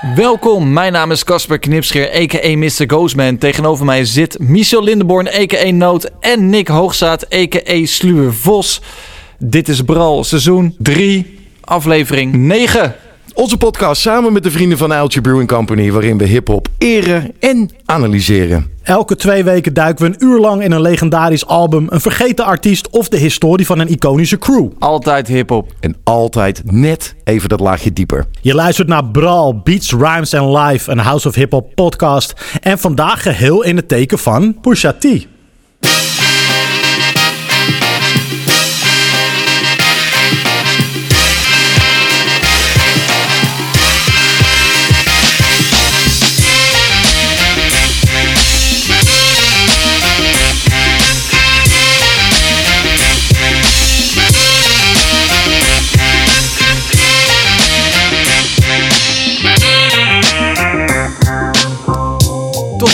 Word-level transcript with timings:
Welkom, 0.00 0.72
mijn 0.72 0.92
naam 0.92 1.10
is 1.10 1.24
Casper 1.24 1.58
Knipscheer, 1.58 2.10
a.k.a. 2.10 2.56
Mr. 2.56 2.84
Ghostman. 2.86 3.38
Tegenover 3.38 3.84
mij 3.84 4.04
zit 4.04 4.38
Michel 4.38 4.82
Lindenborn, 4.82 5.28
a.k.a. 5.28 5.70
Noot 5.70 6.10
en 6.20 6.48
Nick 6.48 6.68
Hoogzaat, 6.68 7.34
a.k.a. 7.34 7.86
Sluwe 7.86 8.32
Vos. 8.32 8.82
Dit 9.38 9.68
is 9.68 9.82
Bral, 9.82 10.24
seizoen 10.24 10.74
3, 10.78 11.38
aflevering 11.60 12.34
9. 12.34 12.94
Onze 13.36 13.56
podcast 13.56 14.00
samen 14.00 14.32
met 14.32 14.42
de 14.42 14.50
vrienden 14.50 14.78
van 14.78 14.92
Uiltje 14.92 15.20
Brewing 15.20 15.48
Company, 15.48 15.92
waarin 15.92 16.18
we 16.18 16.24
hip-hop 16.24 16.68
eren 16.78 17.32
en 17.40 17.70
analyseren. 17.84 18.70
Elke 18.82 19.16
twee 19.16 19.44
weken 19.44 19.74
duiken 19.74 20.04
we 20.04 20.12
een 20.12 20.28
uur 20.28 20.40
lang 20.40 20.62
in 20.62 20.72
een 20.72 20.80
legendarisch 20.80 21.46
album, 21.46 21.86
een 21.88 22.00
vergeten 22.00 22.44
artiest 22.44 22.90
of 22.90 23.08
de 23.08 23.16
historie 23.16 23.66
van 23.66 23.78
een 23.78 23.88
iconische 23.88 24.38
crew. 24.38 24.68
Altijd 24.78 25.26
hip-hop. 25.26 25.72
En 25.80 25.96
altijd 26.04 26.62
net 26.64 27.14
even 27.24 27.48
dat 27.48 27.60
laagje 27.60 27.92
dieper. 27.92 28.24
Je 28.40 28.54
luistert 28.54 28.88
naar 28.88 29.04
Brawl, 29.04 29.54
Beats, 29.64 29.90
Rhymes 29.90 30.34
and 30.34 30.56
Live, 30.58 30.90
een 30.90 30.98
House 30.98 31.28
of 31.28 31.34
Hip 31.34 31.52
Hop 31.52 31.74
podcast. 31.74 32.34
En 32.60 32.78
vandaag 32.78 33.22
geheel 33.22 33.62
in 33.62 33.76
het 33.76 33.88
teken 33.88 34.18
van 34.18 34.60
Pusha 34.60 34.92
T. 34.92 35.26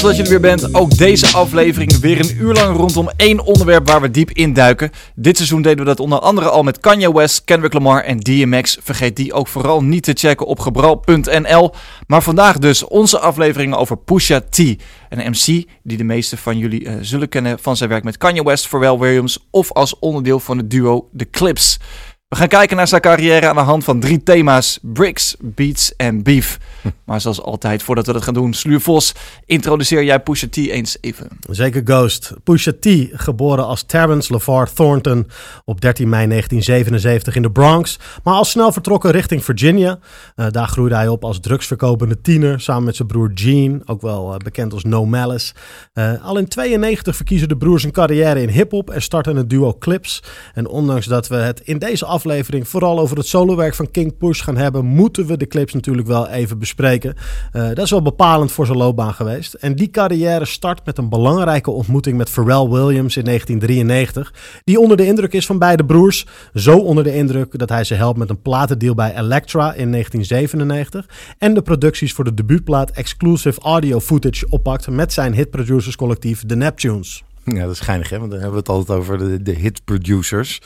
Dat 0.03 0.17
je 0.17 0.22
er 0.22 0.28
weer 0.28 0.41
bent. 0.41 0.75
Ook 0.75 0.97
deze 0.97 1.27
aflevering 1.27 1.98
weer 1.98 2.20
een 2.20 2.36
uur 2.41 2.53
lang 2.53 2.77
rondom 2.77 3.11
één 3.17 3.45
onderwerp 3.45 3.86
waar 3.86 4.00
we 4.00 4.11
diep 4.11 4.31
induiken. 4.31 4.91
Dit 5.14 5.36
seizoen 5.36 5.62
deden 5.62 5.78
we 5.78 5.84
dat 5.84 6.00
onder 6.00 6.19
andere 6.19 6.48
al 6.48 6.62
met 6.62 6.81
Kanye 6.81 7.12
West, 7.12 7.44
Kendrick 7.44 7.72
Lamar 7.72 8.03
en 8.03 8.19
DMX. 8.19 8.78
Vergeet 8.83 9.17
die 9.17 9.33
ook 9.33 9.48
vooral 9.48 9.83
niet 9.83 10.03
te 10.03 10.12
checken 10.14 10.47
op 10.47 10.59
gebral.nl. 10.59 11.72
Maar 12.06 12.22
vandaag 12.22 12.59
dus 12.59 12.84
onze 12.84 13.19
afleveringen 13.19 13.78
over 13.78 13.97
Pusha 13.97 14.41
T. 14.41 14.59
Een 14.59 15.31
MC 15.31 15.64
die 15.83 15.97
de 15.97 16.05
meeste 16.05 16.37
van 16.37 16.59
jullie 16.59 16.87
eh, 16.87 16.94
zullen 17.00 17.28
kennen 17.28 17.59
van 17.59 17.77
zijn 17.77 17.91
werk 17.91 18.05
met 18.05 18.16
Kanye 18.16 18.44
West, 18.44 18.66
Pharrell 18.66 18.98
Williams 18.98 19.47
of 19.50 19.72
als 19.72 19.98
onderdeel 19.98 20.41
van 20.41 20.59
het 20.59 20.70
duo 20.70 21.09
The 21.16 21.31
Clips. 21.31 21.78
We 22.33 22.38
gaan 22.38 22.48
kijken 22.48 22.77
naar 22.77 22.88
zijn 22.88 23.00
carrière 23.00 23.48
aan 23.48 23.55
de 23.55 23.61
hand 23.61 23.84
van 23.84 24.00
drie 24.00 24.22
thema's: 24.22 24.78
bricks, 24.83 25.36
beats 25.41 25.97
en 25.97 26.22
beef. 26.22 26.58
Maar 27.05 27.20
zoals 27.20 27.42
altijd, 27.42 27.83
voordat 27.83 28.06
we 28.06 28.12
dat 28.12 28.22
gaan 28.22 28.34
doen, 28.34 28.55
Sluur 28.55 28.80
Vos, 28.80 29.14
introduceer 29.47 30.05
jij 30.05 30.20
Pusha 30.20 30.47
T 30.50 30.56
eens 30.56 30.97
even. 31.00 31.28
Zeker 31.50 31.83
Ghost. 31.84 32.33
Pusha 32.44 32.72
T, 32.80 32.86
geboren 33.12 33.66
als 33.66 33.83
Terrence 33.83 34.33
LeVar 34.33 34.72
Thornton 34.72 35.27
op 35.64 35.80
13 35.80 36.08
mei 36.08 36.27
1977 36.27 37.36
in 37.36 37.42
de 37.42 37.50
Bronx, 37.50 37.98
maar 38.25 38.34
al 38.34 38.44
snel 38.44 38.72
vertrokken 38.72 39.10
richting 39.10 39.44
Virginia. 39.44 39.98
Uh, 40.36 40.47
daar 40.50 40.69
groeide 40.69 40.94
hij 40.94 41.08
op 41.08 41.25
als 41.25 41.41
drugsverkopende 41.41 42.20
tiener 42.20 42.60
samen 42.60 42.84
met 42.84 42.97
zijn 42.97 43.08
broer 43.08 43.30
Gene, 43.34 43.80
ook 43.84 44.00
wel 44.00 44.33
uh, 44.33 44.36
bekend 44.36 44.72
als 44.72 44.84
No 44.84 45.06
Malice. 45.06 45.55
Uh, 45.94 46.25
al 46.25 46.38
in 46.38 46.48
92 46.48 47.16
verkiezen 47.16 47.48
de 47.48 47.56
broers 47.56 47.84
een 47.84 47.92
carrière 47.92 48.42
in 48.42 48.48
hip-hop 48.48 48.91
en 48.91 49.03
starten 49.03 49.36
het 49.36 49.50
duo 49.50 49.77
Clips. 49.78 50.22
En 50.55 50.69
ondanks 50.69 51.06
dat 51.06 51.28
we 51.28 51.36
het 51.36 51.60
in 51.60 51.78
deze 51.78 52.05
aflevering 52.05 52.20
vooral 52.62 52.98
over 52.98 53.17
het 53.17 53.27
solowerk 53.27 53.75
van 53.75 53.91
King 53.91 54.17
Push 54.17 54.42
gaan 54.42 54.56
hebben, 54.56 54.84
moeten 54.84 55.27
we 55.27 55.37
de 55.37 55.47
clips 55.47 55.73
natuurlijk 55.73 56.09
wel 56.09 56.28
even 56.28 56.59
bespreken. 56.59 57.15
Uh, 57.53 57.69
dat 57.69 57.78
is 57.78 57.91
wel 57.91 58.03
bepalend 58.03 58.53
voor 58.53 58.67
zijn 58.67 58.78
loopbaan 58.78 59.15
geweest. 59.15 59.55
En 59.55 59.75
die 59.75 59.91
carrière 59.91 60.45
start 60.45 60.84
met 60.84 60.98
een 60.98 61.09
belangrijke 61.09 61.70
ontmoeting 61.70 62.17
met 62.17 62.31
Pharrell 62.31 62.69
Williams 62.69 63.17
in 63.17 63.25
1993. 63.25 64.34
Die 64.65 64.81
onder 64.81 64.97
de 64.97 65.06
indruk 65.06 65.32
is 65.32 65.47
van 65.47 65.59
beide 65.59 65.84
broers. 65.84 66.27
Zo 66.55 66.78
onder 66.78 67.05
de 67.05 67.15
indruk 67.15 67.59
dat 67.59 67.69
hij 67.69 67.84
ze 67.84 67.94
helpt 67.94 68.19
met 68.19 68.31
een 68.31 68.43
platendeal 68.43 68.94
bij 68.94 69.16
Elektra 69.16 69.75
in 69.75 69.91
1997. 69.91 71.09
En 71.38 71.55
de 71.55 71.62
producties 71.62 72.12
voor 72.12 72.25
de 72.25 72.34
debuutplaat 72.34 72.91
Exclusive 72.91 73.61
Audio 73.61 74.00
Footage 74.00 74.47
oppakt 74.49 74.88
met 74.88 75.12
zijn 75.12 75.34
hitproducerscollectief 75.34 76.47
The 76.47 76.56
Neptunes. 76.56 77.22
Ja, 77.44 77.62
dat 77.62 77.71
is 77.71 77.81
geinig 77.81 78.11
hè, 78.11 78.19
want 78.19 78.31
dan 78.31 78.41
hebben 78.41 78.65
we 78.65 78.65
het 78.66 78.77
altijd 78.77 78.99
over 78.99 79.19
de, 79.19 79.43
de 79.43 79.53
hit 79.53 79.84
producers. 79.84 80.61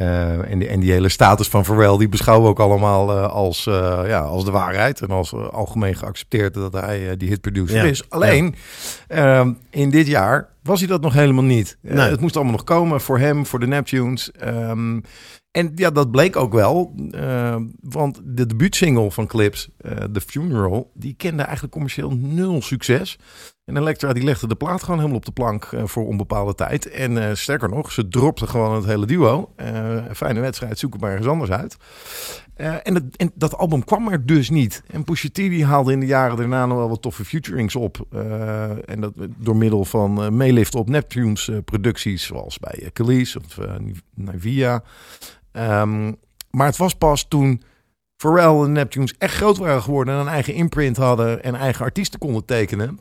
Uh, 0.00 0.50
en, 0.50 0.58
die, 0.58 0.68
en 0.68 0.80
die 0.80 0.92
hele 0.92 1.08
status 1.08 1.48
van 1.48 1.64
Pharrell, 1.64 1.96
die 1.98 2.08
beschouwen 2.08 2.44
we 2.44 2.50
ook 2.50 2.60
allemaal 2.60 3.16
uh, 3.16 3.32
als, 3.32 3.66
uh, 3.66 4.00
ja, 4.06 4.20
als 4.20 4.44
de 4.44 4.50
waarheid. 4.50 5.00
En 5.00 5.08
als 5.08 5.34
algemeen 5.34 5.94
geaccepteerd 5.94 6.54
dat 6.54 6.72
hij 6.72 7.16
die 7.16 7.28
hitproducer 7.28 7.76
ja. 7.76 7.82
is. 7.82 8.10
Alleen, 8.10 8.54
ja. 9.08 9.38
Ehm, 9.38 9.52
in 9.70 9.90
dit 9.90 10.06
jaar 10.06 10.48
was 10.62 10.78
hij 10.78 10.88
dat 10.88 11.00
nog 11.00 11.12
helemaal 11.12 11.44
niet. 11.44 11.76
Nee. 11.80 12.10
het 12.10 12.20
moest 12.20 12.34
allemaal 12.34 12.54
nog 12.54 12.64
komen 12.64 13.00
voor 13.00 13.18
hem, 13.18 13.46
voor 13.46 13.60
de 13.60 13.66
Neptunes. 13.66 14.30
Um, 14.44 15.02
en 15.58 15.72
ja, 15.74 15.90
dat 15.90 16.10
bleek 16.10 16.36
ook 16.36 16.52
wel. 16.52 16.94
want 17.80 18.20
de 18.24 18.46
debuutsingle 18.46 19.10
van 19.10 19.26
Clips, 19.26 19.68
The 20.12 20.20
Funeral, 20.20 20.90
die 20.94 21.14
kende 21.14 21.42
eigenlijk 21.42 21.72
commercieel 21.72 22.10
nul 22.10 22.62
succes. 22.62 23.18
En 23.68 23.76
Elektra 23.76 24.12
die 24.12 24.22
legde 24.22 24.46
de 24.46 24.54
plaat 24.54 24.82
gewoon 24.82 24.96
helemaal 24.96 25.18
op 25.18 25.24
de 25.24 25.32
plank 25.32 25.70
uh, 25.72 25.82
voor 25.84 26.06
onbepaalde 26.06 26.54
tijd. 26.54 26.90
En 26.90 27.12
uh, 27.12 27.30
sterker 27.32 27.68
nog, 27.68 27.92
ze 27.92 28.08
dropte 28.08 28.46
gewoon 28.46 28.74
het 28.74 28.84
hele 28.84 29.06
duo. 29.06 29.52
Uh, 29.56 30.04
fijne 30.14 30.40
wedstrijd, 30.40 30.78
zoek 30.78 30.92
het 30.92 31.00
maar 31.00 31.10
ergens 31.10 31.28
anders 31.28 31.50
uit. 31.50 31.76
En, 32.56 32.94
het, 32.94 33.16
en, 33.16 33.30
dat 33.34 33.56
album 33.56 33.84
kwam 33.84 34.08
er 34.08 34.26
dus 34.26 34.50
niet. 34.50 34.82
En 34.90 35.04
Pusha 35.04 35.28
T 35.28 35.34
die 35.34 35.64
haalde 35.64 35.92
in 35.92 36.00
de 36.00 36.06
jaren 36.06 36.36
daarna 36.36 36.66
nog 36.66 36.76
wel 36.76 36.88
wat 36.88 37.02
toffe 37.02 37.24
futurings 37.24 37.76
op. 37.76 38.06
en 38.84 39.00
dat 39.00 39.12
door 39.36 39.56
middel 39.56 39.84
van 39.84 40.36
meeliften 40.36 40.80
op 40.80 40.88
Neptunes 40.88 41.50
producties, 41.64 42.26
zoals 42.26 42.58
bij 42.58 42.90
Khalees 42.92 43.36
of 43.36 43.58
Nivea. 44.14 44.82
Um, 45.52 46.16
maar 46.50 46.66
het 46.66 46.76
was 46.76 46.94
pas 46.94 47.28
toen 47.28 47.62
Pharrell 48.16 48.64
en 48.64 48.72
Neptunes 48.72 49.14
echt 49.18 49.34
groot 49.34 49.56
waren 49.56 49.82
geworden... 49.82 50.14
en 50.14 50.20
een 50.20 50.28
eigen 50.28 50.54
imprint 50.54 50.96
hadden 50.96 51.42
en 51.42 51.54
eigen 51.54 51.84
artiesten 51.84 52.18
konden 52.18 52.44
tekenen 52.44 52.98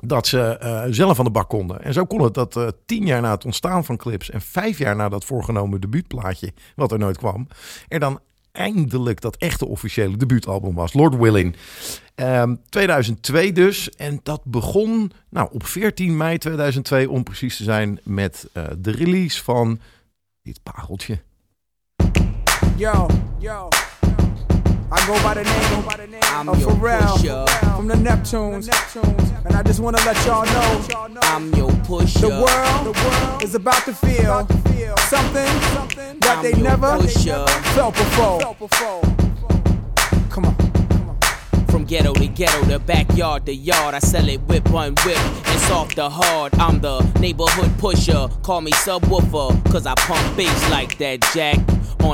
dat 0.00 0.26
ze 0.26 0.60
uh, 0.62 0.82
zelf 0.94 1.18
aan 1.18 1.24
de 1.24 1.30
bak 1.30 1.48
konden. 1.48 1.82
En 1.82 1.92
zo 1.92 2.04
kon 2.04 2.22
het 2.22 2.34
dat 2.34 2.56
uh, 2.56 2.68
tien 2.86 3.06
jaar 3.06 3.20
na 3.20 3.30
het 3.30 3.44
ontstaan 3.44 3.84
van 3.84 3.96
Clips 3.96 4.30
en 4.30 4.40
vijf 4.40 4.78
jaar 4.78 4.96
na 4.96 5.08
dat 5.08 5.24
voorgenomen 5.24 5.80
debuutplaatje, 5.80 6.52
wat 6.74 6.92
er 6.92 6.98
nooit 6.98 7.18
kwam, 7.18 7.48
er 7.88 8.00
dan 8.00 8.20
eindelijk 8.52 9.20
dat 9.20 9.36
echte 9.36 9.66
officiële 9.66 10.16
debuutalbum 10.16 10.74
was, 10.74 10.92
Lord 10.92 11.16
Willing. 11.16 11.56
Um, 12.14 12.60
2002 12.68 13.52
dus. 13.52 13.90
En 13.90 14.20
dat 14.22 14.44
begon 14.44 15.12
nou, 15.30 15.48
op 15.52 15.66
14 15.66 16.16
mei 16.16 16.38
2002, 16.38 17.10
om 17.10 17.22
precies 17.22 17.56
te 17.56 17.64
zijn, 17.64 18.00
met 18.02 18.48
uh, 18.52 18.64
de 18.78 18.90
release 18.90 19.44
van 19.44 19.80
dit 20.42 20.62
pareltje. 20.62 21.18
Yo, 22.78 23.08
yo. 23.40 23.70
I 24.92 25.06
go 25.06 25.14
by 25.22 25.32
the 25.32 25.44
name, 25.44 25.86
by 25.86 25.96
the 25.96 26.06
name 26.06 26.20
I'm 26.24 26.46
of 26.50 26.58
Pharrell 26.58 27.48
from 27.74 27.88
the 27.88 27.94
Neptunes. 27.94 28.68
And 29.46 29.56
I 29.56 29.62
just 29.62 29.80
want 29.80 29.96
to 29.96 30.04
let 30.04 30.26
y'all 30.26 30.44
know 30.44 31.18
I'm 31.22 31.54
your 31.54 31.70
pusher. 31.84 32.18
The 32.18 32.28
world, 32.28 32.84
the 32.84 32.92
world 32.92 33.42
is 33.42 33.54
about 33.54 33.82
to 33.86 33.94
feel 33.94 34.46
something, 35.08 35.46
something 35.72 36.18
that 36.20 36.42
they 36.42 36.52
never 36.52 36.98
felt 36.98 37.94
before. 37.94 38.40
Come 40.28 40.44
on. 40.44 40.56
From 41.68 41.86
ghetto 41.86 42.12
to 42.12 42.28
ghetto, 42.28 42.62
the 42.66 42.78
backyard 42.78 43.46
to 43.46 43.54
yard, 43.54 43.94
I 43.94 44.00
sell 44.00 44.28
it 44.28 44.42
whip 44.42 44.70
on 44.74 44.94
whip 44.96 45.16
and 45.16 45.60
soft 45.62 45.96
to 45.96 46.10
hard. 46.10 46.54
I'm 46.56 46.82
the 46.82 47.00
neighborhood 47.20 47.70
pusher, 47.78 48.28
call 48.42 48.60
me 48.60 48.72
subwoofer, 48.72 49.64
cause 49.72 49.86
I 49.86 49.94
pump 49.94 50.36
bass 50.36 50.70
like 50.70 50.98
that 50.98 51.22
jack 51.32 51.58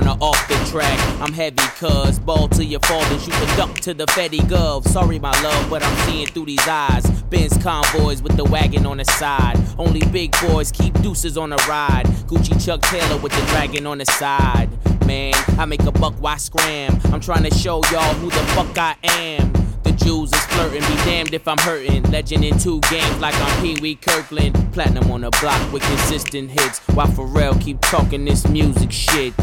off 0.01 0.49
the 0.49 0.55
track. 0.71 0.99
I'm 1.21 1.33
heavy, 1.33 1.63
cuz 1.79 2.19
ball 2.19 2.49
to 2.49 2.65
your 2.65 2.81
fathers, 2.81 3.27
you 3.27 3.33
can 3.33 3.57
duck 3.59 3.75
to 3.81 3.93
the 3.93 4.07
Fetty 4.07 4.41
Gov. 4.41 4.87
Sorry, 4.89 5.19
my 5.19 5.31
love, 5.43 5.69
but 5.69 5.83
I'm 5.83 5.97
seeing 6.09 6.27
through 6.27 6.47
these 6.47 6.67
eyes. 6.67 7.05
Benz 7.25 7.57
convoys 7.59 8.23
with 8.23 8.37
the 8.37 8.45
wagon 8.45 8.87
on 8.87 8.97
the 8.97 9.05
side. 9.05 9.59
Only 9.79 10.01
big 10.07 10.35
boys 10.41 10.73
keep 10.73 10.95
deuces 11.03 11.37
on 11.37 11.51
the 11.51 11.63
ride. 11.69 12.07
Gucci 12.27 12.65
Chuck 12.65 12.81
Taylor 12.83 13.21
with 13.21 13.33
the 13.33 13.45
dragon 13.53 13.87
on 13.87 13.99
the 13.99 14.07
side. 14.07 14.71
Man, 15.07 15.35
I 15.59 15.67
make 15.67 15.83
a 15.83 15.93
buck, 15.93 16.15
why 16.21 16.37
scram? 16.37 16.99
I'm 17.13 17.21
trying 17.21 17.45
to 17.45 17.55
show 17.55 17.83
y'all 17.91 18.15
who 18.15 18.31
the 18.31 18.45
fuck 18.55 18.77
I 18.79 18.97
am. 19.03 19.53
The 19.83 19.93
Jews 19.93 20.33
is 20.33 20.45
flirting, 20.47 20.81
be 20.81 20.95
damned 21.05 21.35
if 21.35 21.47
I'm 21.47 21.59
hurting. 21.59 22.05
Legend 22.05 22.45
in 22.45 22.59
two 22.59 22.81
games 22.83 23.19
like 23.19 23.35
I'm 23.35 23.63
Pee 23.63 23.79
Wee 23.81 23.97
Kirkland. 23.97 24.55
Platinum 24.73 25.11
on 25.11 25.21
the 25.23 25.31
block 25.41 25.73
with 25.73 25.83
consistent 25.83 26.51
hits. 26.51 26.79
While 26.95 27.09
Pharrell 27.09 27.61
keep 27.61 27.81
talking 27.81 28.25
this 28.25 28.49
music 28.49 28.91
shit. 28.91 29.35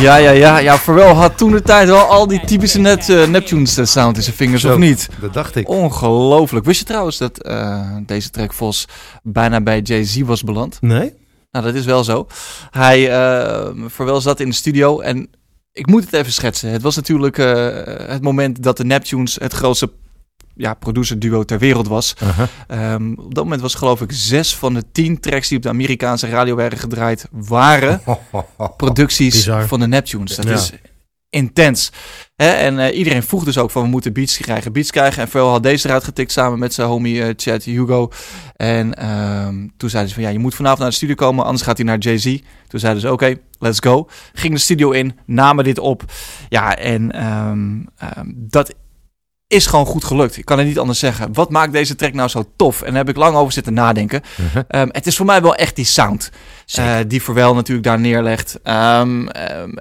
Ja, 0.00 0.16
ja, 0.16 0.30
ja. 0.30 0.58
Ja, 0.58 0.76
Pharrell 0.76 1.12
had 1.12 1.38
toen 1.38 1.50
de 1.50 1.62
tijd 1.62 1.88
wel 1.88 2.04
al 2.04 2.26
die 2.26 2.44
typische 2.44 2.78
net, 2.78 3.08
uh, 3.08 3.26
Neptunes 3.26 3.92
sound 3.92 4.16
in 4.16 4.22
zijn 4.22 4.36
vingers, 4.36 4.62
Zo, 4.62 4.72
of 4.72 4.78
niet? 4.78 5.08
Dat 5.20 5.32
dacht 5.32 5.56
ik. 5.56 5.68
Ongelooflijk. 5.68 6.64
Wist 6.64 6.78
je 6.78 6.84
trouwens 6.84 7.18
dat 7.18 7.42
eh, 7.42 7.96
deze 8.06 8.30
track 8.30 8.52
Vos 8.52 8.88
bijna 9.22 9.60
bij 9.60 9.80
Jay-Z 9.80 10.20
was 10.20 10.42
beland? 10.42 10.78
Nee? 10.80 11.12
Nou, 11.50 11.64
dat 11.64 11.74
is 11.74 11.84
wel 11.84 12.04
zo. 12.04 12.26
Hij, 12.70 13.00
uh, 13.00 13.88
Pharrell 13.90 14.20
zat 14.20 14.40
in 14.40 14.48
de 14.48 14.54
studio 14.54 15.00
en 15.00 15.28
ik 15.72 15.86
moet 15.86 16.04
het 16.04 16.12
even 16.12 16.32
schetsen. 16.32 16.70
Het 16.70 16.82
was 16.82 16.96
natuurlijk 16.96 17.38
uh, 17.38 17.46
het 18.08 18.22
moment 18.22 18.62
dat 18.62 18.76
de 18.76 18.84
Neptunes 18.84 19.36
het 19.40 19.52
grootste 19.52 19.90
ja, 20.56 20.74
producer 20.74 21.18
duo 21.18 21.44
ter 21.44 21.58
wereld 21.58 21.88
was. 21.88 22.14
Uh 22.22 22.38
-huh. 22.68 22.92
um, 22.92 23.18
op 23.18 23.34
dat 23.34 23.44
moment 23.44 23.62
was 23.62 23.74
geloof 23.74 24.00
ik 24.00 24.12
zes 24.12 24.56
van 24.56 24.74
de 24.74 24.84
tien 24.92 25.20
tracks 25.20 25.48
die 25.48 25.56
op 25.56 25.62
de 25.62 25.68
Amerikaanse 25.68 26.28
radio 26.28 26.54
werden 26.56 26.78
gedraaid, 26.78 27.28
waren 27.30 28.00
producties 28.76 29.34
Bizar. 29.34 29.66
van 29.66 29.80
de 29.80 29.86
Neptunes. 29.86 30.36
Dat 30.36 30.44
Ja. 30.44 30.52
is 30.52 30.72
intens. 31.30 31.92
En 32.36 32.74
uh, 32.74 32.96
iedereen 32.96 33.22
vroeg 33.22 33.44
dus 33.44 33.58
ook 33.58 33.70
van 33.70 33.82
we 33.82 33.88
moeten 33.88 34.12
beats 34.12 34.36
krijgen, 34.36 34.72
beats 34.72 34.90
krijgen. 34.90 35.22
En 35.22 35.28
Pharrell 35.28 35.50
had 35.50 35.62
deze 35.62 35.86
eruit 35.88 36.04
getikt 36.04 36.32
samen 36.32 36.58
met 36.58 36.74
zijn 36.74 36.88
homie 36.88 37.14
uh, 37.16 37.28
Chad 37.36 37.62
Hugo. 37.62 38.10
En 38.56 39.06
um, 39.46 39.72
toen 39.76 39.90
zeiden 39.90 40.12
ze 40.12 40.18
van 40.18 40.24
ja, 40.28 40.30
je 40.30 40.38
moet 40.38 40.54
vanavond 40.54 40.80
naar 40.80 40.90
de 40.90 40.96
studio 40.96 41.14
komen, 41.14 41.44
anders 41.44 41.62
gaat 41.62 41.76
hij 41.76 41.86
naar 41.86 41.98
Jay-Z. 41.98 42.38
Toen 42.68 42.80
zeiden 42.80 43.02
ze 43.02 43.12
oké, 43.12 43.24
okay, 43.24 43.40
let's 43.58 43.78
go. 43.80 44.08
Ging 44.32 44.54
de 44.54 44.60
studio 44.60 44.90
in, 44.90 45.18
namen 45.26 45.64
dit 45.64 45.78
op. 45.78 46.04
Ja, 46.48 46.76
en 46.76 47.24
um, 47.26 47.86
um, 48.16 48.34
dat 48.36 48.74
is 49.48 49.66
gewoon 49.66 49.86
goed 49.86 50.04
gelukt. 50.04 50.36
Ik 50.36 50.44
kan 50.44 50.58
het 50.58 50.66
niet 50.66 50.78
anders 50.78 50.98
zeggen. 50.98 51.32
Wat 51.32 51.50
maakt 51.50 51.72
deze 51.72 51.94
track 51.94 52.12
nou 52.12 52.28
zo 52.28 52.44
tof? 52.56 52.82
En 52.82 52.88
daar 52.88 52.96
heb 52.96 53.08
ik 53.08 53.16
lang 53.16 53.36
over 53.36 53.52
zitten 53.52 53.72
nadenken. 53.72 54.22
Uh 54.40 54.46
-huh. 54.52 54.80
um, 54.82 54.88
het 54.92 55.06
is 55.06 55.16
voor 55.16 55.26
mij 55.26 55.42
wel 55.42 55.54
echt 55.54 55.76
die 55.76 55.84
sound. 55.84 56.30
Uh, 56.78 56.96
die 57.06 57.22
Verwel 57.22 57.54
natuurlijk 57.54 57.86
daar 57.86 58.00
neerlegt. 58.00 58.58
Um, 58.64 58.74
um, 59.20 59.28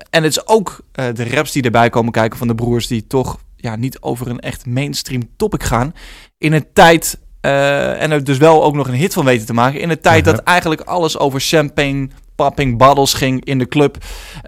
en 0.10 0.24
het 0.24 0.26
is 0.26 0.48
ook 0.48 0.80
uh, 1.00 1.06
de 1.14 1.30
raps 1.30 1.52
die 1.52 1.64
erbij 1.64 1.90
komen 1.90 2.12
kijken 2.12 2.38
van 2.38 2.48
de 2.48 2.56
broers... 2.56 2.88
die 2.88 3.08
toch 3.08 3.38
ja, 3.56 3.76
niet 3.76 4.02
over 4.02 4.28
een 4.28 4.40
echt 4.40 4.66
mainstream 4.66 5.30
topic 5.38 5.64
gaan. 5.64 5.94
In 6.38 6.54
een 6.54 6.66
tijd... 6.74 7.18
Uh, 7.42 8.02
en 8.02 8.12
er 8.12 8.24
dus 8.24 8.38
wel 8.38 8.64
ook 8.64 8.76
nog 8.76 8.88
een 8.88 8.94
hit 8.94 9.14
van 9.14 9.26
weten 9.26 9.46
te 9.46 9.54
maken. 9.54 9.80
In 9.80 9.90
een 9.90 10.02
tijd 10.02 10.20
Uh-huh. 10.20 10.36
dat 10.36 10.46
eigenlijk 10.46 10.82
alles 10.82 11.18
over 11.18 11.40
champagne 11.40 12.10
popping 12.36 12.78
bottles 12.78 13.14
ging 13.14 13.46
in 13.46 13.58
de 13.58 13.68
club. 13.68 13.98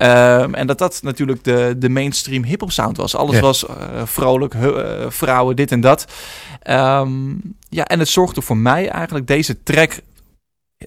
Um, 0.01 0.53
en 0.55 0.67
dat 0.67 0.77
dat 0.77 0.99
natuurlijk 1.03 1.43
de, 1.43 1.75
de 1.77 1.89
mainstream 1.89 2.43
hip-hop 2.43 2.71
sound 2.71 2.97
was. 2.97 3.15
Alles 3.15 3.35
Ja. 3.35 3.41
was 3.41 3.63
uh, 3.63 3.75
vrolijk, 4.05 4.53
uh, 4.53 5.05
vrouwen, 5.09 5.55
dit 5.55 5.71
en 5.71 5.81
dat. 5.81 6.05
Um, 6.69 7.41
ja, 7.69 7.85
en 7.85 7.99
het 7.99 8.07
zorgde 8.07 8.41
voor 8.41 8.57
mij 8.57 8.89
eigenlijk 8.89 9.27
deze 9.27 9.63
track. 9.63 9.99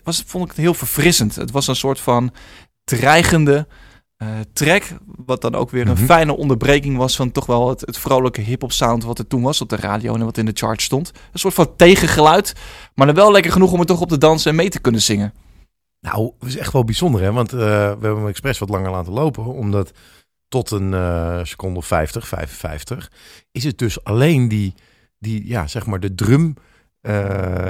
Was, 0.05 0.23
vond 0.27 0.45
ik 0.45 0.51
het 0.51 0.61
heel 0.61 0.75
verfrissend. 0.75 1.35
Het 1.37 1.51
was 1.51 1.67
een 1.67 1.77
soort 1.77 2.01
van 2.01 2.31
dreigende 2.85 3.67
uh, 4.23 4.29
track. 4.53 4.83
Wat 5.27 5.41
dan 5.41 5.55
ook 5.55 5.71
weer 5.71 5.87
een 5.89 5.93
Mhm. 5.97 6.05
fijne 6.05 6.37
onderbreking 6.37 6.97
was 6.97 7.17
van 7.17 7.33
toch 7.33 7.47
wel 7.47 7.69
het, 7.69 7.81
het 7.81 7.99
vrolijke 7.99 8.41
hip-hop 8.41 8.73
sound. 8.73 9.05
wat 9.05 9.19
er 9.19 9.27
toen 9.27 9.43
was 9.43 9.61
op 9.61 9.69
de 9.69 9.77
radio 9.77 10.15
en 10.15 10.25
wat 10.25 10.39
in 10.39 10.45
de 10.45 10.51
chart 10.55 10.83
stond. 10.83 11.13
Een 11.33 11.39
soort 11.39 11.55
van 11.55 11.77
tegengeluid. 11.77 12.53
Maar 12.95 13.07
dan 13.07 13.15
wel 13.15 13.33
lekker 13.33 13.53
genoeg 13.53 13.73
om 13.73 13.81
er 13.81 13.87
toch 13.87 14.01
op 14.01 14.09
te 14.09 14.19
dansen 14.19 14.51
en 14.51 14.57
mee 14.57 14.69
te 14.69 14.81
kunnen 14.81 15.03
zingen. 15.03 15.33
Nou, 16.01 16.33
dat 16.39 16.49
is 16.49 16.57
echt 16.57 16.73
wel 16.73 16.85
bijzonder, 16.85 17.21
hè? 17.21 17.33
Want 17.33 17.53
uh, 17.53 17.61
we 17.61 17.65
hebben 17.67 18.17
hem 18.17 18.27
expres 18.27 18.59
wat 18.59 18.69
langer 18.69 18.91
laten 18.91 19.13
lopen, 19.13 19.45
omdat 19.45 19.93
tot 20.49 20.71
een 20.71 20.93
uh, 20.93 21.45
seconde 21.45 21.79
of 21.79 21.87
50, 21.87 22.29
55, 22.29 23.13
is 23.53 23.65
het 23.65 23.79
dus 23.79 24.05
alleen 24.05 24.49
die, 24.49 24.75
die 25.19 25.49
ja, 25.49 25.67
zeg 25.67 25.87
maar 25.87 26.01
de 26.01 26.15
drum. 26.15 26.55
Uh, 27.03 27.69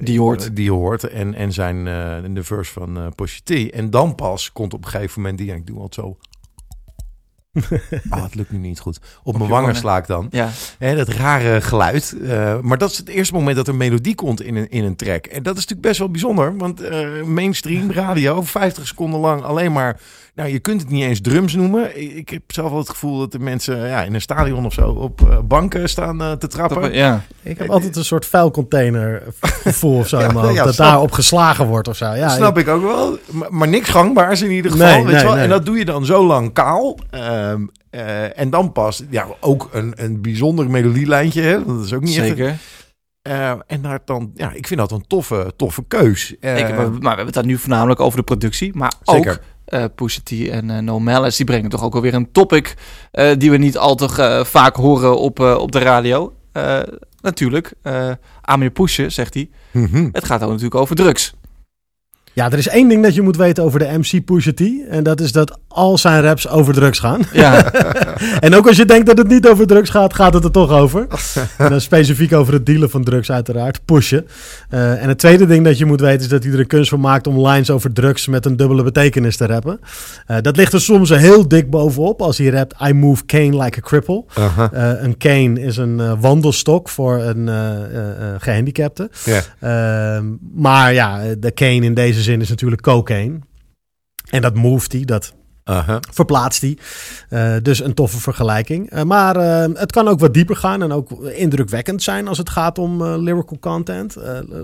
die 0.00 0.20
hoort. 0.20 0.56
Die 0.56 0.70
hoort 0.70 1.04
en, 1.04 1.34
en 1.34 1.52
zijn 1.52 1.86
in 2.24 2.34
de 2.34 2.44
verse 2.44 2.72
van 2.72 3.12
uh. 3.14 3.72
En 3.72 3.90
dan 3.90 4.14
pas 4.14 4.52
komt 4.52 4.74
op 4.74 4.84
een 4.84 4.90
gegeven 4.90 5.20
moment 5.20 5.38
die, 5.38 5.52
ik 5.52 5.66
doe 5.66 5.78
altijd 5.80 6.06
zo. 6.06 6.18
Ah, 8.10 8.22
het 8.28 8.34
lukt 8.34 8.50
nu 8.50 8.58
niet 8.58 8.80
goed. 8.80 8.96
Op, 8.96 9.34
op 9.34 9.38
mijn 9.38 9.50
wangen 9.50 9.76
sla 9.76 9.96
ik 9.96 10.06
dan. 10.06 10.28
Ja. 10.30 10.50
Hè, 10.78 10.96
dat 10.96 11.08
rare 11.08 11.60
geluid. 11.60 12.16
Uh, 12.20 12.60
maar 12.60 12.78
dat 12.78 12.90
is 12.90 12.98
het 12.98 13.08
eerste 13.08 13.34
moment 13.34 13.56
dat 13.56 13.68
er 13.68 13.74
melodie 13.74 14.14
komt 14.14 14.42
in 14.42 14.56
een, 14.56 14.70
in 14.70 14.84
een 14.84 14.96
track. 14.96 15.26
En 15.26 15.42
dat 15.42 15.56
is 15.56 15.60
natuurlijk 15.60 15.88
best 15.88 15.98
wel 15.98 16.10
bijzonder. 16.10 16.56
Want 16.56 16.82
uh, 16.82 17.22
mainstream 17.22 17.90
radio, 17.90 18.42
50 18.42 18.86
seconden 18.86 19.20
lang 19.20 19.42
alleen 19.42 19.72
maar... 19.72 20.00
Nou, 20.38 20.50
je 20.50 20.58
kunt 20.58 20.80
het 20.80 20.90
niet 20.90 21.04
eens 21.04 21.20
drums 21.20 21.54
noemen. 21.54 22.16
Ik 22.16 22.28
heb 22.28 22.42
zelf 22.46 22.70
wel 22.70 22.78
het 22.78 22.88
gevoel 22.88 23.18
dat 23.18 23.32
de 23.32 23.38
mensen 23.38 23.88
ja, 23.88 24.02
in 24.02 24.14
een 24.14 24.20
stadion 24.20 24.64
of 24.64 24.72
zo 24.72 24.90
op 24.90 25.20
uh, 25.20 25.38
banken 25.44 25.88
staan 25.88 26.22
uh, 26.22 26.32
te 26.32 26.46
trappen. 26.46 26.92
Ja. 26.92 27.22
Ik 27.42 27.58
heb 27.58 27.70
altijd 27.70 27.96
een 27.96 28.04
soort 28.04 28.26
vuilcontainer 28.26 29.22
gevoel 29.40 29.98
of 29.98 30.08
zo 30.08 30.18
Ja, 30.52 30.64
dat 30.64 30.76
daarop 30.76 31.12
geslagen 31.12 31.66
wordt 31.66 31.88
of 31.88 31.96
zo. 31.96 32.12
Ja, 32.12 32.28
snap 32.28 32.58
ik 32.58 32.68
ook 32.68 32.82
wel. 32.82 33.18
Maar, 33.30 33.48
maar 33.54 33.68
niks 33.68 33.88
gangbaars 33.88 34.42
in 34.42 34.50
ieder 34.50 34.70
geval. 34.70 34.86
Nee, 34.86 35.04
weet 35.04 35.14
nee, 35.14 35.24
wel? 35.24 35.34
nee. 35.34 35.42
En 35.42 35.48
dat 35.48 35.66
doe 35.66 35.78
je 35.78 35.84
dan 35.84 36.04
zo 36.04 36.26
lang 36.26 36.52
kaal. 36.52 36.98
Ehm, 37.10 37.66
eh, 37.90 38.38
en 38.38 38.50
dan 38.50 38.72
pas 38.72 39.02
ja, 39.10 39.26
ook 39.40 39.68
een, 39.72 39.92
een 39.96 40.22
bijzonder 40.22 40.70
melodielijntje. 40.70 41.42
Hè? 41.42 41.64
Dat 41.64 41.84
is 41.84 41.92
ook 41.92 42.02
niet 42.02 42.16
echt... 42.16 42.26
Zeker. 42.26 42.56
Eh, 43.22 43.50
en 43.66 43.82
daar 43.82 44.00
dan, 44.04 44.30
ja, 44.34 44.52
ik 44.52 44.66
vind 44.66 44.80
dat 44.80 44.90
een 44.90 45.06
toffe, 45.06 45.52
toffe 45.56 45.84
keus. 45.88 46.34
Eh, 46.40 46.58
Ik, 46.58 46.68
maar 46.76 46.90
we 46.90 47.06
hebben 47.06 47.24
het 47.24 47.34
dan 47.34 47.46
nu 47.46 47.58
voornamelijk 47.58 48.00
over 48.00 48.18
de 48.18 48.24
productie. 48.24 48.72
Maar 48.74 48.92
Zeker. 49.02 49.40
Uh, 49.68 49.84
Pusha 49.94 50.20
T 50.24 50.30
en 50.30 50.68
uh, 50.68 50.78
No 50.78 50.98
Malice, 51.00 51.36
die 51.36 51.46
brengen 51.46 51.70
toch 51.70 51.82
ook 51.82 51.94
alweer 51.94 52.14
een 52.14 52.32
topic 52.32 52.74
uh, 53.12 53.30
die 53.38 53.50
we 53.50 53.56
niet 53.56 53.78
al 53.78 53.94
te 53.94 54.42
vaak 54.46 54.76
horen 54.76 55.18
op, 55.18 55.40
op 55.40 55.72
de 55.72 55.78
radio. 55.78 56.32
Natuurlijk, 57.20 57.72
uh, 57.82 58.10
Amir 58.42 58.70
Pusha, 58.70 59.08
zegt 59.08 59.34
hij, 59.34 59.48
Mhm. 59.72 60.08
het 60.12 60.24
gaat 60.24 60.42
ook 60.42 60.48
natuurlijk 60.48 60.74
over 60.74 60.96
drugs. 60.96 61.34
Ja, 62.38 62.50
er 62.50 62.58
is 62.58 62.68
één 62.68 62.88
ding 62.88 63.02
dat 63.02 63.14
je 63.14 63.22
moet 63.22 63.36
weten 63.36 63.64
over 63.64 63.78
de 63.78 63.98
MC 63.98 64.24
Pusha 64.24 64.52
T. 64.52 64.60
En 64.90 65.02
dat 65.02 65.20
is 65.20 65.32
dat 65.32 65.58
al 65.68 65.98
zijn 65.98 66.22
raps 66.22 66.48
over 66.48 66.74
drugs 66.74 66.98
gaan. 66.98 67.20
Ja, 67.32 67.72
En 68.40 68.54
ook 68.54 68.66
als 68.66 68.76
je 68.76 68.84
denkt 68.84 69.06
dat 69.06 69.18
het 69.18 69.28
niet 69.28 69.48
over 69.48 69.66
drugs 69.66 69.90
gaat, 69.90 70.14
gaat 70.14 70.34
het 70.34 70.44
er 70.44 70.50
toch 70.50 70.70
over. 70.70 71.06
En 71.58 71.70
dan 71.70 71.80
specifiek 71.80 72.32
over 72.32 72.52
het 72.52 72.66
dealen 72.66 72.90
van 72.90 73.04
drugs 73.04 73.30
uiteraard, 73.30 73.84
pushen. 73.84 74.26
Uh, 74.70 75.02
en 75.02 75.08
het 75.08 75.18
tweede 75.18 75.46
ding 75.46 75.64
dat 75.64 75.78
je 75.78 75.84
moet 75.84 76.00
weten 76.00 76.20
is 76.20 76.28
dat 76.28 76.42
hij 76.42 76.52
er 76.52 76.58
een 76.58 76.66
kunst 76.66 76.90
van 76.90 77.00
maakt 77.00 77.26
om 77.26 77.46
lines 77.46 77.70
over 77.70 77.92
drugs 77.92 78.26
met 78.26 78.46
een 78.46 78.56
dubbele 78.56 78.82
betekenis 78.82 79.36
te 79.36 79.46
rappen. 79.46 79.80
Uh, 80.30 80.36
dat 80.40 80.56
ligt 80.56 80.72
er 80.72 80.80
soms 80.80 81.10
heel 81.10 81.48
dik 81.48 81.70
bovenop 81.70 82.22
als 82.22 82.38
hij 82.38 82.46
rapt 82.46 82.74
I 82.88 82.92
move 82.92 83.24
cane 83.26 83.64
like 83.64 83.78
a 83.78 83.80
cripple. 83.80 84.24
Uh, 84.38 84.90
een 85.02 85.16
cane 85.16 85.60
is 85.60 85.76
een 85.76 86.20
wandelstok 86.20 86.88
voor 86.88 87.18
een 87.18 87.50
gehandicapte. 88.40 89.10
Ja. 89.24 90.22
maar 90.54 90.92
ja, 90.92 91.20
de 91.38 91.52
cane 91.52 91.84
in 91.84 91.94
deze 91.94 92.22
zin 92.28 92.40
is 92.40 92.48
natuurlijk 92.48 92.82
cocaine. 92.82 93.38
En 94.30 94.42
dat 94.42 94.54
moved 94.54 94.92
hij, 94.92 95.04
dat 95.04 95.34
verplaatst 96.10 96.60
hij. 96.60 96.78
Uh, 97.30 97.62
dus 97.62 97.80
een 97.80 97.94
toffe 97.94 98.20
vergelijking. 98.20 98.92
Uh, 98.92 99.02
maar 99.02 99.36
uh, 99.36 99.74
het 99.74 99.92
kan 99.92 100.08
ook 100.08 100.20
wat 100.20 100.34
dieper 100.34 100.56
gaan 100.56 100.82
en 100.82 100.92
ook 100.92 101.10
indrukwekkend 101.22 102.02
zijn 102.02 102.28
als 102.28 102.38
het 102.38 102.50
gaat 102.50 102.78
om 102.78 103.04
lyrical 103.04 103.58
content. 103.58 104.16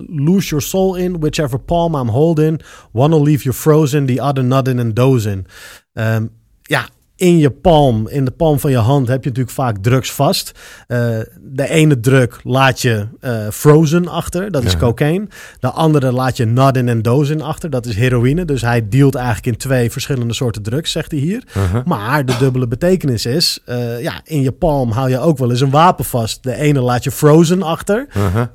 lose 0.06 0.48
your 0.48 0.62
soul 0.62 0.94
in 0.94 1.20
whichever 1.20 1.58
palm 1.58 1.94
I'm 1.94 2.08
holding. 2.08 2.64
Wanna 2.92 3.18
leave 3.18 3.42
you 3.42 3.54
frozen, 3.54 4.06
the 4.06 4.22
other 4.22 4.44
nodding 4.44 4.80
and 4.80 4.96
dozing. 4.96 5.46
Um, 5.92 6.30
ja, 6.62 6.88
in 7.16 7.38
je 7.38 7.50
palm, 7.50 8.08
in 8.08 8.24
de 8.24 8.30
palm 8.30 8.58
van 8.60 8.70
je 8.70 8.76
hand, 8.76 9.08
heb 9.08 9.22
je 9.22 9.28
natuurlijk 9.28 9.56
vaak 9.56 9.76
drugs 9.78 10.12
vast. 10.12 10.52
Uh, 10.88 10.98
de 11.42 11.68
ene 11.68 12.00
druk 12.00 12.40
laat 12.42 12.80
je 12.80 13.06
uh, 13.20 13.48
frozen 13.52 14.08
achter, 14.08 14.50
dat 14.50 14.64
is 14.64 14.72
Ja. 14.72 14.78
cocaine. 14.78 15.26
De 15.60 15.70
andere 15.70 16.12
laat 16.12 16.36
je 16.36 16.44
nodding 16.44 16.88
en 16.88 17.02
dozing 17.02 17.42
achter, 17.42 17.70
dat 17.70 17.86
is 17.86 17.94
heroïne. 17.96 18.44
Dus 18.44 18.60
hij 18.62 18.88
dealt 18.88 19.14
eigenlijk 19.14 19.46
in 19.46 19.56
twee 19.56 19.90
verschillende 19.90 20.34
soorten 20.34 20.62
drugs, 20.62 20.90
zegt 20.92 21.10
hij 21.10 21.20
hier. 21.20 21.42
Aha. 21.54 21.82
Maar 21.84 22.26
de 22.26 22.36
dubbele 22.38 22.68
betekenis 22.68 23.26
is, 23.26 23.58
uh, 23.66 24.00
ja, 24.00 24.20
in 24.24 24.42
je 24.42 24.52
palm 24.52 24.90
hou 24.90 25.10
je 25.10 25.18
ook 25.18 25.38
wel 25.38 25.50
eens 25.50 25.60
een 25.60 25.70
wapen 25.70 26.04
vast. 26.04 26.42
De 26.42 26.56
ene 26.56 26.80
laat 26.80 27.04
je 27.04 27.10
frozen 27.10 27.62
achter, 27.62 28.06
Aha. 28.12 28.50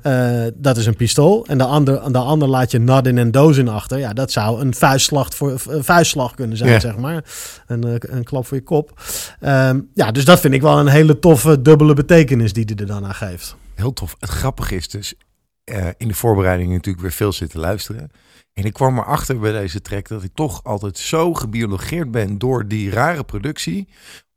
uh, 0.46 0.50
dat 0.56 0.76
is 0.76 0.86
een 0.86 0.96
pistool. 0.96 1.46
En 1.46 1.58
de 1.58 1.64
ander, 1.64 2.12
de 2.12 2.18
ander 2.18 2.48
laat 2.48 2.70
je 2.70 2.78
nodding 2.78 3.18
en 3.18 3.30
dozing 3.30 3.68
achter. 3.68 3.98
Ja, 3.98 4.12
dat 4.12 4.32
zou 4.32 4.60
een 4.60 4.74
vuistslag, 4.74 5.34
voor, 5.34 5.60
een 5.68 5.84
vuistslag 5.84 6.34
kunnen 6.34 6.56
zijn, 6.56 6.70
Ja. 6.70 6.80
zeg 6.80 6.96
maar. 6.96 7.24
Een, 7.66 7.84
een 8.00 8.24
klap 8.24 8.48
je 8.56 8.62
kop. 8.62 9.02
Um, 9.40 9.90
ja, 9.94 10.10
dus 10.10 10.24
dat 10.24 10.40
vind 10.40 10.54
ik 10.54 10.62
wel 10.62 10.78
een 10.78 10.88
hele 10.88 11.18
toffe 11.18 11.62
dubbele 11.62 11.94
betekenis 11.94 12.52
die 12.52 12.64
hij 12.64 12.76
er 12.76 12.86
dan 12.86 13.04
aan 13.04 13.14
geeft. 13.14 13.56
Heel 13.74 13.92
tof. 13.92 14.16
Het 14.18 14.30
grappige 14.30 14.76
is 14.76 14.88
dus, 14.88 15.14
eh, 15.64 15.88
in 15.96 16.08
de 16.08 16.14
voorbereiding 16.14 16.70
natuurlijk 16.70 17.02
weer 17.02 17.12
veel 17.12 17.32
zitten 17.32 17.60
luisteren. 17.60 18.10
En 18.52 18.64
ik 18.64 18.72
kwam 18.72 18.98
erachter 18.98 19.38
bij 19.38 19.52
deze 19.52 19.80
track 19.80 20.08
dat 20.08 20.22
ik 20.22 20.30
toch 20.34 20.64
altijd 20.64 20.98
zo 20.98 21.34
gebiologeerd 21.34 22.10
ben 22.10 22.38
door 22.38 22.68
die 22.68 22.90
rare 22.90 23.24
productie. 23.24 23.88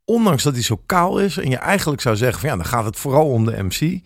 Ondanks 0.04 0.42
dat 0.42 0.52
hij 0.52 0.62
zo 0.62 0.80
kaal 0.86 1.18
is 1.18 1.36
en 1.36 1.50
je 1.50 1.56
eigenlijk 1.56 2.02
zou 2.02 2.16
zeggen 2.16 2.40
van 2.40 2.48
ja, 2.48 2.56
dan 2.56 2.64
gaat 2.64 2.84
het 2.84 2.98
vooral 2.98 3.30
om 3.30 3.44
de 3.44 3.62
MC. 3.62 3.80
Uh, 3.80 4.00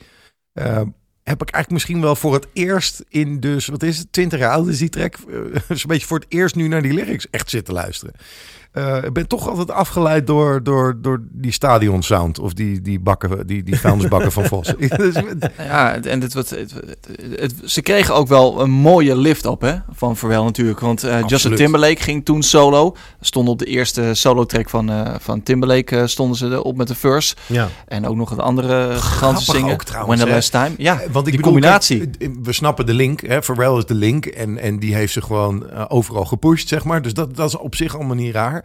heb 1.23 1.43
ik 1.43 1.51
eigenlijk 1.51 1.71
misschien 1.71 2.01
wel 2.01 2.17
voor 2.17 2.35
het 2.35 2.47
eerst 2.53 3.05
in 3.09 3.41
dus, 3.41 3.67
wat 3.67 3.83
is 3.83 3.99
het, 3.99 4.13
20 4.13 4.39
jaar 4.39 4.51
oud 4.51 4.69
is 4.69 4.79
die 4.79 4.89
track. 4.89 5.17
Uh, 5.29 5.35
een 5.69 5.77
beetje 5.87 6.07
voor 6.07 6.19
het 6.19 6.27
eerst 6.29 6.55
nu 6.55 6.69
naar 6.69 6.83
die 6.83 6.93
lyrics 6.93 7.31
echt 7.31 7.51
zitten 7.51 7.75
luisteren. 7.75 8.15
Eh, 8.79 9.05
ik 9.05 9.13
ben 9.13 9.27
toch 9.29 9.49
altijd 9.49 9.71
afgeleid 9.71 10.27
door, 10.27 10.63
door, 10.63 10.97
door 11.03 11.23
die 11.31 11.53
stadion 11.53 12.03
sound. 12.03 12.39
Of 12.39 12.53
die, 12.53 12.81
die 12.83 13.01
bakken, 13.01 13.47
die, 13.47 13.63
die 13.63 13.81
vuilnisbakken 13.81 14.33
van 14.33 14.45
Vos. 14.45 14.67
Dus, 14.97 15.15
Ja, 15.59 15.95
en 16.03 16.21
het, 16.21 16.35
wat, 16.35 16.49
het, 16.51 16.73
het- 16.75 17.41
het- 17.41 17.55
ze 17.65 17.83
kregen 17.83 18.15
ook 18.15 18.29
wel 18.29 18.61
een 18.61 18.71
mooie 18.71 19.17
lift 19.17 19.47
op 19.47 19.61
hè, 19.61 19.75
van 19.91 20.17
Pharrell 20.17 20.43
natuurlijk. 20.43 20.81
Want 20.81 21.05
eh, 21.05 21.19
Justin. 21.27 21.55
Timberlake 21.55 22.03
ging 22.03 22.25
toen 22.25 22.43
solo. 22.43 22.97
Stonden 23.21 23.53
op 23.53 23.59
de 23.59 23.65
eerste 23.65 24.11
solo 24.15 24.45
track 24.45 24.69
van, 24.71 24.91
eh, 24.91 25.15
van 25.21 25.43
Timberlake 25.43 26.07
stonden 26.07 26.37
ze 26.37 26.47
erop 26.47 26.77
met 26.77 26.89
de 26.89 26.95
verse. 26.95 27.35
Ja. 27.47 27.69
En 27.87 28.07
ook 28.07 28.17
nog 28.17 28.31
het 28.31 28.39
andere 28.41 28.91
gigantische 28.95 29.53
zingen. 29.53 29.73
ook 29.73 29.85
trouwens, 29.85 30.15
When 30.17 30.29
the. 30.29 30.35
Last 30.35 30.51
Time. 30.51 30.71
Ja, 30.79 30.95
Want 30.95 31.07
ik 31.07 31.13
die 31.13 31.25
bedoel, 31.25 31.43
combinatie. 31.53 32.11
kijk, 32.11 32.31
we 32.43 32.53
snappen 32.53 32.87
de 32.87 32.95
link. 32.95 33.21
Hè? 33.21 33.43
Pharrell 33.43 33.77
is 33.77 33.87
de 33.87 33.95
link. 33.95 34.27
En, 34.27 34.59
en 34.59 34.79
die 34.79 34.95
heeft 34.95 35.13
ze 35.13 35.23
gewoon 35.23 35.89
overal 35.89 36.25
gepusht, 36.25 36.69
zeg 36.69 36.85
maar. 36.85 37.03
Dus 37.03 37.15
dat, 37.15 37.37
dat 37.37 37.49
is 37.49 37.57
op 37.57 37.75
zich 37.75 37.95
allemaal 37.97 38.17
niet 38.17 38.35
raar. 38.35 38.65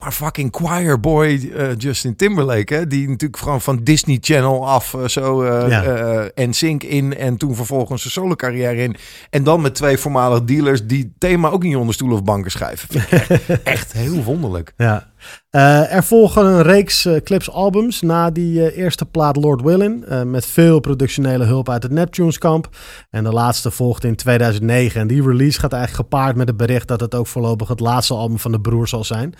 Maar 0.00 0.12
fucking 0.12 0.56
choir 0.56 1.00
boy 1.00 1.50
eh, 1.56 1.76
Justin 1.78 2.16
Timberlake, 2.16 2.74
hè? 2.74 2.86
die 2.86 3.08
natuurlijk 3.08 3.42
gewoon 3.42 3.60
van 3.60 3.80
Disney 3.82 4.18
Channel 4.20 4.68
af 4.68 4.94
eh, 4.94 5.04
zo 5.04 5.42
eh 5.42 6.28
en 6.34 6.52
Sync 6.52 6.82
in 6.82 7.16
en 7.16 7.36
toen 7.36 7.54
vervolgens 7.54 8.00
zijn 8.00 8.12
solo 8.12 8.34
carrière 8.34 8.82
in. 8.82 8.96
En 9.30 9.44
dan 9.44 9.60
met 9.60 9.74
twee 9.74 9.98
voormalige 9.98 10.44
dealers 10.44 10.86
die 10.86 11.12
thema 11.18 11.48
ook 11.48 11.62
niet 11.62 11.76
onder 11.76 11.94
stoelen 11.94 12.16
of 12.16 12.24
banken 12.24 12.50
schrijven. 12.50 12.88
Echt, 13.10 13.62
echt 13.62 13.92
heel 13.92 14.22
wonderlijk. 14.22 14.72
Ja. 14.76 15.08
Er 15.50 16.04
volgen 16.04 16.46
een 16.46 16.62
reeks 16.62 17.08
clips 17.24 17.50
albums 17.50 18.00
na 18.00 18.30
die 18.30 18.74
eerste 18.74 19.06
plaat 19.06 19.36
Lord 19.36 19.62
Willin. 19.62 20.04
met 20.26 20.46
veel 20.46 20.80
productionele 20.80 21.44
hulp 21.44 21.68
uit 21.68 21.82
het 21.82 21.92
Neptunes 21.92 22.38
kamp. 22.38 22.68
En 23.10 23.24
de 23.24 23.32
laatste 23.32 23.70
volgde 23.70 24.08
in 24.08 24.16
2009. 24.16 25.00
En 25.00 25.06
die 25.06 25.22
release 25.22 25.60
gaat 25.60 25.72
eigenlijk 25.72 26.08
gepaard 26.08 26.36
met 26.36 26.48
het 26.48 26.56
bericht 26.56 26.88
dat 26.88 27.00
het 27.00 27.14
ook 27.14 27.26
voorlopig 27.26 27.68
het 27.68 27.80
laatste 27.80 28.14
album 28.14 28.38
van 28.38 28.52
de 28.52 28.60
broer 28.60 28.88
zal 28.88 29.04
zijn. 29.04 29.34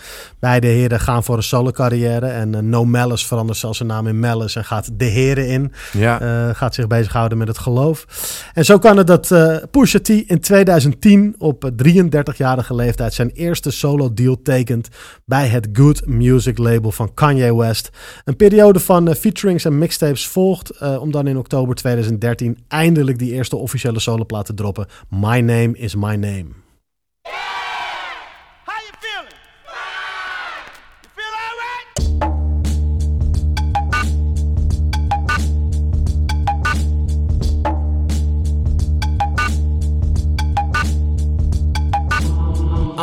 Beide 0.50 0.66
heren 0.66 1.00
gaan 1.00 1.24
voor 1.24 1.36
een 1.36 1.42
solo 1.42 1.70
carrière. 1.70 2.26
En 2.26 2.54
eh, 2.54 2.60
No 2.60 2.84
Malice 2.84 3.26
verandert 3.26 3.58
zelfs 3.58 3.76
zijn 3.76 3.88
naam 3.88 4.06
in 4.06 4.20
Malice 4.20 4.58
en 4.58 4.64
gaat 4.64 4.90
de 4.92 5.04
heren 5.04 5.48
in. 5.48 5.72
Ja. 5.92 6.20
Eh, 6.20 6.54
gaat 6.54 6.74
zich 6.74 6.86
bezighouden 6.86 7.38
met 7.38 7.48
het 7.48 7.58
geloof. 7.58 8.06
En 8.54 8.64
zo 8.64 8.78
kan 8.78 8.96
het 8.96 9.06
dat 9.06 9.30
eh 9.30 9.56
Pusha 9.70 9.98
T 9.98 10.08
in 10.08 10.40
2010 10.40 11.34
op 11.38 11.64
eh, 11.64 11.70
33-jarige 11.70 12.74
leeftijd 12.74 13.14
zijn 13.14 13.30
eerste 13.30 13.70
solo 13.70 14.14
deal 14.14 14.42
tekent 14.42 14.88
bij 15.24 15.48
het 15.48 15.68
Good 15.72 16.06
Music 16.06 16.58
label 16.58 16.92
van 16.92 17.14
Kanye 17.14 17.56
West. 17.56 17.90
Een 18.24 18.36
periode 18.36 18.80
van 18.80 19.14
featurings 19.14 19.64
en 19.64 19.78
mixtapes 19.78 20.26
volgt 20.26 20.78
om 20.98 21.10
dan 21.10 21.26
in 21.26 21.38
oktober 21.38 21.74
2013 21.74 22.58
eindelijk 22.68 23.18
die 23.18 23.32
eerste 23.32 23.56
officiële 23.56 24.00
soloplaat 24.00 24.46
te 24.46 24.54
droppen. 24.54 24.86
My 25.08 25.40
Name 25.40 25.70
is 25.72 25.94
My 25.94 26.14
Name. 26.14 26.59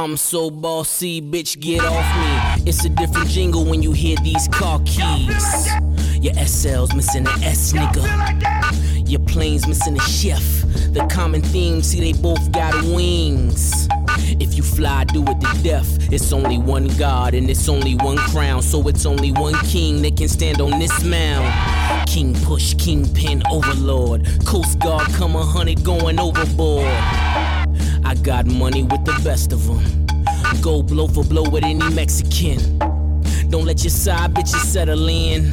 I'm 0.07 0.15
so 0.15 0.49
bossy, 0.49 1.21
bitch, 1.21 1.59
get 1.59 1.83
off 1.83 2.15
me. 2.15 2.63
It's 2.65 2.85
a 2.85 2.89
different 2.89 3.27
jingle 3.27 3.65
when 3.65 3.83
you 3.83 3.91
hear 3.91 4.15
these 4.23 4.47
car 4.47 4.79
keys. 4.85 5.67
Your 6.23 6.33
SL's 6.35 6.95
missing 6.95 7.27
an 7.27 7.43
S, 7.43 7.73
nigga. 7.73 9.09
Your 9.09 9.19
plane's 9.19 9.67
missing 9.67 9.97
a 9.97 10.01
shift. 10.03 10.93
The 10.93 11.05
common 11.11 11.41
theme, 11.41 11.81
see, 11.81 11.99
they 11.99 12.17
both 12.21 12.53
got 12.53 12.73
wings. 12.85 13.89
If 14.39 14.55
you 14.55 14.63
fly, 14.63 15.03
do 15.03 15.23
it 15.23 15.41
to 15.41 15.61
death. 15.61 16.13
It's 16.13 16.31
only 16.31 16.57
one 16.57 16.87
God 16.97 17.33
and 17.33 17.49
it's 17.49 17.67
only 17.67 17.95
one 17.95 18.15
crown. 18.15 18.61
So 18.61 18.87
it's 18.87 19.05
only 19.05 19.33
one 19.33 19.55
king 19.65 20.01
that 20.03 20.15
can 20.15 20.29
stand 20.29 20.61
on 20.61 20.79
this 20.79 21.03
mound. 21.03 22.07
King 22.07 22.33
push, 22.45 22.75
kingpin, 22.75 23.43
overlord. 23.51 24.25
Coast 24.45 24.79
Guard, 24.79 25.09
come 25.15 25.35
a 25.35 25.43
hundred 25.43 25.83
going 25.83 26.17
overboard. 26.17 27.56
I 28.03 28.15
got 28.15 28.45
money 28.45 28.83
with 28.83 29.03
the 29.05 29.19
best 29.23 29.51
of 29.53 29.65
them. 29.67 29.83
Go 30.61 30.81
blow 30.83 31.07
for 31.07 31.23
blow 31.23 31.43
with 31.49 31.63
any 31.63 31.89
Mexican. 31.93 32.57
Don't 33.49 33.65
let 33.65 33.83
your 33.83 33.91
side 33.91 34.33
bitches 34.33 34.65
settle 34.65 35.07
in. 35.07 35.51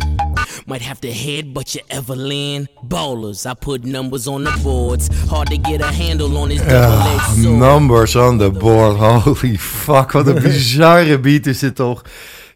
Might 0.67 0.83
have 0.83 1.01
to 1.01 1.09
headbutt 1.09 1.75
your 1.75 1.85
Everland. 1.91 2.69
Ballers, 2.87 3.47
I 3.47 3.55
put 3.55 3.85
numbers 3.85 4.27
on 4.27 4.45
the 4.45 4.61
boards. 4.63 5.09
Hard 5.29 5.49
to 5.49 5.59
get 5.59 5.81
a 5.81 5.93
handle 5.93 6.37
on 6.39 6.49
double-edged 6.49 7.43
sword. 7.43 7.59
Numbers 7.59 8.17
on 8.17 8.39
the 8.39 8.51
board. 8.51 8.97
Holy 8.97 9.57
fuck, 9.57 10.13
wat 10.13 10.27
een 10.27 10.43
bizarre 10.43 11.19
beat 11.21 11.47
is 11.47 11.59
dit 11.59 11.75
toch. 11.75 12.03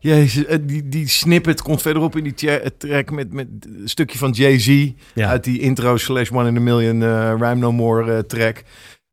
Jezus, 0.00 0.44
eh, 0.46 0.58
die, 0.62 0.88
die 0.88 1.08
snippet 1.08 1.62
komt 1.62 1.82
verderop 1.82 2.16
in 2.16 2.24
die 2.24 2.34
tja- 2.34 2.70
track 2.78 3.10
met, 3.10 3.32
met 3.32 3.48
een 3.60 3.88
stukje 3.88 4.18
van 4.18 4.30
Jay-Z. 4.30 4.92
Ja. 5.14 5.28
Uit 5.28 5.44
die 5.44 5.60
intro 5.60 5.96
slash 5.96 6.30
One 6.30 6.48
in 6.48 6.56
a 6.56 6.60
Million 6.60 7.02
eh, 7.02 7.34
Rhyme 7.38 7.54
No 7.54 7.72
More 7.72 8.12
eh, 8.12 8.18
track. 8.18 8.64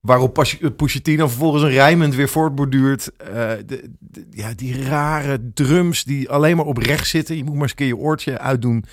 Waarop 0.06 0.38
eh, 0.38 1.18
dan 1.18 1.30
vervolgens 1.30 1.64
een 1.64 1.70
rijmend 1.70 2.16
weer 2.16 2.30
voortborduurt. 2.30 3.12
Eh, 3.18 3.52
de, 3.66 3.92
ja, 4.30 4.54
die 4.54 4.84
rare 4.84 5.52
drums 5.54 6.04
die 6.04 6.30
alleen 6.30 6.56
maar 6.56 6.66
op 6.66 6.78
rechts 6.78 7.10
zitten. 7.10 7.38
Je 7.38 7.44
moet 7.44 7.54
maar 7.54 7.62
eens 7.62 7.72
een 7.72 7.78
keer 7.78 7.88
je 7.88 7.98
oortje 7.98 8.40
uitdoen. 8.40 8.86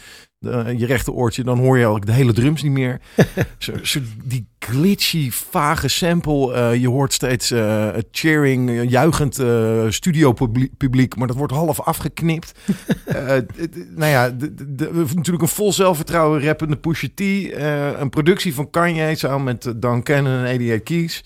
Eh, 0.46 0.78
je 0.78 0.86
rechter 0.86 1.12
oortje, 1.12 1.44
dan 1.44 1.58
hoor 1.58 1.76
je 1.76 1.84
eigenlijk 1.84 2.06
de 2.06 2.12
hele 2.12 2.32
drums 2.32 2.62
niet 2.62 2.72
meer. 2.72 3.00
zo, 3.58 3.72
zo, 3.82 4.00
die 4.24 4.46
glitchy, 4.58 5.30
vage 5.30 5.88
sample. 5.88 6.52
eh, 6.52 6.80
je 6.80 6.88
hoort 6.88 7.12
steeds 7.12 7.50
eh, 7.50 7.88
cheering, 8.10 8.90
juichend 8.90 9.38
eh 9.38 9.84
studiopubliek, 9.88 11.16
maar 11.16 11.26
dat 11.26 11.36
wordt 11.36 11.52
half 11.52 11.80
afgeknipt. 11.80 12.52
Nou 13.94 14.10
ja, 14.10 14.36
natuurlijk 15.14 15.42
een 15.42 15.48
vol 15.48 15.72
zelfvertrouwen 15.72 16.42
rappende 16.42 16.76
Pusha 16.76 17.08
T. 17.14 17.20
een 18.00 18.10
productie 18.10 18.54
van 18.54 18.70
Kanye 18.70 19.14
samen 19.14 19.44
met 19.44 19.72
Dan 19.76 20.02
Cannon 20.02 20.32
en 20.32 20.44
88 20.44 20.82
Keys. 20.82 21.24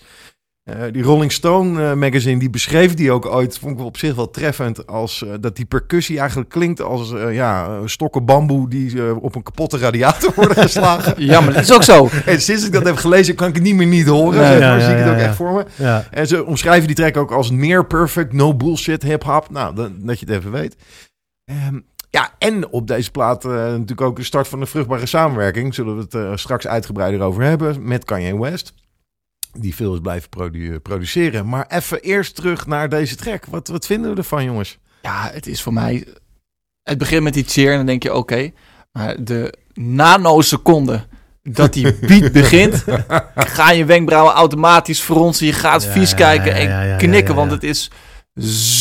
Eh, 0.67 0.75
die 0.91 1.03
Rolling 1.03 1.31
Stone 1.31 1.89
eh, 1.89 1.93
magazine 1.93 2.39
die 2.39 2.49
beschreef 2.49 2.93
die 2.93 3.11
ook 3.11 3.25
ooit, 3.25 3.59
vond 3.59 3.79
ik 3.79 3.85
op 3.85 3.97
zich 3.97 4.15
wel 4.15 4.29
treffend, 4.29 4.87
als 4.87 5.23
eh, 5.23 5.29
dat 5.39 5.55
die 5.55 5.65
percussie 5.65 6.19
eigenlijk 6.19 6.49
klinkt 6.49 6.81
als 6.81 7.13
ja, 7.31 7.81
stokken 7.85 8.25
bamboe 8.25 8.69
die 8.69 9.15
op 9.15 9.35
een 9.35 9.43
kapotte 9.43 9.77
radiator 9.77 10.33
worden 10.35 10.57
geslagen. 10.57 11.13
Ja, 11.27 11.41
maar 11.41 11.53
dat 11.53 11.63
is 11.63 11.73
ook 11.73 11.83
zo. 11.83 12.09
En 12.25 12.41
sinds 12.41 12.65
ik 12.65 12.71
dat 12.71 12.85
heb 12.85 12.95
gelezen, 12.95 13.35
kan 13.35 13.47
ik 13.47 13.53
het 13.53 13.63
niet 13.63 13.75
meer 13.75 13.87
niet 13.87 14.07
horen. 14.07 14.45
Zeg 14.45 14.59
ja, 14.59 14.69
maar, 14.69 14.81
zie 14.81 14.91
ik 14.91 14.97
ja, 14.97 15.03
het 15.03 15.13
ook 15.13 15.19
echt 15.19 15.35
voor 15.35 15.65
me. 15.77 16.03
En 16.11 16.27
ze 16.27 16.45
omschrijven 16.45 16.87
die 16.87 16.95
track 16.95 17.17
ook 17.17 17.31
als 17.31 17.51
near 17.51 17.85
perfect, 17.85 18.33
no 18.33 18.55
bullshit 18.55 19.03
hip-hop. 19.03 19.49
Nou, 19.49 19.75
dat, 19.75 19.91
dat 19.97 20.19
je 20.19 20.25
het 20.25 20.35
even 20.35 20.51
weet. 20.51 20.75
Ehm, 21.45 21.79
ja, 22.09 22.31
en 22.37 22.69
op 22.69 22.87
deze 22.87 23.11
plaat 23.11 23.43
natuurlijk 23.43 24.01
ook 24.01 24.15
de 24.15 24.23
start 24.23 24.47
van 24.47 24.61
een 24.61 24.67
vruchtbare 24.67 25.05
samenwerking. 25.05 25.75
Zullen 25.75 25.97
we 25.97 26.17
het 26.17 26.39
straks 26.39 26.67
uitgebreider 26.67 27.21
over 27.21 27.43
hebben 27.43 27.87
met 27.87 28.05
Kanye 28.05 28.39
West. 28.39 28.73
Die 29.59 29.75
is 29.77 29.99
blijven 30.01 30.29
produ- 30.29 30.79
produceren. 30.79 31.49
Maar 31.49 31.65
even 31.67 32.01
eerst 32.01 32.35
terug 32.35 32.67
naar 32.67 32.89
deze 32.89 33.15
track. 33.15 33.45
Wat, 33.45 33.67
wat 33.67 33.85
vinden 33.85 34.11
we 34.11 34.17
ervan, 34.17 34.43
jongens? 34.43 34.77
Ja, 35.01 35.29
het 35.33 35.47
is 35.47 35.61
voor 35.61 35.73
mij... 35.73 36.07
Het 36.83 36.97
begint 36.97 37.23
met 37.23 37.33
die 37.33 37.43
cheer 37.47 37.71
en 37.71 37.77
dan 37.77 37.85
denk 37.85 38.03
je, 38.03 38.13
oké. 38.13 38.51
maar 38.91 39.23
de 39.23 39.53
nanoseconde 39.73 41.05
dat 41.43 41.73
die 41.73 41.93
beat 42.07 42.31
begint... 42.31 42.83
ga 43.35 43.71
je 43.71 43.85
wenkbrauwen 43.85 44.33
automatisch 44.33 44.99
fronsen. 44.99 45.45
Je 45.45 45.53
gaat 45.53 45.83
Ja, 45.83 45.91
vies 45.91 46.13
kijken 46.13 46.53
en 46.53 46.63
ja, 46.63 46.81
ja, 46.81 46.87
ja, 46.91 46.97
knikken. 46.97 47.35
Want 47.35 47.51
het 47.51 47.63
is 47.63 47.91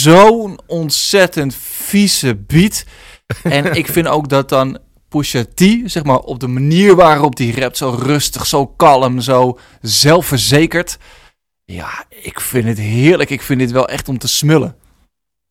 zo'n 0.02 0.59
ontzettend 0.66 1.54
vieze 1.54 2.37
beat. 2.37 2.85
En 3.42 3.75
ik 3.75 3.87
vind 3.87 4.06
ook 4.06 4.28
dat 4.28 4.49
dan 4.49 4.78
Pusha 5.09 5.45
T, 5.55 5.63
zeg 5.85 6.05
maar, 6.05 6.19
op 6.19 6.41
de 6.41 6.47
manier 6.47 6.95
waarop 6.95 7.37
die 7.37 7.61
rapt, 7.61 7.77
zo 7.77 7.91
rustig, 7.91 8.47
zo 8.47 8.67
kalm, 8.67 9.21
zo 9.21 9.59
zelfverzekerd. 9.81 10.99
Ja, 11.65 12.05
ik 12.09 12.41
vind 12.41 12.65
het 12.65 12.79
heerlijk. 12.79 13.31
Ik 13.31 13.43
vind 13.43 13.61
dit 13.61 13.71
wel 13.71 13.89
echt 13.89 14.09
om 14.09 14.19
te 14.19 14.29
smullen. 14.29 14.77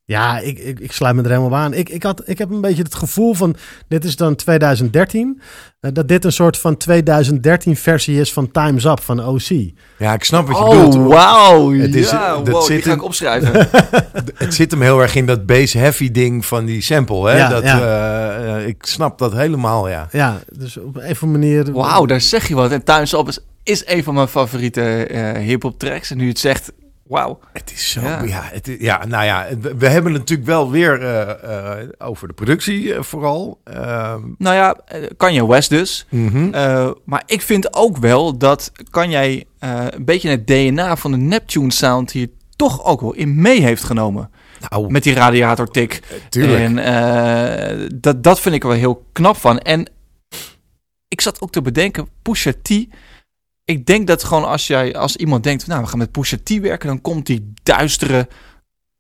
Ja, 0.08 0.40
ik, 0.40 0.60
ik, 0.60 0.80
ik 0.80 0.92
sluit 0.92 1.16
me 1.16 1.22
er 1.24 1.30
helemaal 1.30 1.56
aan. 1.60 1.74
Ik, 1.74 1.90
ik, 1.90 2.04
had, 2.04 2.22
ik 2.26 2.38
heb 2.38 2.50
een 2.50 2.62
beetje 2.62 2.84
het 2.84 2.96
gevoel 2.96 3.34
van, 3.34 3.56
dit 3.88 4.04
is 4.04 4.16
dan 4.16 4.36
2013, 4.36 5.42
eh, 5.80 5.92
dat 5.94 6.08
dit 6.08 6.26
een 6.26 6.32
soort 6.32 6.58
van 6.58 6.78
2013 6.78 7.76
versie 7.76 8.20
is 8.20 8.34
van 8.34 8.52
Time's 8.52 8.84
Up 8.86 9.00
van 9.02 9.26
OC. 9.26 9.48
Ja, 9.98 10.14
ik 10.14 10.24
snap 10.24 10.48
wat 10.48 10.58
je 10.58 10.64
bedoelt. 10.64 10.96
Oh, 10.96 11.08
wauw. 11.08 11.74
Het 11.74 11.96
is- 11.96 12.10
ja, 12.10 12.36
dat 12.36 12.48
wow, 12.48 12.62
zit 12.62 12.76
die 12.76 12.82
ga 12.82 12.94
ik 12.94 13.04
opschrijven. 13.04 13.68
Het 14.36 14.54
zit 14.54 14.72
hem 14.72 14.82
heel 14.82 15.02
erg 15.02 15.16
in 15.16 15.26
dat 15.26 15.46
bass-heavy 15.46 16.12
ding 16.12 16.46
van 16.46 16.66
die 16.66 16.82
sample. 16.82 17.30
Hè? 17.30 17.38
Ja, 17.38 17.50
dat, 17.50 17.64
ja. 17.64 17.80
eh, 17.82 18.56
eh, 18.56 18.68
ik 18.68 18.86
snap 18.86 19.18
dat 19.18 19.34
helemaal, 19.34 19.90
ja. 19.90 20.08
Ja, 20.12 20.40
dus 20.58 20.78
op 20.78 20.96
een 20.96 21.12
of 21.12 21.24
andere 21.24 21.40
manier... 21.46 21.72
Wauw, 21.72 22.06
daar 22.06 22.22
zeg 22.22 22.48
je 22.48 22.56
wat. 22.56 22.72
En 22.72 22.84
Time's 22.84 23.14
Up 23.14 23.28
is, 23.28 23.40
is 23.64 23.84
een 23.88 24.04
van 24.04 24.14
mijn 24.14 24.28
favoriete 24.28 25.06
eh 25.06 25.32
hip-hop 25.44 25.80
tracks. 25.80 26.12
En 26.12 26.18
nu 26.18 26.28
het 26.28 26.40
zegt, 26.40 26.72
wauw. 27.08 27.40
Het 27.54 27.72
is 27.72 27.92
zo. 27.92 28.02
Ja. 28.02 28.24
Ja, 28.24 28.42
het 28.44 28.68
is- 28.68 28.80
ja 28.80 29.06
nou 29.06 29.26
ja, 29.26 29.48
we, 29.60 29.76
we 29.78 29.88
hebben 29.88 30.12
het 30.12 30.22
natuurlijk 30.22 30.48
wel 30.48 30.72
weer 30.72 31.02
eh, 31.02 31.82
eh, 31.82 31.90
over 31.98 32.28
de 32.28 32.34
productie 32.34 32.94
eh, 32.94 33.02
vooral. 33.02 33.60
Ehm, 33.64 34.22
Nou 34.38 34.56
ja, 34.56 34.78
Kanye 35.18 35.48
West 35.48 35.70
dus. 35.70 36.06
mhm. 36.10 36.92
Maar 37.06 37.24
ik 37.26 37.42
vind 37.42 37.74
ook 37.76 37.98
wel 37.98 38.38
dat 38.38 38.72
kan 38.90 39.10
jij 39.10 39.46
een 39.60 40.06
beetje 40.06 40.30
het 40.30 40.48
DNA 40.48 40.96
van 40.96 41.12
de 41.12 41.18
Neptune 41.18 41.72
sound 41.72 42.12
hier 42.12 42.28
toch 42.56 42.84
ook 42.84 43.02
wel 43.02 43.14
in 43.14 43.42
mee 43.42 43.62
heeft 43.62 43.84
genomen. 43.84 44.30
Nou, 44.70 44.92
Met 44.92 45.04
die 45.04 45.14
radiatortik. 45.14 46.00
tuurlijk. 46.30 46.60
En 46.80 47.90
dat, 48.02 48.24
dat 48.24 48.40
vind 48.40 48.56
ik 48.56 48.64
wel 48.64 48.72
heel 48.72 49.06
knap 49.12 49.38
van. 49.38 49.60
En 49.60 49.90
ik 51.08 51.22
zat 51.22 51.42
ook 51.42 51.52
te 51.52 51.62
bedenken, 51.62 52.08
Pusha 52.22 52.52
T. 52.62 52.70
Ik 53.66 53.86
denk 53.86 54.08
dat 54.08 54.24
gewoon 54.24 54.46
als, 54.46 54.68
jij, 54.68 54.96
als 54.96 55.16
iemand 55.16 55.44
denkt, 55.44 55.68
nou 55.68 55.82
we 55.82 55.88
gaan 55.88 55.98
met 55.98 56.12
Pusha 56.12 56.38
T 56.44 56.60
werken, 56.60 56.88
dan 56.88 57.02
komt 57.02 57.26
die 57.26 57.54
duistere, 57.64 58.28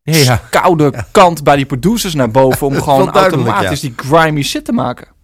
Ja, 0.01 0.15
ja. 0.17 0.41
koude 0.49 1.05
kant 1.11 1.43
bij 1.43 1.55
die 1.55 1.65
producers 1.65 2.13
naar 2.13 2.31
boven 2.31 2.67
om 2.67 2.81
gewoon 2.81 3.11
automatisch 3.11 3.79
die 3.79 3.93
grimy 3.95 4.41
shit 4.41 4.65
te 4.65 4.71
maken. 4.71 5.14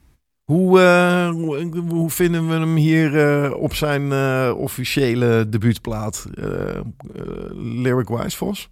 Hoe, 0.51 0.79
eh, 0.79 1.29
hoe, 1.89 2.09
vinden 2.09 2.47
we 2.47 2.53
hem 2.53 2.75
hier 2.75 3.19
eh, 3.19 3.53
op 3.53 3.73
zijn 3.73 4.11
eh, 4.11 4.51
officiële 4.57 5.49
debuutplaat? 5.49 6.25
eh 6.33 6.45
Lyric-wise, 7.55 8.37
Vos? 8.37 8.69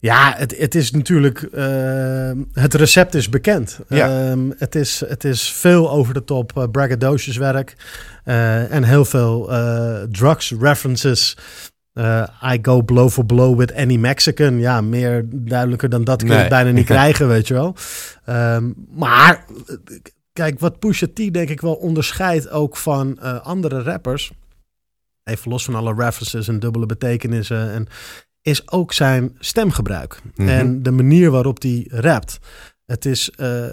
Ja, 0.00 0.34
het, 0.36 0.58
het 0.58 0.74
is 0.74 0.90
natuurlijk. 0.90 1.48
het 2.52 2.74
recept 2.74 3.14
is 3.14 3.28
bekend. 3.28 3.80
Ja. 3.88 4.08
Ehm, 4.30 4.50
het, 4.56 4.74
is, 4.74 5.02
het 5.08 5.24
is 5.24 5.52
veel 5.52 5.90
over 5.90 6.14
de 6.14 6.24
top 6.24 6.68
braggadocious 6.72 7.36
werk. 7.36 7.76
en 8.70 8.84
heel 8.84 9.04
veel 9.04 9.50
drugs 10.10 10.54
references. 10.60 11.36
I 12.52 12.58
go 12.62 12.82
blow 12.82 13.10
for 13.10 13.26
blow 13.26 13.58
with 13.58 13.74
any 13.74 13.96
Mexican. 13.96 14.58
Ja, 14.58 14.80
meer 14.80 15.24
duidelijker 15.32 15.88
dan 15.88 16.04
dat 16.04 16.22
kun 16.22 16.32
je 16.32 16.38
Nee. 16.38 16.48
bijna 16.48 16.70
niet 16.70 16.86
krijgen, 16.96 17.28
weet 17.28 17.48
je 17.48 17.54
wel. 17.54 17.74
Ehm, 18.24 18.72
maar 18.94 19.44
kijk, 20.36 20.60
wat 20.60 20.78
Pusha 20.78 21.06
T 21.06 21.32
denk 21.32 21.48
ik 21.48 21.60
wel 21.60 21.74
onderscheidt 21.74 22.48
ook 22.48 22.76
van 22.76 23.18
eh, 23.18 23.40
andere 23.40 23.82
rappers. 23.82 24.30
Even 25.24 25.50
los 25.50 25.64
van 25.64 25.74
alle 25.74 25.94
references 25.94 26.48
en 26.48 26.58
dubbele 26.58 26.86
betekenissen. 26.86 27.70
En 27.72 27.86
is 28.42 28.70
ook 28.70 28.92
zijn 28.92 29.36
stemgebruik. 29.38 30.20
Mhm. 30.34 30.48
En 30.48 30.82
de 30.82 30.90
manier 30.90 31.30
waarop 31.30 31.62
hij 31.62 31.86
rapt. 31.90 32.38
Het 32.86 33.04
is, 33.04 33.30
eh, 33.30 33.66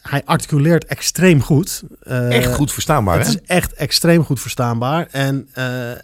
hij 0.00 0.22
articuleert 0.24 0.84
extreem 0.84 1.42
goed. 1.42 1.82
Eh, 2.00 2.36
Echt 2.36 2.54
goed 2.54 2.72
verstaanbaar, 2.72 3.18
Het 3.18 3.26
hè? 3.26 3.32
is 3.32 3.40
echt 3.40 3.72
extreem 3.72 4.24
goed 4.24 4.40
verstaanbaar. 4.40 5.08
En 5.10 5.48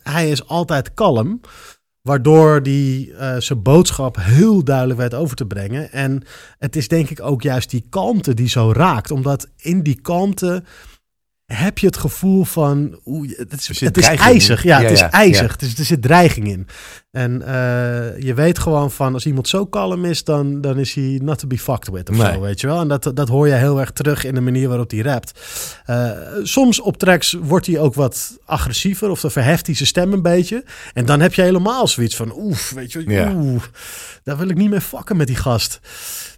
hij 0.02 0.30
is 0.30 0.46
altijd 0.48 0.94
kalm. 0.94 1.40
Waardoor 2.06 2.60
hij 2.62 3.12
eh, 3.18 3.36
zijn 3.38 3.62
boodschap 3.62 4.16
heel 4.20 4.64
duidelijk 4.64 4.98
weet 4.98 5.14
over 5.14 5.36
te 5.36 5.46
brengen. 5.46 5.92
En 5.92 6.22
het 6.58 6.76
is 6.76 6.88
denk 6.88 7.10
ik 7.10 7.22
ook 7.22 7.42
juist 7.42 7.70
die 7.70 7.86
kalmte 7.88 8.34
die 8.34 8.48
zo 8.48 8.72
raakt. 8.72 9.10
Omdat 9.10 9.48
in 9.56 9.82
die 9.82 10.00
kalmte 10.00 10.62
heb 11.46 11.78
je 11.78 11.86
het 11.86 11.96
gevoel 11.96 12.44
van... 12.44 13.00
Oeh, 13.04 13.36
het 13.36 13.52
is, 13.52 13.80
het 13.80 13.96
is 13.96 14.06
ijzig. 14.06 14.62
Ja, 14.62 14.78
Ja, 14.78 14.82
het 14.82 14.92
is 14.92 15.00
ja, 15.00 15.10
ijzig. 15.10 15.46
ja. 15.46 15.52
Het 15.52 15.62
is, 15.62 15.78
er 15.78 15.84
zit 15.84 16.02
dreiging 16.02 16.48
in. 16.48 16.66
En 17.16 17.42
eh, 17.42 18.22
je 18.22 18.34
weet 18.34 18.58
gewoon 18.58 18.90
van... 18.90 19.14
Als 19.14 19.26
iemand 19.26 19.48
zo 19.48 19.66
kalm 19.66 20.04
is, 20.04 20.24
dan, 20.24 20.60
dan 20.60 20.78
is 20.78 20.94
hij 20.94 21.20
not 21.22 21.38
to 21.38 21.46
be 21.46 21.58
fucked 21.58 21.88
with 21.88 22.10
of 22.10 22.16
Nee. 22.16 22.32
zo, 22.32 22.40
weet 22.40 22.60
je 22.60 22.66
wel. 22.66 22.80
En 22.80 22.88
dat, 22.88 23.10
dat 23.14 23.28
hoor 23.28 23.48
je 23.48 23.54
heel 23.54 23.80
erg 23.80 23.90
terug 23.90 24.24
in 24.24 24.34
de 24.34 24.40
manier 24.40 24.68
waarop 24.68 24.90
hij 24.90 25.00
rapt. 25.00 25.40
Eh, 25.84 26.10
soms 26.42 26.80
op 26.80 26.96
tracks 26.96 27.32
wordt 27.32 27.66
hij 27.66 27.78
ook 27.78 27.94
wat 27.94 28.38
agressiever 28.44 29.10
of 29.10 29.20
dan 29.20 29.30
verheft 29.30 29.66
hij 29.66 29.74
zijn 29.74 29.88
stem 29.88 30.12
een 30.12 30.22
beetje. 30.22 30.64
En 30.92 31.04
dan 31.06 31.20
heb 31.20 31.34
je 31.34 31.42
helemaal 31.42 31.88
zoiets 31.88 32.16
van, 32.16 32.32
oef, 32.36 32.70
weet 32.70 32.92
je, 32.92 33.04
oeh, 33.34 33.62
daar 34.22 34.36
wil 34.36 34.48
ik 34.48 34.56
niet 34.56 34.70
mee 34.70 34.80
fucken 34.80 35.16
met 35.16 35.26
die 35.26 35.36
gast. 35.36 35.80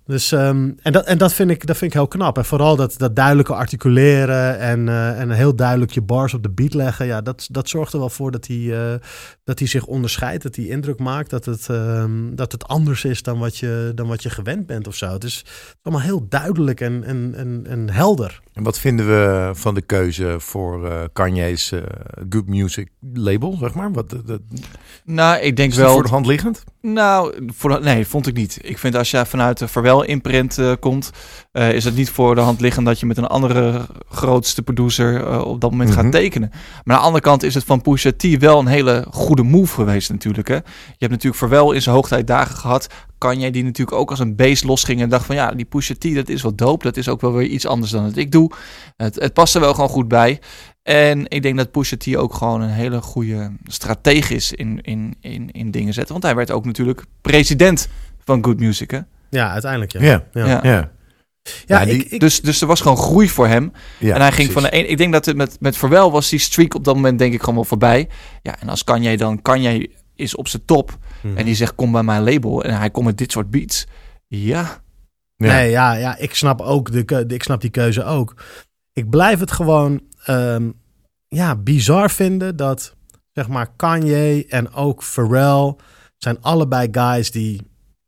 Dus, 0.07 0.33
ehm, 0.33 0.71
en 0.83 0.93
dat, 0.93 1.07
en 1.07 1.19
dat, 1.19 1.33
vind 1.33 1.51
ik, 1.51 1.67
dat 1.67 1.77
vind 1.77 1.91
ik 1.91 1.97
heel 1.99 2.09
knap. 2.09 2.37
En 2.37 2.45
vooral 2.45 2.77
dat, 2.77 2.95
dat 2.97 3.17
duidelijke 3.17 3.55
articuleren 3.55 4.59
en, 4.59 4.89
eh, 4.89 5.21
en 5.21 5.31
heel 5.31 5.55
duidelijk 5.57 5.91
je 5.91 6.03
bars 6.03 6.35
op 6.35 6.43
de 6.43 6.51
beat 6.51 6.75
leggen. 6.75 7.07
Ja, 7.07 7.21
dat, 7.21 7.49
dat 7.51 7.69
zorgt 7.69 7.93
er 7.93 7.99
wel 7.99 8.11
voor 8.11 8.31
dat 8.31 8.47
hij, 8.47 9.01
dat 9.45 9.59
hij 9.59 9.69
zich 9.69 9.87
onderscheidt, 9.87 10.43
dat 10.43 10.57
hij 10.57 10.68
indruk 10.69 10.99
maakt. 10.99 11.31
Dat 11.31 11.45
het, 11.45 11.69
ehm, 11.69 12.35
dat 12.35 12.53
het 12.53 12.69
anders 12.69 13.05
is 13.05 13.23
dan 13.23 13.39
wat, 13.39 13.57
je, 13.57 13.93
dan 13.95 14.09
wat 14.09 14.23
je 14.23 14.31
gewend 14.31 14.67
bent 14.67 14.87
of 14.87 14.95
zo. 14.95 15.13
Het 15.13 15.25
is 15.25 15.45
allemaal 15.83 16.05
heel 16.05 16.27
duidelijk 16.29 16.81
en, 16.81 17.05
en, 17.05 17.35
en, 17.37 17.67
en 17.67 17.91
helder. 17.91 18.41
En 18.59 18.65
wat 18.65 18.79
vinden 18.79 19.07
we 19.07 19.51
van 19.55 19.75
de 19.75 19.81
keuze 19.81 20.37
voor 20.39 20.87
eh 20.87 20.93
Kanye's 21.13 21.73
eh, 21.73 21.81
Good 22.29 22.47
Music 22.47 22.89
label, 23.15 23.57
zeg 23.61 23.75
maar? 23.75 23.93
Wat, 23.93 24.11
dat, 24.11 24.41
Nou, 25.05 25.39
ik 25.41 25.57
denk 25.57 25.75
wel... 25.75 25.93
voor 25.93 26.03
de 26.03 26.09
hand 26.09 26.27
liggend? 26.27 26.65
Nou, 26.81 27.49
voor 27.55 27.81
nee, 27.83 28.07
vond 28.07 28.27
ik 28.27 28.35
niet. 28.35 28.59
Ik 28.63 28.79
vind 28.79 28.95
als 28.95 29.11
je 29.11 29.27
vanuit 29.27 29.59
de 29.59 29.69
Verwel 29.69 30.05
imprint 30.05 30.59
eh, 30.59 30.73
komt, 30.81 31.11
is 31.53 31.85
het 31.85 31.97
niet 31.97 32.11
voor 32.11 32.35
de 32.35 32.41
hand 32.41 32.61
liggend 32.61 32.87
dat 32.87 33.01
je 33.01 33.07
met 33.07 33.17
een 33.17 33.27
andere 33.27 33.87
grootste 34.09 34.63
producer 34.63 35.43
op 35.45 35.61
dat 35.61 35.71
moment 35.71 35.91
Mhm. 35.91 35.99
gaat 36.01 36.13
tekenen. 36.13 36.51
Maar 36.85 36.97
aan 36.97 37.01
de 37.03 37.07
andere 37.07 37.25
kant 37.25 37.43
is 37.43 37.55
het 37.55 37.65
van 37.65 37.83
Pusha 37.83 38.11
T 38.17 38.39
wel 38.39 38.59
een 38.59 38.67
hele 38.67 39.07
goede 39.11 39.43
move 39.43 39.75
geweest 39.75 40.11
natuurlijk. 40.11 40.49
Hè? 40.49 40.55
Je 40.55 40.63
hebt 40.99 41.11
natuurlijk 41.13 41.41
Verwel 41.41 41.73
in 41.73 41.83
zijn 41.83 41.95
hoogtijdagen 41.95 42.57
gehad. 42.57 42.87
Kan 43.19 43.41
jij 43.41 43.51
die 43.51 43.65
natuurlijk 43.65 43.97
ook 43.97 44.11
als 44.11 44.19
een 44.19 44.37
beest 44.37 44.65
losging 44.65 45.01
en 45.01 45.09
dacht 45.09 45.27
van 45.27 45.35
ja, 45.35 45.51
die 45.53 45.65
Pusha 45.65 45.95
T, 45.99 46.15
dat 46.15 46.29
is 46.29 46.43
wel 46.43 46.55
dope. 46.55 46.85
Dat 46.85 46.97
is 46.97 47.09
ook 47.09 47.21
wel 47.21 47.33
weer 47.33 47.47
iets 47.47 47.67
anders 47.67 47.91
dan 47.91 48.05
het 48.05 48.17
ik 48.17 48.33
doe. 48.33 48.51
Het, 48.97 49.15
het 49.15 49.33
past 49.33 49.55
er 49.55 49.61
wel 49.61 49.75
gewoon 49.75 49.89
goed 49.89 50.09
bij. 50.09 50.41
En 50.83 51.25
ik 51.29 51.43
denk 51.43 51.57
dat 51.57 51.71
Pusha 51.71 51.97
T 51.97 52.17
ook 52.17 52.35
gewoon 52.35 52.61
een 52.61 52.69
hele 52.71 53.01
goede 53.01 53.53
stratege 53.65 54.35
is 54.35 54.53
in, 54.53 54.81
in, 54.83 55.15
in, 55.21 55.51
in 55.51 55.71
dingen 55.71 55.93
zetten. 55.95 56.13
Want 56.13 56.25
hij 56.25 56.35
werd 56.35 56.51
ook 56.51 56.65
natuurlijk 56.65 57.05
president 57.21 57.89
van 58.25 58.45
Good 58.45 58.59
Music. 58.61 58.91
Hè? 58.91 58.99
Ja, 59.31 59.51
uiteindelijk 59.51 59.93
ja. 59.93 60.01
Ja. 60.03 60.25
ja. 60.33 60.47
Ja. 60.47 60.61
Ja. 60.63 60.91
Ja, 61.67 61.79
Ja, 61.79 61.85
die- 61.85 61.95
ik, 62.05 62.11
ik, 62.11 62.21
Dus, 62.21 62.41
dus 62.41 62.61
er 62.61 62.67
was 62.67 62.81
gewoon 62.81 62.97
groei 62.97 63.29
voor 63.29 63.47
hem. 63.47 63.73
ja 63.99 64.15
en 64.15 64.21
hij 64.21 64.33
ging 64.33 64.35
precies. 64.35 64.53
van 64.53 64.63
de 64.63 64.77
een. 64.85 64.91
Ik 64.91 64.97
denk 64.99 65.13
dat 65.13 65.25
het 65.27 65.37
met, 65.37 65.57
met 65.61 65.77
Verwel 65.77 66.11
was 66.13 66.29
die 66.29 66.39
streak 66.39 66.75
op 66.75 66.85
dat 66.85 66.95
moment 66.95 67.19
denk 67.19 67.33
ik 67.33 67.41
gewoon 67.41 67.55
wel 67.55 67.65
voorbij. 67.65 68.09
Ja, 68.43 68.61
en 68.61 68.69
als 68.69 68.85
Kanye 68.85 69.17
dan 69.17 69.43
Kanye 69.43 69.91
is 70.17 70.35
op 70.37 70.49
zijn 70.49 70.63
top 70.65 70.99
Mhm. 71.23 71.37
en 71.37 71.45
die 71.45 71.55
zegt 71.55 71.75
kom 71.75 71.93
bij 71.93 72.03
mijn 72.03 72.23
label 72.23 72.65
en 72.65 72.79
hij 72.79 72.91
komt 72.91 73.07
met 73.07 73.19
dit 73.19 73.33
soort 73.33 73.51
beats. 73.51 73.87
Ja, 74.27 74.81
Ja. 75.37 75.47
Nee, 75.53 75.71
ja, 75.71 75.93
ja, 75.93 76.17
ik 76.17 76.35
snap 76.35 76.61
ook 76.61 76.93
de, 76.93 77.25
ik 77.27 77.43
snap 77.43 77.61
die 77.61 77.71
keuze 77.71 78.05
ook. 78.05 78.35
Ik 78.93 79.11
blijf 79.11 79.41
het 79.41 79.53
gewoon 79.53 80.01
ehm, 80.25 80.71
ja, 81.29 81.57
bizar 81.57 82.11
vinden 82.11 82.57
dat 82.57 82.95
zeg 83.33 83.49
maar 83.49 83.73
Kanye 83.77 84.47
en 84.49 84.73
ook 84.73 85.03
Pharrell 85.03 85.75
zijn 86.17 86.43
allebei 86.43 86.89
guys 86.91 87.31
die 87.31 87.63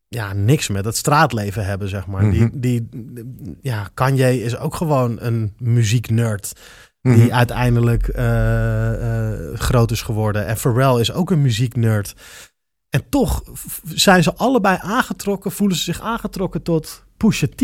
ja, 0.08 0.32
niks 0.32 0.68
met 0.68 0.84
het 0.84 0.96
straatleven 0.96 1.64
hebben, 1.64 1.88
zeg 1.88 2.06
maar. 2.06 2.24
Mhm. 2.24 2.30
die, 2.32 2.50
die, 2.60 2.88
ja, 3.62 3.90
Kanye 3.94 4.42
is 4.42 4.56
ook 4.56 4.74
gewoon 4.74 5.16
een 5.20 5.54
muzieknerd 5.58 6.52
die 7.02 7.12
Mhm. 7.24 7.32
uiteindelijk 7.32 8.08
eh, 8.08 9.32
eh, 9.52 9.58
groot 9.58 9.90
is 9.90 10.02
geworden. 10.02 10.46
En 10.46 10.56
Pharrell 10.56 11.00
is 11.00 11.12
ook 11.12 11.30
een 11.30 11.42
muzieknerd. 11.42 12.14
En 12.90 13.03
toch 13.09 13.42
zijn 13.94 14.22
ze 14.22 14.35
allebei 14.35 14.79
aangetrokken, 14.81 15.53
voelen 15.53 15.76
ze 15.76 15.83
zich 15.83 16.00
aangetrokken 16.00 16.62
tot 16.62 17.05
Pusha 17.16 17.46
T. 17.57 17.62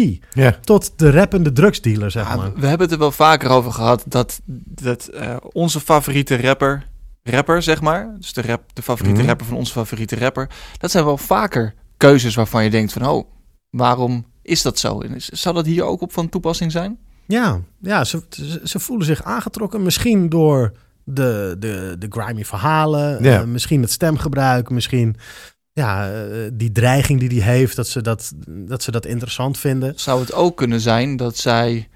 Tot 0.65 0.93
de 0.99 1.11
rappende 1.11 1.53
drugsdealer, 1.53 2.11
zeg 2.11 2.29
Ja, 2.29 2.37
maar. 2.37 2.53
we 2.55 2.67
hebben 2.67 2.87
het 2.87 2.93
er 2.93 2.99
wel 2.99 3.13
vaker 3.13 3.51
over 3.51 3.73
gehad 3.73 4.05
dat, 4.07 4.41
dat 4.65 5.07
eh, 5.07 5.37
onze 5.53 5.81
favoriete 5.81 6.37
rapper, 6.41 6.89
rapper 7.23 7.63
zeg 7.63 7.81
maar, 7.81 8.15
dus 8.19 8.33
de, 8.33 8.43
rap, 8.43 8.63
de 8.75 8.83
favoriete 8.83 9.19
Mhm. 9.21 9.29
rapper 9.29 9.47
van 9.47 9.57
onze 9.57 9.73
favoriete 9.73 10.17
rapper, 10.17 10.51
dat 10.79 10.91
zijn 10.91 11.05
wel 11.05 11.19
vaker 11.19 11.75
keuzes 11.97 12.35
waarvan 12.35 12.65
je 12.65 12.71
denkt 12.71 12.93
van, 12.93 13.07
oh, 13.07 13.31
waarom 13.71 14.27
is 14.43 14.63
dat 14.63 14.79
zo? 14.79 15.01
En 15.01 15.15
is- 15.15 15.29
zou 15.29 15.55
dat 15.55 15.67
hier 15.67 15.85
ook 15.85 16.01
op 16.01 16.13
van 16.13 16.29
toepassing 16.29 16.73
zijn? 16.73 16.99
Ja, 17.27 17.61
ja 17.81 18.05
ze, 18.05 18.23
ze, 18.31 18.61
ze 18.65 18.79
voelen 18.79 19.07
zich 19.07 19.23
aangetrokken. 19.23 19.83
Misschien 19.83 20.29
door 20.29 20.73
de, 21.09 21.57
de, 21.59 21.97
de 21.99 22.07
grimy 22.11 22.45
verhalen. 22.45 23.23
Ja. 23.23 23.41
eh, 23.41 23.45
misschien 23.47 23.81
het 23.83 23.91
stemgebruik. 23.91 24.71
Misschien 24.71 25.17
ja, 25.73 26.11
eh, 26.11 26.21
die 26.53 26.73
dreiging 26.73 27.21
die 27.29 27.43
hij 27.43 27.53
heeft. 27.57 27.77
Dat 27.77 27.89
ze 27.89 28.01
dat, 28.03 28.33
dat 28.49 28.83
ze 28.83 28.91
dat 28.91 29.07
interessant 29.07 29.59
vinden. 29.59 29.93
Zou 29.97 30.21
het 30.21 30.33
ook 30.33 30.57
kunnen 30.57 30.81
zijn 30.81 31.17
dat 31.17 31.37
zij 31.37 31.89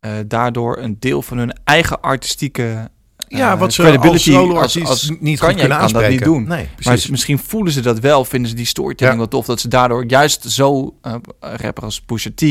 eh, 0.00 0.12
daardoor 0.26 0.78
een 0.78 0.96
deel 0.98 1.22
van 1.22 1.38
hun 1.38 1.52
eigen 1.64 2.00
artistieke 2.00 2.88
Ja, 3.28 3.56
wat 3.58 3.72
ze 3.72 3.98
als 3.98 4.08
als, 4.08 4.22
solo-artiest 4.22 4.86
als 4.88 5.10
niet 5.20 5.40
goed 5.40 5.48
kunnen 5.48 5.58
kan 5.58 5.68
dat 5.68 5.78
aanspreken. 5.80 6.10
niet 6.10 6.22
doen. 6.24 6.48
Nee, 6.48 6.68
Maar 6.84 7.06
misschien 7.10 7.38
voelen 7.38 7.72
ze 7.72 7.80
dat 7.80 7.98
wel, 7.98 8.24
vinden 8.24 8.50
ze 8.50 8.56
die 8.56 8.66
storytelling 8.66 9.14
Ja. 9.14 9.20
wel 9.20 9.28
tof, 9.28 9.46
dat 9.46 9.60
ze 9.60 9.68
daardoor 9.68 10.04
juist 10.06 10.50
zo 10.50 10.96
uh, 11.06 11.14
rapper 11.40 11.82
als 11.84 12.00
Pusha 12.00 12.30
T 12.34 12.42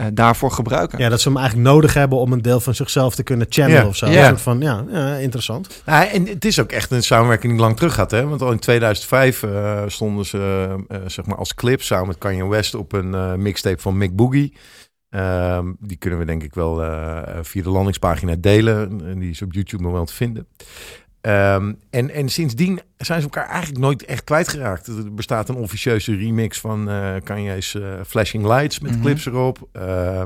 uh, 0.00 0.06
daarvoor 0.12 0.50
gebruiken. 0.50 0.98
Ja, 0.98 1.08
dat 1.08 1.20
ze 1.20 1.28
hem 1.28 1.36
eigenlijk 1.38 1.68
nodig 1.68 1.94
hebben 1.94 2.18
om 2.18 2.32
een 2.32 2.42
deel 2.42 2.60
van 2.60 2.74
zichzelf 2.74 3.14
te 3.14 3.22
kunnen 3.22 3.46
channelen 3.50 3.82
Ja. 3.82 3.88
of 3.88 3.96
zo. 3.96 4.06
Ja. 4.06 4.18
Een 4.20 4.26
soort 4.28 4.40
van, 4.40 4.60
ja, 4.60 4.84
ja 4.90 5.14
interessant. 5.14 5.82
Ja, 5.86 6.08
en 6.10 6.26
het 6.26 6.44
is 6.44 6.60
ook 6.60 6.72
echt 6.72 6.90
een 6.90 7.02
samenwerking 7.02 7.52
die 7.52 7.62
lang 7.62 7.76
terug 7.76 7.94
gaat. 7.94 8.10
Hè? 8.10 8.26
Want 8.26 8.42
al 8.42 8.52
in 8.52 8.58
2005 8.58 9.42
eh, 9.42 9.82
stonden 9.86 10.24
ze 10.24 10.74
eh, 10.88 10.98
zeg 11.06 11.26
maar 11.26 11.36
als 11.36 11.54
clip 11.54 11.82
samen 11.82 12.06
met 12.06 12.18
Kanye 12.18 12.46
West 12.48 12.74
op 12.74 12.92
een 12.92 13.14
eh, 13.14 13.34
mixtape 13.34 13.80
van 13.80 13.96
Mick 13.96 14.16
Boogie. 14.16 14.56
Ehm, 15.10 15.72
die 15.78 15.96
kunnen 15.96 16.18
we 16.18 16.24
denk 16.24 16.42
ik 16.42 16.54
wel 16.54 16.82
eh, 16.82 17.22
via 17.42 17.62
de 17.62 17.70
landingspagina 17.70 18.34
delen. 18.38 19.00
En 19.04 19.18
die 19.18 19.30
is 19.30 19.42
op 19.42 19.52
YouTube 19.52 19.82
nog 19.82 19.92
wel 19.92 20.04
te 20.04 20.14
vinden. 20.14 20.48
Ehm, 21.20 21.72
en, 21.90 22.10
en 22.10 22.28
sindsdien 22.28 22.80
zijn 22.96 23.18
ze 23.20 23.24
elkaar 23.24 23.48
eigenlijk 23.48 23.80
nooit 23.80 24.04
echt 24.04 24.24
kwijtgeraakt. 24.24 24.86
Er 24.86 25.14
bestaat 25.14 25.48
een 25.48 25.54
officieuze 25.56 26.16
remix 26.16 26.60
van 26.60 26.90
eh 26.90 27.14
Kanye's 27.24 27.74
eh, 27.74 27.94
Flashing 28.06 28.46
Lights 28.46 28.80
met 28.80 28.90
Mhm. 28.92 29.00
clips 29.00 29.26
erop. 29.26 29.68
Eh, 29.72 30.22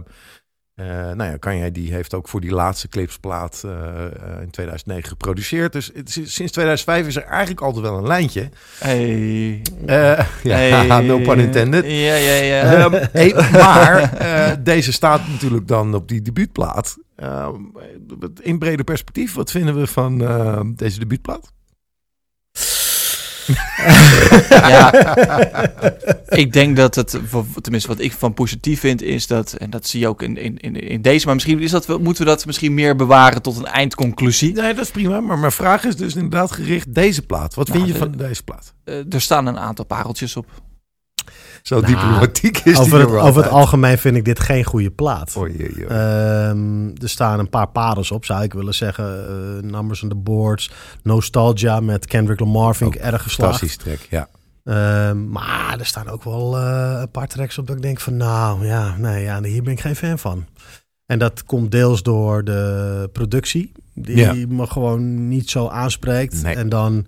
Eh 0.81 0.87
nou 0.87 1.31
ja, 1.31 1.37
Kanye 1.37 1.73
die 1.73 1.93
heeft 1.93 2.15
ook 2.15 2.29
voor 2.29 2.41
die 2.41 2.51
laatste 2.51 2.89
clipsplaat 2.89 3.63
eh, 3.65 3.71
eh, 3.73 4.41
in 4.43 4.51
2009 4.51 5.09
geproduceerd. 5.09 5.73
Dus 5.73 5.91
het 5.95 6.11
sinds 6.11 6.53
2005 6.53 7.07
is 7.07 7.17
er 7.17 7.23
eigenlijk 7.23 7.61
altijd 7.61 7.85
wel 7.85 7.97
een 7.99 8.07
lijntje. 8.07 8.49
Hey. 8.79 9.63
Ja, 9.87 10.27
Hey. 10.43 11.01
no 11.07 11.19
pun 11.19 11.39
intended. 11.39 11.85
Ja, 11.85 12.15
ja, 12.15 12.35
ja. 12.35 12.63
Ehm, 12.63 13.07
hey, 13.13 13.35
maar 13.53 14.63
deze 14.63 14.93
staat 14.93 15.29
natuurlijk 15.29 15.69
dan 15.69 15.95
op 15.95 16.09
die 16.09 16.23
debuutplaat. 16.23 16.97
Ehm, 17.17 17.55
in 18.41 18.59
breder 18.59 18.85
perspectief, 18.85 19.35
wat 19.35 19.51
vinden 19.51 19.75
we 19.81 19.87
van 19.87 20.19
deze 20.77 20.99
debuutplaat? 20.99 21.53
ja. 24.75 24.93
ik 26.29 26.53
denk 26.53 26.77
dat 26.77 26.95
het, 26.95 27.19
tenminste 27.61 27.89
wat 27.89 28.01
ik 28.01 28.13
van 28.13 28.35
T 28.61 28.69
vind, 28.73 29.03
is 29.03 29.27
dat, 29.27 29.53
en 29.53 29.71
dat 29.71 29.87
zie 29.87 30.01
je 30.01 30.09
ook 30.09 30.23
in, 30.23 30.37
in, 30.37 30.59
in, 30.61 31.03
deze, 31.03 31.25
maar 31.27 31.35
misschien 31.35 31.61
is 31.61 31.71
dat, 31.71 31.89
moeten 31.89 32.25
we 32.25 32.31
dat 32.31 32.47
misschien 32.47 32.75
meer 32.75 32.97
bewaren 32.97 33.43
tot 33.43 33.57
een 33.57 33.67
eindconclusie. 33.67 34.53
Nee, 34.53 34.75
dat 34.75 34.85
is 34.85 34.91
prima. 34.91 35.21
Maar 35.21 35.39
mijn 35.39 35.53
vraag 35.53 35.85
is 35.85 35.97
dus 35.97 36.15
inderdaad 36.15 36.53
gericht 36.53 36.95
deze 36.95 37.23
plaat. 37.23 37.55
Wat 37.55 37.67
vind 37.71 37.79
Nou, 37.79 37.93
je 37.93 37.99
de- 37.99 38.05
van 38.05 38.13
deze 38.27 38.43
plaat? 38.43 38.75
Eh, 38.85 39.13
er 39.15 39.21
staan 39.21 39.47
een 39.47 39.59
aantal 39.59 39.85
pareltjes 39.85 40.37
op. 40.37 40.47
Zo 41.63 41.81
Nou, 41.81 41.93
diplomatiek 41.93 42.59
is 42.59 42.79
over, 42.79 42.91
die 42.99 43.01
het, 43.07 43.11
er 43.17 43.21
over 43.21 43.43
het 43.43 43.53
algemeen 43.53 43.99
vind 43.99 44.17
ik 44.17 44.25
dit 44.25 44.41
geen 44.41 44.65
goede 44.65 44.91
plaat. 44.91 45.37
Ehm, 45.89 46.87
er 47.03 47.09
staan 47.09 47.39
een 47.39 47.49
paar 47.49 47.69
parels 47.69 48.11
op, 48.11 48.25
zou 48.25 48.43
ik 48.43 48.53
willen 48.53 48.75
zeggen. 48.75 49.29
Eh, 49.29 49.71
Numbers 49.71 50.03
on 50.03 50.09
the 50.09 50.15
Boards, 50.15 50.71
Nostalgia 51.03 51.81
met 51.81 52.07
Kendrick 52.07 52.41
Lamar 52.41 52.77
vind 52.77 52.95
ik 52.95 53.01
erg 53.01 53.23
geslaagd. 53.23 53.59
Fantastisch 53.59 53.77
track, 53.85 53.99
ja. 54.11 54.29
Ehm, 54.65 55.29
maar 55.31 55.77
er 55.79 55.87
staan 55.87 56.09
ook 56.09 56.25
wel 56.25 56.57
eh, 56.59 56.99
een 57.01 57.11
paar 57.11 57.29
tracks 57.29 57.59
op 57.59 57.67
dat 57.67 57.77
ik 57.77 57.83
denk 57.83 58.01
van 58.01 58.17
nou 58.17 58.67
ja, 58.67 58.97
nee, 58.99 59.23
ja, 59.25 59.43
hier 59.43 59.63
ben 59.63 59.73
ik 59.73 59.81
geen 59.81 59.97
fan 59.97 60.19
van. 60.19 60.47
En 61.07 61.19
dat 61.19 61.45
komt 61.45 61.71
deels 61.71 62.03
door 62.03 62.45
de 62.45 63.09
productie, 63.13 63.73
die 63.95 64.17
Ja. 64.17 64.35
me 64.49 64.67
gewoon 64.67 65.29
niet 65.29 65.51
zo 65.51 65.69
aanspreekt. 65.69 66.43
Nee. 66.43 66.55
En 66.55 66.69
dan, 66.69 67.07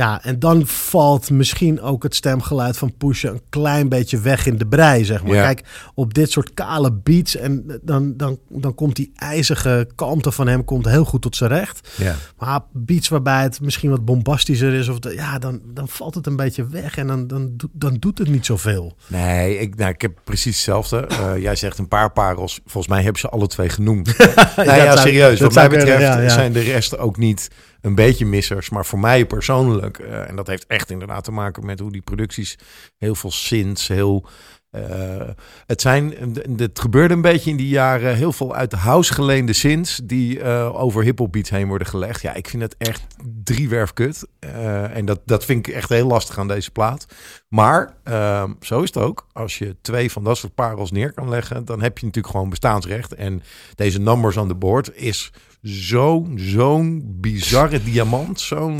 ja, 0.00 0.22
en 0.22 0.38
dan 0.38 0.66
valt 0.66 1.30
misschien 1.30 1.80
ook 1.80 2.02
het 2.02 2.14
stemgeluid 2.14 2.76
van 2.76 2.96
Pusha 2.96 3.28
een 3.28 3.42
klein 3.48 3.88
beetje 3.88 4.18
weg 4.20 4.46
in 4.46 4.56
de 4.58 4.66
brei, 4.66 5.04
zeg 5.04 5.22
maar. 5.24 5.34
Ja. 5.34 5.42
Kijk, 5.42 5.64
op 5.94 6.14
dit 6.14 6.30
soort 6.30 6.54
kale 6.54 6.92
beats 6.92 7.36
en 7.36 7.80
dan, 7.82 8.16
dan, 8.16 8.38
dan 8.48 8.74
komt 8.74 8.96
die 8.96 9.12
ijzige 9.14 9.88
kalmte 9.94 10.32
van 10.32 10.46
hem 10.48 10.64
komt 10.64 10.84
heel 10.88 11.04
goed 11.04 11.22
tot 11.22 11.36
zijn 11.36 11.50
recht. 11.50 11.88
ja. 11.96 12.14
Maar 12.38 12.60
beats 12.72 13.08
waarbij 13.08 13.42
het 13.42 13.60
misschien 13.60 13.90
wat 13.90 14.04
bombastischer 14.04 14.72
is, 14.74 14.88
of 14.88 14.98
de, 14.98 15.14
ja, 15.14 15.38
dan, 15.38 15.60
dan 15.74 15.88
valt 15.88 16.14
het 16.14 16.26
een 16.26 16.36
beetje 16.36 16.66
weg 16.66 16.96
en 16.96 17.06
dan, 17.06 17.26
dan, 17.26 17.50
doet- 17.56 17.70
dan 17.72 17.96
doet 17.98 18.18
het 18.18 18.28
niet 18.28 18.46
zoveel. 18.46 18.96
Nee, 19.06 19.58
ik, 19.58 19.76
nou, 19.76 19.90
ik 19.90 20.00
heb 20.00 20.18
precies 20.24 20.54
hetzelfde. 20.54 21.06
Eh, 21.06 21.36
jij 21.46 21.56
zegt 21.56 21.78
een 21.78 21.88
paar 21.88 22.12
parels. 22.12 22.60
Volgens 22.66 22.92
mij 22.92 23.02
hebben 23.02 23.20
ze 23.20 23.28
alle 23.28 23.46
twee 23.46 23.68
genoemd. 23.68 24.06
nou 24.18 24.28
ja, 24.56 24.84
dat 24.84 24.98
zou- 24.98 24.98
serieus. 24.98 25.40
Wat 25.40 25.54
mij 25.54 25.68
betreft 25.68 26.02
ja, 26.02 26.20
ja. 26.20 26.28
zijn 26.28 26.52
de 26.52 26.60
rest 26.60 26.98
ook 26.98 27.16
niet 27.16 27.48
een 27.80 27.94
beetje 27.94 28.26
missers. 28.26 28.70
Maar 28.70 28.86
voor 28.86 28.98
mij 28.98 29.26
persoonlijk, 29.26 29.98
eh, 29.98 30.28
en 30.28 30.36
dat 30.36 30.46
heeft 30.46 30.66
echt 30.66 30.90
inderdaad 30.90 31.24
te 31.24 31.32
maken 31.32 31.66
met 31.66 31.80
hoe 31.80 31.92
die 31.92 32.02
producties, 32.02 32.58
heel 32.98 33.14
veel 33.14 33.30
synths, 33.30 33.88
heel... 33.88 34.26
eh, 34.70 35.28
het, 35.66 35.80
zijn, 35.80 36.14
het 36.56 36.78
gebeurde 36.78 37.14
een 37.14 37.20
beetje 37.20 37.50
in 37.50 37.56
die 37.56 37.68
jaren 37.68 38.16
heel 38.16 38.32
veel 38.32 38.54
uit 38.54 38.70
de 38.70 38.76
house 38.76 39.14
geleende 39.14 39.52
synths 39.52 40.00
die 40.04 40.40
eh, 40.40 40.80
over 40.80 41.02
hip-hop 41.02 41.32
beats 41.32 41.50
heen 41.50 41.68
worden 41.68 41.86
gelegd. 41.86 42.22
Ja, 42.22 42.34
ik 42.34 42.48
vind 42.48 42.62
het 42.62 42.74
echt 42.78 43.02
driewerf 43.44 43.92
kut. 43.92 44.26
Eh, 44.38 44.96
en 44.96 45.04
dat, 45.04 45.20
dat 45.24 45.44
vind 45.44 45.66
ik 45.66 45.74
echt 45.74 45.88
heel 45.88 46.06
lastig 46.06 46.38
aan 46.38 46.48
deze 46.48 46.70
plaat. 46.70 47.06
Maar 47.48 47.96
ehm, 48.04 48.52
zo 48.60 48.80
is 48.80 48.94
het 48.94 49.02
ook. 49.02 49.26
Als 49.32 49.58
je 49.58 49.76
twee 49.80 50.10
van 50.12 50.24
dat 50.24 50.36
soort 50.36 50.54
parels 50.54 50.90
neer 50.90 51.12
kan 51.12 51.28
leggen, 51.28 51.64
dan 51.64 51.82
heb 51.82 51.98
je 51.98 52.06
natuurlijk 52.06 52.34
gewoon 52.34 52.50
bestaansrecht. 52.50 53.14
En 53.14 53.42
deze 53.74 54.00
numbers 54.00 54.36
on 54.36 54.48
the 54.48 54.54
board 54.54 54.96
is 54.96 55.32
zo'n 55.62 56.34
zo'n 56.38 57.02
bizarre 57.20 57.82
diamant. 57.82 58.40
Zo'n 58.40 58.78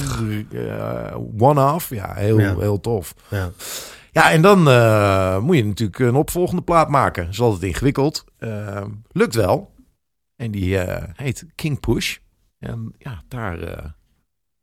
eh, 0.53 1.17
one-off. 1.39 1.91
Ja, 1.91 2.15
heel, 2.15 2.39
Ja. 2.41 2.57
heel 2.59 2.81
tof. 2.81 3.15
Ja. 3.29 3.51
Ja, 4.13 4.31
en 4.31 4.43
dan 4.43 4.69
eh, 4.69 5.39
moet 5.39 5.57
je 5.57 5.65
natuurlijk 5.65 5.99
een 5.99 6.15
opvolgende 6.15 6.63
plaat 6.63 6.89
maken. 6.89 7.29
Is 7.29 7.41
altijd 7.41 7.63
ingewikkeld. 7.63 8.25
Eh, 8.39 8.85
lukt 9.13 9.35
wel. 9.35 9.75
En 10.37 10.51
die 10.51 10.79
eh, 10.79 11.05
heet 11.15 11.47
King 11.55 11.81
Push. 11.81 12.17
En 12.59 12.95
ja, 12.99 13.23
daar 13.29 13.59
eh, 13.63 13.85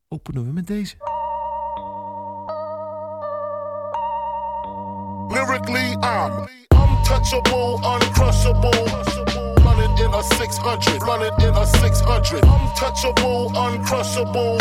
openen 0.07 0.45
we 0.45 0.51
met 0.51 0.67
deze. 0.67 0.95
Lyrically, 5.29 5.91
I'm 5.91 6.47
untouchable, 6.71 7.99
uncrushable. 8.01 9.26
In 9.99 10.13
a 10.13 10.23
600, 10.23 11.01
running 11.01 11.33
in 11.41 11.55
a 11.55 11.65
600. 11.65 12.43
Untouchable, 12.43 13.51
uncrushable. 13.55 14.57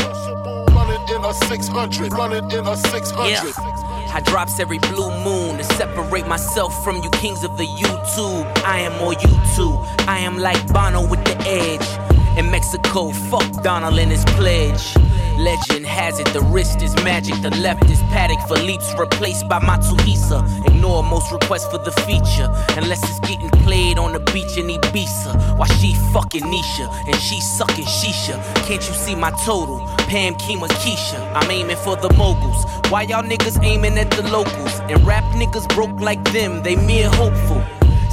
Running 0.75 1.09
in 1.15 1.25
a 1.25 1.35
600, 1.35 2.13
running 2.13 2.51
in 2.51 2.67
a 2.67 2.77
600. 2.77 3.29
Yeah. 3.29 3.77
I 4.15 4.21
drops 4.25 4.59
every 4.59 4.79
blue 4.79 5.11
moon 5.23 5.59
to 5.59 5.65
separate 5.65 6.27
myself 6.27 6.73
from 6.83 7.03
you 7.03 7.11
kings 7.11 7.45
of 7.45 7.59
the 7.59 7.67
YouTube. 7.67 8.47
I 8.65 8.79
am 8.79 8.99
more 8.99 9.13
YouTube. 9.13 10.09
I 10.09 10.21
am 10.21 10.39
like 10.39 10.67
Bono 10.73 11.07
with 11.07 11.23
the 11.25 11.37
edge. 11.47 12.39
In 12.39 12.51
Mexico, 12.51 13.11
fuck 13.11 13.63
Donald 13.63 13.99
and 13.99 14.11
his 14.11 14.25
pledge. 14.37 14.95
Legend 15.37 15.85
has 15.87 16.19
it, 16.19 16.27
the 16.33 16.41
wrist 16.41 16.81
is 16.81 16.95
magic, 17.05 17.41
the 17.43 17.51
left 17.57 17.85
is 17.91 18.01
paddock 18.05 18.41
for 18.49 18.55
leaps 18.55 18.95
replaced 18.99 19.47
by 19.49 19.59
Matsuhisa. 19.61 20.67
Ignore 20.67 21.03
most 21.03 21.31
requests 21.31 21.67
for 21.67 21.77
the 21.79 21.93
feature, 21.93 22.49
unless 22.77 23.03
it's 23.03 23.21
getting 23.21 23.51
played 23.65 23.99
on 23.99 24.13
the 24.13 24.21
beach 24.33 24.57
in 24.57 24.69
Ibiza. 24.69 25.59
While 25.59 25.69
she 25.79 25.95
fucking 26.13 26.43
Nisha 26.43 26.89
and 27.07 27.17
she 27.17 27.41
sucking 27.41 27.85
Shisha. 27.85 28.43
Can't 28.67 28.87
you 28.89 28.95
see 28.95 29.15
my 29.15 29.31
total? 29.45 29.79
Pam, 30.09 30.35
Kima, 30.37 30.69
Keisha. 30.81 31.21
I'm 31.35 31.51
aiming 31.51 31.77
for 31.77 31.97
the 31.97 32.13
moguls. 32.15 32.65
Why 32.91 33.03
y'all 33.03 33.23
niggas 33.23 33.63
aiming 33.63 33.99
at 33.99 34.11
the 34.13 34.23
locals? 34.23 34.81
And 34.89 35.07
rap 35.07 35.25
niggas 35.35 35.69
broke 35.75 36.01
like 36.01 36.23
them, 36.33 36.63
they 36.63 36.77
mere 36.77 37.11
hopeful. 37.11 37.63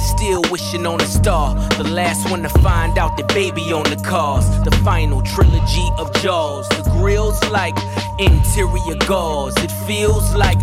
Still 0.04 0.42
wishing 0.50 0.86
on 0.86 1.00
a 1.00 1.06
star. 1.06 1.54
The 1.76 1.84
last 1.84 2.30
one 2.30 2.42
to 2.42 2.48
find 2.60 2.98
out 2.98 3.16
the 3.16 3.24
baby 3.24 3.72
on 3.72 3.84
the 3.84 3.96
cars. 3.96 4.46
The 4.64 4.70
final 4.84 5.22
trilogy 5.22 5.88
of 5.98 6.12
Jaws. 6.20 6.68
The 6.68 6.88
grills 6.98 7.42
like 7.50 7.76
interior 8.18 8.96
gauze. 9.06 9.56
It 9.58 9.72
feels 9.86 10.34
like. 10.34 10.58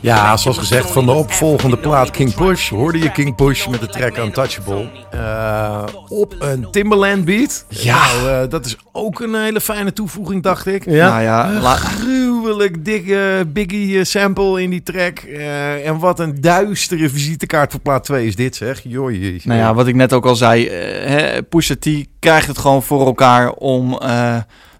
Ja, 0.00 0.36
zoals 0.36 0.58
gezegd, 0.58 0.90
van 0.90 1.06
de 1.06 1.12
opvolgende 1.12 1.76
plaat 1.78 2.10
King 2.10 2.34
Push 2.34 2.68
hoorde 2.70 2.98
je 2.98 3.12
King 3.12 3.34
Push 3.34 3.66
met 3.66 3.80
de 3.80 3.86
track 3.86 4.16
Untouchable. 4.16 4.88
Eh, 5.10 5.82
op 6.08 6.34
een 6.38 6.70
Timberland 6.70 7.24
beat. 7.24 7.64
Ja. 7.68 8.06
Nou, 8.06 8.28
eh, 8.44 8.50
dat 8.50 8.66
is 8.66 8.76
ook 8.92 9.20
een 9.20 9.34
hele 9.34 9.60
fijne 9.60 9.92
toevoeging, 9.92 10.42
dacht 10.42 10.66
ik. 10.66 10.84
Ja. 10.84 11.08
Nou 11.08 11.22
ja, 11.22 11.60
la- 11.60 11.74
Gruwelijk 11.76 12.84
dikke 12.84 13.44
Biggie 13.52 13.98
eh, 13.98 14.04
sample 14.04 14.62
in 14.62 14.70
die 14.70 14.82
track. 14.82 15.18
Eh, 15.18 15.86
en 15.86 15.98
wat 15.98 16.20
een 16.20 16.40
duistere 16.40 17.08
visitekaart 17.10 17.70
voor 17.70 17.80
plaat 17.80 18.04
2 18.04 18.26
is 18.26 18.36
dit, 18.36 18.56
zeg. 18.56 18.80
Joi. 18.82 19.40
Nou 19.44 19.58
ja, 19.60 19.74
wat 19.74 19.86
ik 19.86 19.94
net 19.94 20.12
ook 20.12 20.26
al 20.26 20.36
zei, 20.36 20.68
hè, 20.68 21.42
Pusha 21.42 21.74
T 21.80 21.88
krijgt 22.18 22.46
het 22.46 22.58
gewoon 22.58 22.82
voor 22.82 23.06
elkaar 23.06 23.50
om 23.50 23.98
eh, 23.98 24.36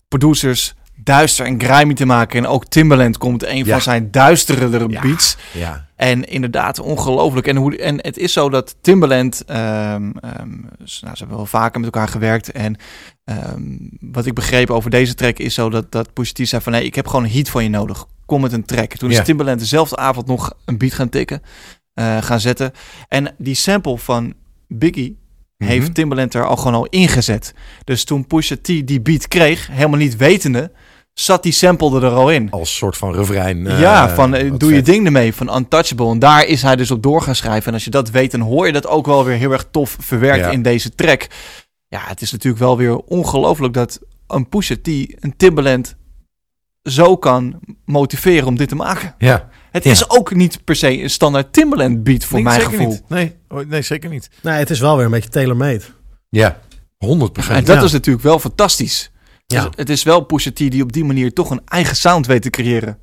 producers 0.08 0.74
duister 1.04 1.46
en 1.46 1.60
grimy 1.62 1.94
te 1.94 2.04
maken. 2.06 2.38
En 2.38 2.46
ook 2.46 2.66
Timbaland 2.66 3.18
komt 3.18 3.44
een 3.44 3.56
Ja. 3.56 3.64
van 3.64 3.80
zijn 3.80 4.10
duisterere 4.10 4.88
Ja. 4.88 5.00
beats. 5.00 5.36
Ja. 5.52 5.88
En 5.96 6.24
inderdaad, 6.24 6.78
ongelooflijk. 6.80 7.46
En, 7.46 7.56
hoe, 7.56 7.76
en 7.76 7.96
het 8.02 8.18
is 8.18 8.32
zo 8.32 8.48
dat 8.48 8.76
Timbaland, 8.80 9.42
ehm, 9.46 10.10
ehm, 10.20 10.50
nou, 10.60 10.86
ze 10.86 11.06
hebben 11.18 11.36
wel 11.36 11.46
vaker 11.46 11.80
met 11.80 11.94
elkaar 11.94 12.08
gewerkt. 12.08 12.52
En 12.52 12.76
ehm, 13.24 13.62
wat 14.00 14.26
ik 14.26 14.34
begreep 14.34 14.70
over 14.70 14.90
deze 14.90 15.14
track 15.14 15.38
is 15.38 15.54
zo 15.54 15.70
dat, 15.70 15.92
dat 15.92 16.12
Pusha 16.12 16.32
T 16.32 16.48
zei 16.48 16.62
van... 16.62 16.72
nee, 16.72 16.84
ik 16.84 16.94
heb 16.94 17.06
gewoon 17.06 17.24
een 17.24 17.30
heat 17.30 17.48
van 17.48 17.62
je 17.62 17.68
nodig. 17.68 18.06
Kom 18.26 18.40
met 18.40 18.52
een 18.52 18.64
track. 18.64 18.92
Toen 18.96 19.10
is 19.10 19.24
Timbaland 19.24 19.58
dezelfde 19.58 19.96
avond 19.96 20.26
nog 20.26 20.52
een 20.64 20.78
beat 20.78 20.92
gaan 20.92 21.08
tikken, 21.08 21.42
eh, 21.94 22.22
gaan 22.22 22.40
zetten. 22.40 22.72
En 23.08 23.34
die 23.38 23.54
sample 23.54 23.98
van 23.98 24.34
Biggie 24.68 25.22
Mhm. 25.56 25.70
heeft 25.70 25.94
Timbaland 25.94 26.34
er 26.34 26.46
al 26.46 26.56
gewoon 26.56 26.74
al 26.74 26.86
ingezet. 26.86 27.54
Dus 27.84 28.04
toen 28.04 28.26
Pusha 28.26 28.56
T 28.62 28.66
die 28.66 29.00
beat 29.00 29.28
kreeg, 29.28 29.68
helemaal 29.70 29.98
niet 29.98 30.16
wetende, 30.16 30.72
zat 31.14 31.42
die 31.42 31.52
sample 31.52 32.00
er 32.00 32.10
al 32.12 32.30
in. 32.30 32.50
Als 32.50 32.76
soort 32.76 32.96
van 32.96 33.14
refrein. 33.14 33.66
eh, 33.66 33.80
ja, 33.80 34.14
van 34.14 34.34
eh, 34.34 34.52
doe 34.56 34.74
je 34.74 34.82
ding 34.82 35.06
ermee, 35.06 35.34
van 35.34 35.56
Untouchable. 35.56 36.10
En 36.10 36.18
daar 36.18 36.44
is 36.46 36.62
hij 36.62 36.76
dus 36.76 36.90
op 36.90 37.02
door 37.02 37.22
gaan 37.22 37.34
schrijven. 37.34 37.66
En 37.68 37.72
als 37.74 37.84
je 37.84 37.90
dat 37.90 38.10
weet, 38.10 38.30
dan 38.30 38.40
hoor 38.40 38.66
je 38.66 38.72
dat 38.72 38.86
ook 38.86 39.06
wel 39.06 39.24
weer 39.24 39.36
heel 39.36 39.52
erg 39.52 39.66
tof 39.70 39.96
verwerkt 40.00 40.44
Ja. 40.44 40.50
in 40.50 40.62
deze 40.62 40.94
track. 40.94 41.26
Ja, 41.88 42.00
het 42.04 42.20
is 42.22 42.32
natuurlijk 42.32 42.62
wel 42.62 42.76
weer 42.76 42.96
ongelooflijk 42.96 43.74
dat 43.74 44.00
een 44.26 44.48
Pusha 44.48 44.74
T, 44.82 44.86
een 44.86 45.34
Timbaland, 45.36 45.96
zo 46.82 47.16
kan 47.16 47.60
motiveren 47.84 48.46
om 48.46 48.56
dit 48.56 48.68
te 48.68 48.74
maken. 48.74 49.14
Ja. 49.18 49.48
Het 49.70 49.84
Ja. 49.84 49.90
is 49.90 50.10
ook 50.10 50.34
niet 50.34 50.64
per 50.64 50.76
se 50.76 51.02
een 51.02 51.10
standaard 51.10 51.52
Timbaland 51.52 52.04
beat 52.04 52.24
voor 52.24 52.34
Nee, 52.34 52.44
mijn 52.44 52.60
zeker 52.60 52.72
gevoel. 52.76 52.92
Niet. 52.92 53.08
Nee, 53.08 53.36
oh, 53.48 53.68
nee, 53.68 53.82
zeker 53.82 54.10
niet. 54.10 54.30
Nee, 54.42 54.58
het 54.58 54.70
is 54.70 54.80
wel 54.80 54.96
weer 54.96 55.04
een 55.04 55.10
beetje 55.10 55.28
tailor-made. 55.30 55.80
Ja, 56.28 56.58
100 56.98 57.32
procent. 57.32 57.56
En 57.58 57.64
dat 57.64 57.76
Ja. 57.76 57.82
is 57.82 57.92
natuurlijk 57.92 58.24
wel 58.24 58.38
fantastisch. 58.38 59.10
Ja. 59.46 59.62
Dus 59.64 59.70
het 59.76 59.90
is 59.90 60.02
wel 60.02 60.20
Pusha 60.20 60.50
T 60.50 60.56
die 60.56 60.82
op 60.82 60.92
die 60.92 61.04
manier 61.04 61.32
toch 61.32 61.50
een 61.50 61.62
eigen 61.64 61.96
sound 61.96 62.26
weet 62.26 62.42
te 62.42 62.50
creëren. 62.50 62.98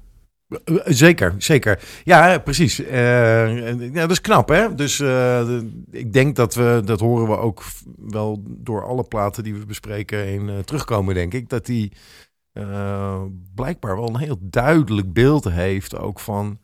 Zeker, 0.86 1.36
zeker. 1.38 1.80
Ja, 2.04 2.38
precies. 2.38 2.84
Eh, 2.84 3.80
ja, 3.93 4.01
dat 4.01 4.12
is 4.12 4.21
knap, 4.21 4.49
hè? 4.49 4.75
Dus 4.75 4.99
eh, 4.99 5.58
ik 5.91 6.13
denk 6.13 6.36
dat 6.36 6.54
we, 6.56 6.82
dat 6.86 6.99
horen 6.99 7.27
we 7.27 7.38
ook 7.38 7.63
wel 7.97 8.43
door 8.47 8.86
alle 8.86 9.04
platen 9.04 9.43
die 9.43 9.54
we 9.54 9.65
bespreken 9.65 10.19
heen 10.19 10.49
eh, 10.49 10.58
terugkomen, 10.58 11.13
denk 11.13 11.34
ik. 11.34 11.49
Dat 11.49 11.65
die 11.65 11.91
blijkbaar 13.56 13.95
wel 13.95 14.08
een 14.08 14.17
heel 14.17 14.38
duidelijk 14.41 15.13
beeld 15.13 15.49
heeft 15.49 15.97
ook 15.97 16.19
van 16.19 16.60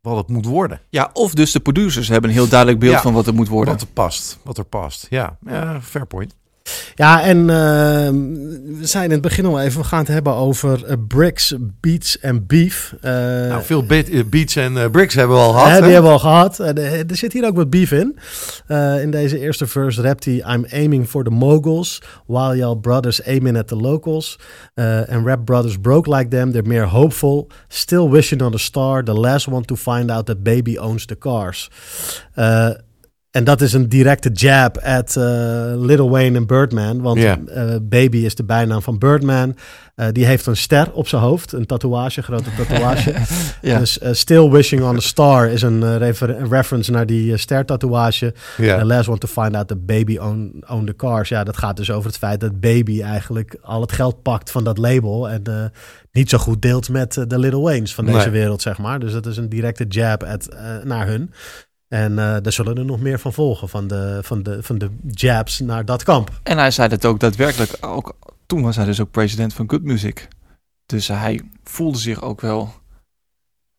wat 0.00 0.16
het 0.16 0.28
moet 0.28 0.46
worden. 0.46 0.80
Ja, 0.88 1.10
of 1.12 1.34
dus 1.34 1.52
de 1.52 1.60
producers 1.60 2.08
hebben 2.08 2.30
een 2.30 2.36
heel 2.36 2.48
duidelijk 2.48 2.80
beeld 2.80 2.92
Ja. 2.92 3.00
van 3.00 3.12
wat 3.12 3.26
het 3.26 3.34
moet 3.34 3.48
worden. 3.48 3.72
Wat 3.72 3.82
er 3.82 3.88
past, 3.88 4.38
wat 4.44 4.58
er 4.58 4.64
past. 4.64 5.06
Ja, 5.10 5.38
ja 5.46 5.80
fair 5.82 6.06
point. 6.06 6.36
Ja, 6.94 7.22
en 7.22 7.38
ehm, 7.50 8.14
we 8.78 8.86
zijn 8.86 9.04
in 9.04 9.10
het 9.10 9.20
begin 9.20 9.46
al 9.46 9.60
even, 9.60 9.80
we 9.80 9.86
gaan 9.86 9.98
het 9.98 10.08
hebben 10.08 10.32
over 10.34 10.84
eh, 10.84 10.96
bricks, 11.08 11.54
beats 11.80 12.18
en 12.18 12.46
beef. 12.46 12.94
Eh, 13.00 13.12
nou, 13.12 13.62
veel 13.62 13.82
beat- 13.86 14.08
eh, 14.08 14.24
beats 14.24 14.56
en 14.56 14.90
bricks 14.90 15.14
hebben 15.14 15.36
we 15.36 15.42
al 15.42 15.52
gehad. 15.52 15.68
hè, 15.70 15.80
die 15.82 15.92
hebben 15.92 16.10
we 16.10 16.16
al 16.16 16.18
gehad. 16.18 16.60
En, 16.60 16.76
eh, 16.76 16.98
er 17.10 17.16
zit 17.16 17.32
hier 17.32 17.46
ook 17.46 17.56
wat 17.56 17.70
beef 17.70 17.92
in. 17.92 18.18
In 19.02 19.10
deze 19.10 19.38
eerste 19.38 19.66
verse 19.66 20.02
rapt 20.02 20.24
hij... 20.24 20.34
I'm 20.34 20.66
aiming 20.72 21.08
for 21.08 21.24
the 21.24 21.30
moguls, 21.30 22.02
while 22.26 22.56
y'all 22.56 22.76
brothers 22.76 23.24
aiming 23.24 23.56
at 23.58 23.66
the 23.68 23.76
locals. 23.76 24.38
And 25.08 25.26
rap 25.26 25.44
brothers 25.44 25.80
broke 25.80 26.16
like 26.16 26.28
them, 26.28 26.52
they're 26.52 26.68
mere 26.68 26.86
hopeful. 26.86 27.48
Still 27.68 28.08
wishing 28.08 28.42
on 28.42 28.54
a 28.54 28.58
star, 28.58 29.02
the 29.04 29.20
last 29.20 29.48
one 29.48 29.64
to 29.64 29.76
find 29.76 30.10
out 30.10 30.26
that 30.26 30.42
baby 30.42 30.78
owns 30.78 31.06
the 31.06 31.18
cars. 31.18 31.70
En 33.34 33.44
dat 33.44 33.60
is 33.60 33.72
een 33.72 33.88
directe 33.88 34.30
jab 34.32 34.78
at 34.78 35.16
eh, 35.16 35.24
Lil 35.76 36.10
Wayne 36.10 36.36
en 36.38 36.46
Birdman. 36.46 37.00
Want 37.00 37.18
eh, 37.18 37.36
Baby 37.82 38.16
is 38.16 38.34
de 38.34 38.44
bijnaam 38.44 38.82
van 38.82 38.98
Birdman. 38.98 39.56
Eh, 39.94 40.06
die 40.12 40.26
heeft 40.26 40.46
een 40.46 40.56
ster 40.56 40.92
op 40.92 41.08
zijn 41.08 41.22
hoofd. 41.22 41.52
Een 41.52 41.66
tatoeage, 41.66 42.18
een 42.18 42.24
grote 42.24 42.50
tatoeage. 42.58 43.14
Ja. 43.62 43.78
Dus 43.78 43.98
Still 44.10 44.48
Wishing 44.50 44.82
on 44.82 44.96
a 44.96 45.00
Star 45.00 45.48
is 45.48 45.62
een, 45.62 45.98
refer- 45.98 46.40
een 46.40 46.48
reference 46.48 46.90
naar 46.90 47.06
die 47.06 47.36
ster-tatoeage. 47.36 48.34
Last 48.82 49.08
one 49.08 49.18
to 49.18 49.28
find 49.42 49.54
out 49.56 49.68
that 49.68 49.86
Baby 49.86 50.18
own, 50.18 50.62
own 50.68 50.84
the 50.84 50.96
cars. 50.96 51.28
Ja, 51.28 51.44
dat 51.44 51.56
gaat 51.56 51.76
dus 51.76 51.90
over 51.90 52.06
het 52.08 52.18
feit 52.18 52.40
dat 52.40 52.60
Baby 52.60 53.02
eigenlijk 53.02 53.56
al 53.62 53.80
het 53.80 53.92
geld 53.92 54.22
pakt 54.22 54.50
van 54.50 54.64
dat 54.64 54.78
label. 54.78 55.28
En 55.28 55.72
niet 56.12 56.30
zo 56.30 56.38
goed 56.38 56.62
deelt 56.62 56.88
met 56.88 57.24
de 57.28 57.38
Little 57.38 57.60
Waynes 57.60 57.94
van 57.94 58.04
deze 58.04 58.18
Nee. 58.18 58.30
wereld, 58.30 58.62
zeg 58.62 58.78
maar. 58.78 58.98
Dus 58.98 59.12
dat 59.12 59.26
is 59.26 59.36
een 59.36 59.48
directe 59.48 59.84
jab 59.88 60.22
at, 60.22 60.48
naar 60.84 61.06
hun. 61.06 61.30
En 61.94 62.18
eh 62.18 62.36
daar 62.42 62.52
zullen 62.52 62.76
er 62.76 62.84
nog 62.84 63.00
meer 63.00 63.18
van 63.18 63.32
volgen, 63.32 63.68
van 63.68 63.86
de, 63.86 64.18
van 64.22 64.42
de, 64.42 64.62
van 64.62 64.78
de 64.78 64.90
jabs 65.10 65.60
naar 65.60 65.84
dat 65.84 66.02
kamp. 66.02 66.40
En 66.42 66.58
hij 66.58 66.70
zei 66.70 66.88
dat 66.88 67.04
ook 67.04 67.20
daadwerkelijk. 67.20 67.76
Ook, 67.80 68.16
toen 68.46 68.62
was 68.62 68.76
hij 68.76 68.84
dus 68.84 69.00
ook 69.00 69.10
president 69.10 69.54
van 69.54 69.70
Good 69.70 69.82
Music. 69.82 70.28
Dus 70.86 71.08
hij 71.08 71.40
voelde 71.64 71.98
zich 71.98 72.22
ook 72.22 72.40
wel 72.40 72.72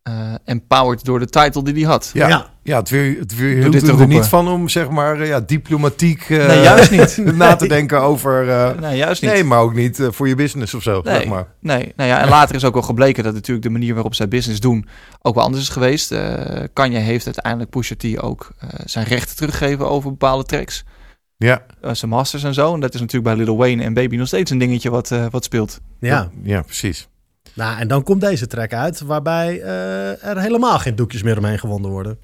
eh, 0.05 0.33
empowered 0.45 1.05
door 1.05 1.19
de 1.19 1.25
title 1.29 1.63
die 1.63 1.73
hij 1.73 1.83
had. 1.83 2.09
Ja, 2.13 2.27
Ja. 2.27 2.49
ja. 2.63 2.77
het 2.79 2.89
weer, 2.89 3.19
het 3.19 3.35
weer 3.35 3.57
hield 3.57 3.71
dit 3.71 3.81
er 3.81 3.89
roepen. 3.89 4.07
niet 4.09 4.25
van 4.25 4.47
om 4.47 4.69
zeg 4.69 4.89
maar 4.89 5.19
eh, 5.21 5.27
ja, 5.27 5.39
diplomatiek 5.39 6.21
eh, 6.29 6.47
Nee, 6.47 6.61
juist 6.61 6.91
niet. 6.91 7.17
na 7.35 7.55
te 7.55 7.67
denken 7.67 8.01
over. 8.01 8.49
eh, 8.49 8.79
Nee, 8.79 8.97
juist 8.97 9.21
niet. 9.21 9.31
nee, 9.31 9.43
maar 9.43 9.59
ook 9.59 9.73
niet 9.73 10.07
voor 10.11 10.27
je 10.27 10.35
business 10.35 10.73
of 10.73 10.83
zo. 10.83 11.01
Nee. 11.03 11.15
Zeg 11.15 11.25
maar. 11.27 11.47
Nee, 11.59 11.93
nou 11.95 12.09
ja, 12.09 12.21
en 12.21 12.29
later 12.29 12.55
is 12.55 12.63
ook 12.65 12.73
wel 12.73 12.81
gebleken 12.83 13.23
dat 13.23 13.33
natuurlijk 13.33 13.65
de 13.65 13.71
manier 13.71 13.93
waarop 13.93 14.15
zij 14.15 14.27
business 14.27 14.59
doen 14.59 14.87
ook 15.21 15.35
wel 15.35 15.43
anders 15.43 15.63
is 15.63 15.69
geweest. 15.69 16.11
Eh 16.11 16.63
Kanye 16.73 16.97
heeft 16.99 17.25
uiteindelijk 17.25 17.69
Pusha 17.71 17.95
T 17.97 18.21
ook 18.23 18.51
eh, 18.59 18.69
zijn 18.85 19.05
rechten 19.05 19.35
teruggegeven 19.35 19.89
over 19.89 20.09
bepaalde 20.09 20.43
tracks. 20.43 20.83
Ja, 21.37 21.61
zijn 21.91 22.11
masters 22.11 22.43
en 22.43 22.53
zo. 22.53 22.73
En 22.73 22.79
dat 22.79 22.93
is 22.93 22.99
natuurlijk 22.99 23.35
bij 23.35 23.45
Lil 23.45 23.57
Wayne 23.57 23.83
en 23.83 23.93
Baby 23.93 24.15
nog 24.15 24.27
steeds 24.27 24.51
een 24.51 24.57
dingetje 24.57 24.89
wat, 24.89 25.11
eh, 25.11 25.25
wat 25.29 25.43
speelt. 25.43 25.79
Ja, 25.99 26.29
ja, 26.43 26.61
precies. 26.61 27.07
Nou 27.53 27.79
en 27.79 27.87
dan 27.87 28.03
komt 28.03 28.21
deze 28.21 28.47
track 28.47 28.73
uit, 28.73 28.99
waarbij 28.99 29.61
eh, 29.61 30.25
er 30.25 30.39
helemaal 30.39 30.79
geen 30.79 30.95
doekjes 30.95 31.23
meer 31.23 31.37
omheen 31.37 31.59
gewonden 31.59 31.91
worden. 31.91 32.17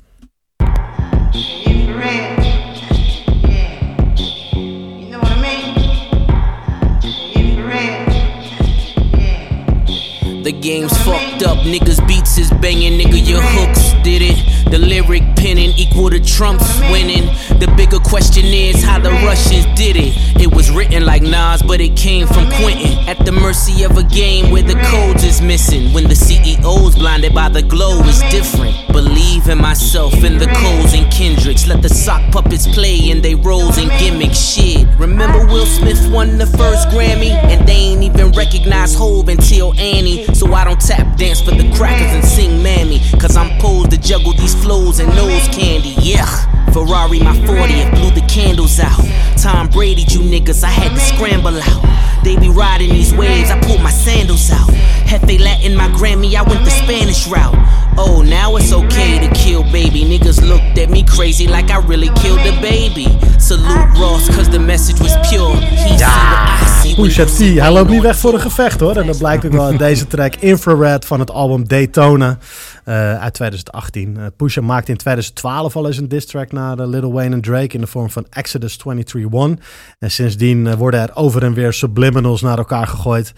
Game's 10.62 10.96
fucked 11.00 11.44
up, 11.44 11.58
niggas 11.60 12.06
beats 12.08 12.38
is 12.38 12.52
banging, 12.62 13.00
nigga 13.00 13.28
your 13.28 13.42
hooks 13.42 13.92
did 14.04 14.22
it. 14.22 14.62
The 14.70 14.78
lyric 14.78 15.24
penning 15.36 15.72
equal 15.76 16.10
to 16.12 16.20
Trump's 16.20 16.80
winning. 16.92 17.26
The 17.60 17.72
bigger 17.76 18.00
question 18.00 18.46
is 18.46 18.84
how 18.84 19.00
the 19.00 19.12
Russians 19.12 19.66
did 19.78 19.98
it. 19.98 20.14
It 20.40 20.54
was 20.54 20.72
written 20.72 21.06
like 21.06 21.24
Nas, 21.24 21.62
but 21.62 21.82
it 21.82 21.98
came 21.98 22.28
from 22.28 22.46
Quentin. 22.52 22.98
At 23.10 23.26
the 23.26 23.32
mercy 23.32 23.84
of 23.84 23.98
a 23.98 24.04
game 24.04 24.52
where 24.52 24.64
the 24.64 24.80
codes 24.86 25.24
is 25.24 25.42
missing. 25.42 25.94
When 25.94 26.06
the 26.06 26.14
CEO's 26.14 26.96
blinded 26.96 27.34
by 27.34 27.50
the 27.50 27.62
glow 27.62 28.00
is 28.04 28.22
different. 28.32 28.76
Believe 28.94 29.50
in 29.50 29.58
myself 29.58 30.14
and 30.24 30.40
the 30.40 30.48
codes 30.48 30.94
and 30.94 31.12
Kendricks. 31.12 31.68
Let 31.68 31.82
the 31.82 31.90
sock 31.90 32.32
puppets 32.32 32.68
play 32.68 33.10
in 33.10 33.22
they 33.22 33.36
roles 33.36 33.78
and 33.78 33.90
gimmicks. 34.00 34.40
Shit. 34.40 34.88
Remember 34.98 35.46
Will 35.46 35.66
Smith 35.66 36.10
won 36.12 36.38
the 36.38 36.48
first 36.48 36.88
Grammy? 36.90 37.32
And 37.32 37.68
they 37.68 37.92
ain't 37.92 38.04
even 38.04 38.32
recognize 38.32 38.96
Hove 38.96 39.28
until 39.28 39.74
Annie. 39.78 40.26
So 40.34 40.51
I 40.54 40.64
don't 40.64 40.80
tap 40.80 41.18
dance 41.18 41.42
for 41.42 41.52
the 41.52 41.72
crackers 41.76 42.12
and 42.14 42.24
sing 42.24 42.62
Mammy. 42.64 43.00
Cause 43.20 43.36
I'm 43.36 43.60
posed 43.60 43.92
to 43.92 43.98
juggle 43.98 44.34
these 44.34 44.56
flows 44.56 45.00
and 45.00 45.10
nose 45.16 45.48
candy. 45.50 45.96
Yeah. 46.00 46.26
Ferrari, 46.72 47.20
my 47.20 47.36
40th, 47.46 47.92
blew 47.92 48.12
the 48.12 48.26
candles 48.28 48.80
out. 48.80 49.04
Tom 49.38 49.68
Brady, 49.68 50.04
you 50.04 50.20
niggas, 50.20 50.64
I 50.64 50.70
had 50.70 50.92
to 50.92 51.00
scramble 51.00 51.60
out. 51.60 52.24
They 52.24 52.38
be 52.38 52.50
riding 52.50 52.90
these 52.90 53.14
waves, 53.14 53.50
I 53.52 53.60
pulled 53.60 53.82
my 53.82 53.90
sandals 53.90 54.50
out. 54.52 54.70
Hefe 55.06 55.40
Latin, 55.40 55.76
my 55.76 55.90
Grammy, 55.90 56.36
I 56.36 56.44
went 56.44 56.64
the 56.64 56.72
Spanish 56.72 57.28
route. 57.28 57.56
Oh, 57.98 58.24
now 58.26 58.56
it's 58.56 58.72
okay 58.72 59.20
to 59.20 59.34
kill 59.34 59.64
baby. 59.64 60.06
Niggas 60.06 60.42
looked 60.48 60.78
at 60.78 60.90
me 60.90 61.04
crazy 61.04 61.48
like 61.48 61.70
I 61.70 61.80
really 61.80 62.10
killed 62.22 62.40
the 62.40 62.58
baby. 62.62 63.08
Salute 63.38 64.00
Ross, 64.00 64.34
cause 64.34 64.50
the 64.50 64.60
message 64.60 65.00
was 65.02 65.14
pure. 65.30 65.56
He 65.56 65.98
see 65.98 66.06
what 66.06 66.62
I 66.62 66.66
see 66.82 66.96
when 66.96 67.10
Pusha 67.10 67.26
T, 67.26 67.60
hij 67.60 67.72
loopt 67.72 67.90
niet 67.90 68.02
weg 68.02 68.18
voor 68.18 68.34
een 68.34 68.40
gevecht 68.40 68.80
hoor. 68.80 68.96
En 68.96 69.06
dat 69.06 69.18
blijkt 69.18 69.46
ook 69.46 69.52
wel 69.52 69.66
uit 69.66 69.80
deze 69.80 70.08
track 70.08 70.36
Infrared 70.42 71.06
van 71.06 71.20
het 71.20 71.32
album 71.32 71.68
Daytona 71.68 72.38
eh, 72.84 73.20
uit 73.20 73.34
2018. 73.34 74.18
Eh, 74.18 74.26
Pusha 74.38 74.62
maakte 74.62 74.92
in 74.92 74.98
2012 74.98 75.76
al 75.76 75.88
eens 75.88 75.98
een 75.98 76.08
diss 76.08 76.26
track 76.26 76.52
naar 76.52 76.80
eh, 76.80 76.88
Lil 76.88 77.12
Wayne 77.14 77.36
en 77.36 77.42
Drake 77.42 77.76
in 77.76 77.82
de 77.82 77.88
vorm 77.88 78.10
van 78.10 78.26
Exodus 78.30 78.78
23-1. 78.78 79.60
En 80.00 80.12
sindsdien 80.12 80.76
worden 80.76 81.00
er 81.00 81.16
over 81.16 81.44
en 81.44 81.54
weer 81.54 81.74
subliminals 81.74 82.42
naar 82.42 82.58
elkaar 82.58 82.88
gegooid. 82.88 83.34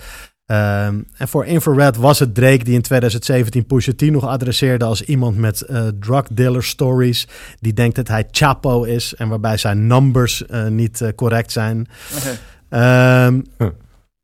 Ehm, 0.46 1.00
en 1.18 1.28
voor 1.28 1.46
Infrared 1.46 1.98
was 1.98 2.20
het 2.20 2.36
Drake 2.36 2.64
die 2.64 2.74
in 2.74 2.82
2017 2.82 3.66
Pusha 3.66 3.92
T 3.96 4.02
nog 4.02 4.28
adresseerde 4.28 4.86
als 4.86 5.02
iemand 5.02 5.38
met 5.38 5.62
eh 5.62 5.88
drug 6.00 6.24
dealer 6.32 6.64
stories. 6.64 7.28
Die 7.60 7.74
denkt 7.74 7.96
dat 7.96 8.08
hij 8.08 8.28
Chapo 8.32 8.84
is 8.84 9.16
en 9.16 9.28
waarbij 9.28 9.58
zijn 9.58 9.88
numbers 9.88 10.46
eh, 10.46 10.68
niet 10.68 11.12
correct 11.16 11.52
zijn. 11.52 11.88
Ehm, 12.70 13.42
Huh. 13.58 13.68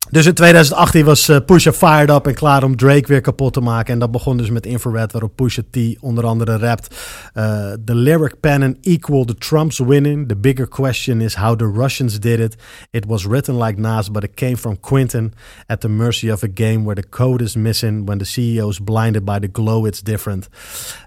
Dus 0.08 0.26
in 0.26 0.34
2018 0.34 1.06
was 1.06 1.30
eh, 1.30 1.38
Pusha 1.46 1.74
fired 1.74 2.10
up 2.10 2.28
en 2.28 2.34
klaar 2.34 2.64
om 2.64 2.76
Drake 2.76 3.08
weer 3.08 3.22
kapot 3.22 3.54
te 3.54 3.62
maken. 3.62 3.94
En 3.94 4.00
dat 4.00 4.12
begon 4.12 4.38
dus 4.38 4.50
met 4.50 4.66
Infrared, 4.66 5.12
waarop 5.12 5.36
Pusha 5.36 5.62
T 5.72 5.78
onder 6.00 6.26
andere 6.26 6.58
rapt. 6.58 6.96
eh, 7.34 7.72
the 7.86 7.96
lyric 7.96 8.40
pennon 8.40 8.78
equal 8.82 9.26
the 9.26 9.36
Trump's 9.36 9.80
winning. 9.80 10.28
The 10.28 10.36
bigger 10.36 10.68
question 10.68 11.22
is 11.22 11.36
how 11.36 11.56
the 11.56 11.72
Russians 11.76 12.20
did 12.20 12.40
it. 12.40 12.56
It 12.92 13.06
was 13.06 13.26
written 13.26 13.64
like 13.64 13.80
Nas, 13.80 14.12
but 14.12 14.24
it 14.24 14.34
came 14.34 14.58
from 14.58 14.80
Quentin. 14.80 15.34
At 15.66 15.82
the 15.82 15.90
mercy 15.90 16.32
of 16.32 16.44
a 16.44 16.48
game 16.54 16.84
where 16.84 17.02
the 17.02 17.10
code 17.10 17.44
is 17.44 17.56
missing. 17.56 18.08
When 18.08 18.18
the 18.18 18.26
CEO 18.26 18.70
is 18.70 18.80
blinded 18.80 19.26
by 19.26 19.40
the 19.40 19.50
glow, 19.52 19.86
it's 19.86 20.02
different. 20.02 20.48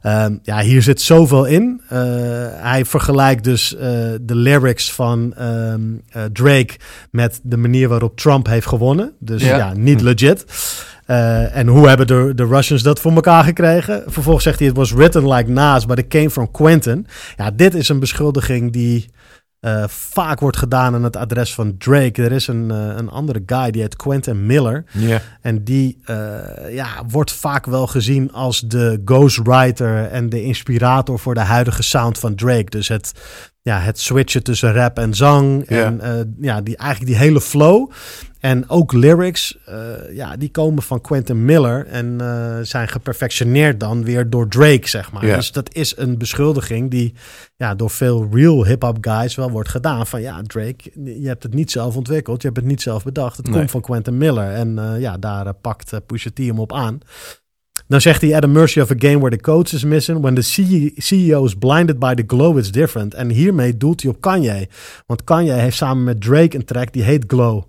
Ehm, 0.03 0.37
ja, 0.43 0.61
hier 0.61 0.83
zit 0.83 1.01
zoveel 1.01 1.45
in. 1.45 1.81
Eh, 1.89 1.99
hij 2.51 2.85
vergelijkt 2.85 3.45
dus 3.45 3.69
de 4.21 4.35
lyrics 4.35 4.93
van 4.93 5.35
ehm, 5.35 5.81
eh, 6.09 6.23
Drake 6.33 6.75
met 7.11 7.41
de 7.43 7.57
manier 7.57 7.89
waarop 7.89 8.17
Trump 8.17 8.47
heeft 8.47 8.67
gewonnen. 8.67 8.91
Dus 9.19 9.43
ja, 9.43 9.57
Ja. 9.57 9.73
niet 9.75 10.01
legit. 10.01 10.45
Eh, 11.07 11.57
en 11.57 11.67
hoe 11.67 11.89
hebben 11.89 12.07
de, 12.07 12.33
de 12.35 12.47
Russians 12.47 12.83
dat 12.83 13.01
voor 13.01 13.13
elkaar 13.13 13.45
gekregen? 13.45 14.03
Vervolgens 14.07 14.45
zegt 14.45 14.59
hij: 14.59 14.69
Het 14.69 14.77
was 14.77 14.93
written 14.93 15.29
like 15.33 15.51
Nas, 15.51 15.87
but 15.87 15.99
it 15.99 16.09
came 16.09 16.31
from 16.31 16.51
Quentin. 16.51 17.07
Ja, 17.37 17.51
dit 17.51 17.75
is 17.75 17.89
een 17.89 18.01
beschuldiging 18.01 18.73
die 18.73 19.11
eh, 19.61 19.85
vaak 19.89 20.41
wordt 20.41 20.57
gedaan 20.57 20.95
aan 20.95 21.03
het 21.05 21.17
adres 21.17 21.55
van 21.55 21.77
Drake. 21.79 22.23
Er 22.23 22.33
is 22.33 22.47
een, 22.47 22.71
eh, 22.71 22.97
een 22.97 23.11
andere 23.11 23.43
guy 23.47 23.71
die 23.71 23.83
heet 23.83 23.97
Quentin 23.97 24.47
Miller. 24.47 24.85
Ja. 24.91 25.21
En 25.41 25.65
die 25.65 25.99
ja, 26.71 26.89
wordt 27.09 27.33
vaak 27.33 27.67
wel 27.67 27.87
gezien 27.87 28.33
als 28.33 28.61
de 28.61 29.03
ghostwriter 29.05 30.05
en 30.09 30.29
de 30.29 30.43
inspirator 30.43 31.19
voor 31.19 31.35
de 31.35 31.41
huidige 31.41 31.83
sound 31.83 32.19
van 32.19 32.35
Drake. 32.35 32.71
Dus 32.71 32.89
het, 32.89 33.13
ja, 33.63 33.79
het 33.79 34.01
switchen 34.01 34.43
tussen 34.43 34.73
rap 34.73 34.99
en 34.99 35.15
zang. 35.15 35.65
En 35.67 36.01
ja, 36.41 36.61
die, 36.61 36.77
eigenlijk 36.77 37.11
die 37.11 37.21
hele 37.21 37.41
flow. 37.41 37.91
En 38.43 38.69
ook 38.69 38.93
lyrics, 38.93 39.59
eh, 39.65 40.15
ja, 40.15 40.37
die 40.37 40.51
komen 40.51 40.83
van 40.83 41.01
Quentin 41.01 41.45
Miller 41.45 41.87
en 41.87 42.21
eh, 42.21 42.59
zijn 42.63 42.89
geperfectioneerd 42.89 43.81
dan 43.81 44.05
weer 44.05 44.31
door 44.31 44.49
Drake, 44.49 44.89
zeg 44.89 45.13
maar. 45.13 45.27
Ja. 45.27 45.37
Dus 45.37 45.53
dat 45.53 45.75
is 45.75 45.97
een 45.97 46.19
beschuldiging 46.19 46.91
die 46.91 47.15
ja, 47.57 47.75
door 47.75 47.91
veel 47.91 48.29
real 48.33 48.67
hip-hop 48.67 48.97
guys 49.01 49.35
wel 49.35 49.51
wordt 49.51 49.69
gedaan. 49.69 50.07
Van 50.07 50.21
ja, 50.21 50.43
Drake, 50.43 50.91
je 51.05 51.27
hebt 51.27 51.43
het 51.43 51.55
niet 51.55 51.71
zelf 51.71 51.97
ontwikkeld, 51.97 52.41
je 52.43 52.47
hebt 52.49 52.61
het 52.61 52.69
niet 52.69 52.83
zelf 52.83 53.05
bedacht. 53.05 53.37
Het 53.37 53.47
Nee. 53.47 53.55
komt 53.57 53.71
van 53.71 53.81
Quentin 53.81 54.19
Miller. 54.19 54.51
En 54.53 54.79
eh, 54.79 55.01
ja, 55.01 55.19
daar 55.19 55.55
pakt 55.55 56.07
Pusha 56.07 56.31
T 56.35 56.39
hem 56.39 56.59
op 56.59 56.73
aan. 56.73 56.99
Dan 57.87 58.01
zegt 58.01 58.21
hij, 58.21 58.37
at 58.37 58.45
a 58.45 58.47
mercy 58.47 58.81
of 58.81 58.91
a 58.91 58.95
game 58.99 59.19
where 59.19 59.37
the 59.37 59.43
coach 59.43 59.73
is 59.73 59.85
missing. 59.85 60.21
When 60.21 60.35
the 60.35 60.43
CEO 60.43 60.89
CEO 60.97 61.45
is 61.45 61.55
blinded 61.55 61.99
by 61.99 62.15
the 62.15 62.25
glow, 62.27 62.59
it's 62.59 62.71
different. 62.71 63.15
En 63.15 63.29
hiermee 63.31 63.77
doelt 63.77 64.03
hij 64.03 64.11
op 64.11 64.21
Kanye. 64.21 64.69
Want 65.07 65.25
Kanye 65.25 65.53
heeft 65.53 65.77
samen 65.77 66.05
met 66.05 66.21
Drake 66.21 66.57
een 66.57 66.65
track 66.65 66.93
die 66.93 67.03
heet 67.03 67.25
Glow. 67.27 67.63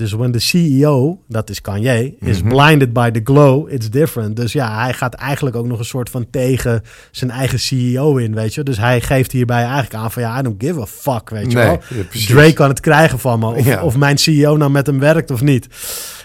Dus 0.00 0.12
when 0.12 0.32
the 0.32 0.38
CEO, 0.38 1.18
dat 1.28 1.50
is 1.50 1.60
Kanye, 1.60 2.14
is 2.20 2.40
blinded 2.40 2.92
by 2.92 3.10
the 3.10 3.20
glow, 3.24 3.72
it's 3.72 3.90
different. 3.90 4.36
Dus 4.36 4.52
ja, 4.52 4.82
hij 4.82 4.92
gaat 4.92 5.14
eigenlijk 5.14 5.56
ook 5.56 5.66
nog 5.66 5.78
een 5.78 5.84
soort 5.84 6.10
van 6.10 6.26
tegen 6.30 6.82
zijn 7.10 7.30
eigen 7.30 7.60
CEO 7.60 8.16
in, 8.16 8.34
weet 8.34 8.54
je. 8.54 8.62
Dus 8.62 8.76
hij 8.78 9.00
geeft 9.00 9.32
hierbij 9.32 9.62
eigenlijk 9.62 9.94
aan 9.94 10.10
van 10.10 10.22
ja, 10.22 10.38
I 10.38 10.42
don't 10.42 10.62
give 10.64 10.80
a 10.80 10.86
fuck, 10.86 11.30
weet 11.30 11.50
je 11.52 11.56
Nee, 11.56 11.66
wel. 11.66 11.80
ja. 11.88 12.26
Drake 12.26 12.52
kan 12.52 12.68
het 12.68 12.80
krijgen 12.80 13.18
van 13.18 13.38
me. 13.38 13.46
Of, 13.46 13.64
Ja. 13.64 13.82
of 13.82 13.96
mijn 13.96 14.18
CEO 14.18 14.56
nou 14.56 14.70
met 14.70 14.86
hem 14.86 14.98
werkt 14.98 15.30
of 15.30 15.40
niet. 15.40 15.66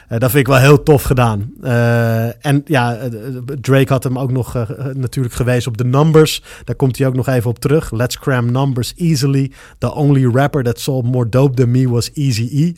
Eh, 0.07 0.19
dat 0.19 0.31
vind 0.31 0.47
ik 0.47 0.53
wel 0.53 0.61
heel 0.61 0.83
tof 0.83 1.03
gedaan. 1.03 1.53
Eh, 1.61 2.45
en 2.45 2.61
ja, 2.65 2.95
eh, 2.95 3.09
Drake 3.61 3.93
had 3.93 4.03
hem 4.03 4.19
ook 4.19 4.31
nog 4.31 4.53
natuurlijk 4.93 5.35
gewezen 5.35 5.71
op 5.71 5.77
de 5.77 5.85
numbers. 5.85 6.43
Daar 6.63 6.75
komt 6.75 6.97
hij 6.97 7.07
ook 7.07 7.15
nog 7.15 7.27
even 7.27 7.49
op 7.49 7.59
terug. 7.59 7.91
Let's 7.91 8.19
cram 8.19 8.51
numbers 8.51 8.93
easily. 8.95 9.51
The 9.77 9.93
only 9.93 10.25
rapper 10.25 10.63
that 10.63 10.79
sold 10.79 11.05
more 11.05 11.29
dope 11.29 11.55
than 11.55 11.71
me 11.71 11.89
was 11.89 12.11
Easy-E. 12.13 12.73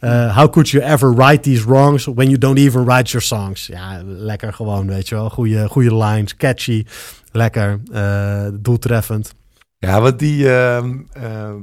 Eh, 0.00 0.36
how 0.36 0.50
could 0.50 0.68
you 0.68 0.84
ever 0.84 1.14
write 1.14 1.40
these 1.40 1.64
wrongs 1.64 2.04
when 2.04 2.26
you 2.26 2.38
don't 2.38 2.58
even 2.58 2.84
write 2.84 3.10
your 3.10 3.26
songs? 3.26 3.66
Ja, 3.66 4.02
lekker 4.04 4.52
gewoon, 4.52 4.86
weet 4.86 5.08
je 5.08 5.14
wel. 5.14 5.30
Goeie, 5.30 5.68
goede 5.68 5.96
lines, 5.96 6.36
catchy, 6.36 6.84
lekker, 7.32 7.80
doeltreffend. 8.60 9.34
Ja, 9.86 10.00
wat, 10.00 10.18
die, 10.18 10.52
ehm, 10.52 10.94
ehm, 11.12 11.54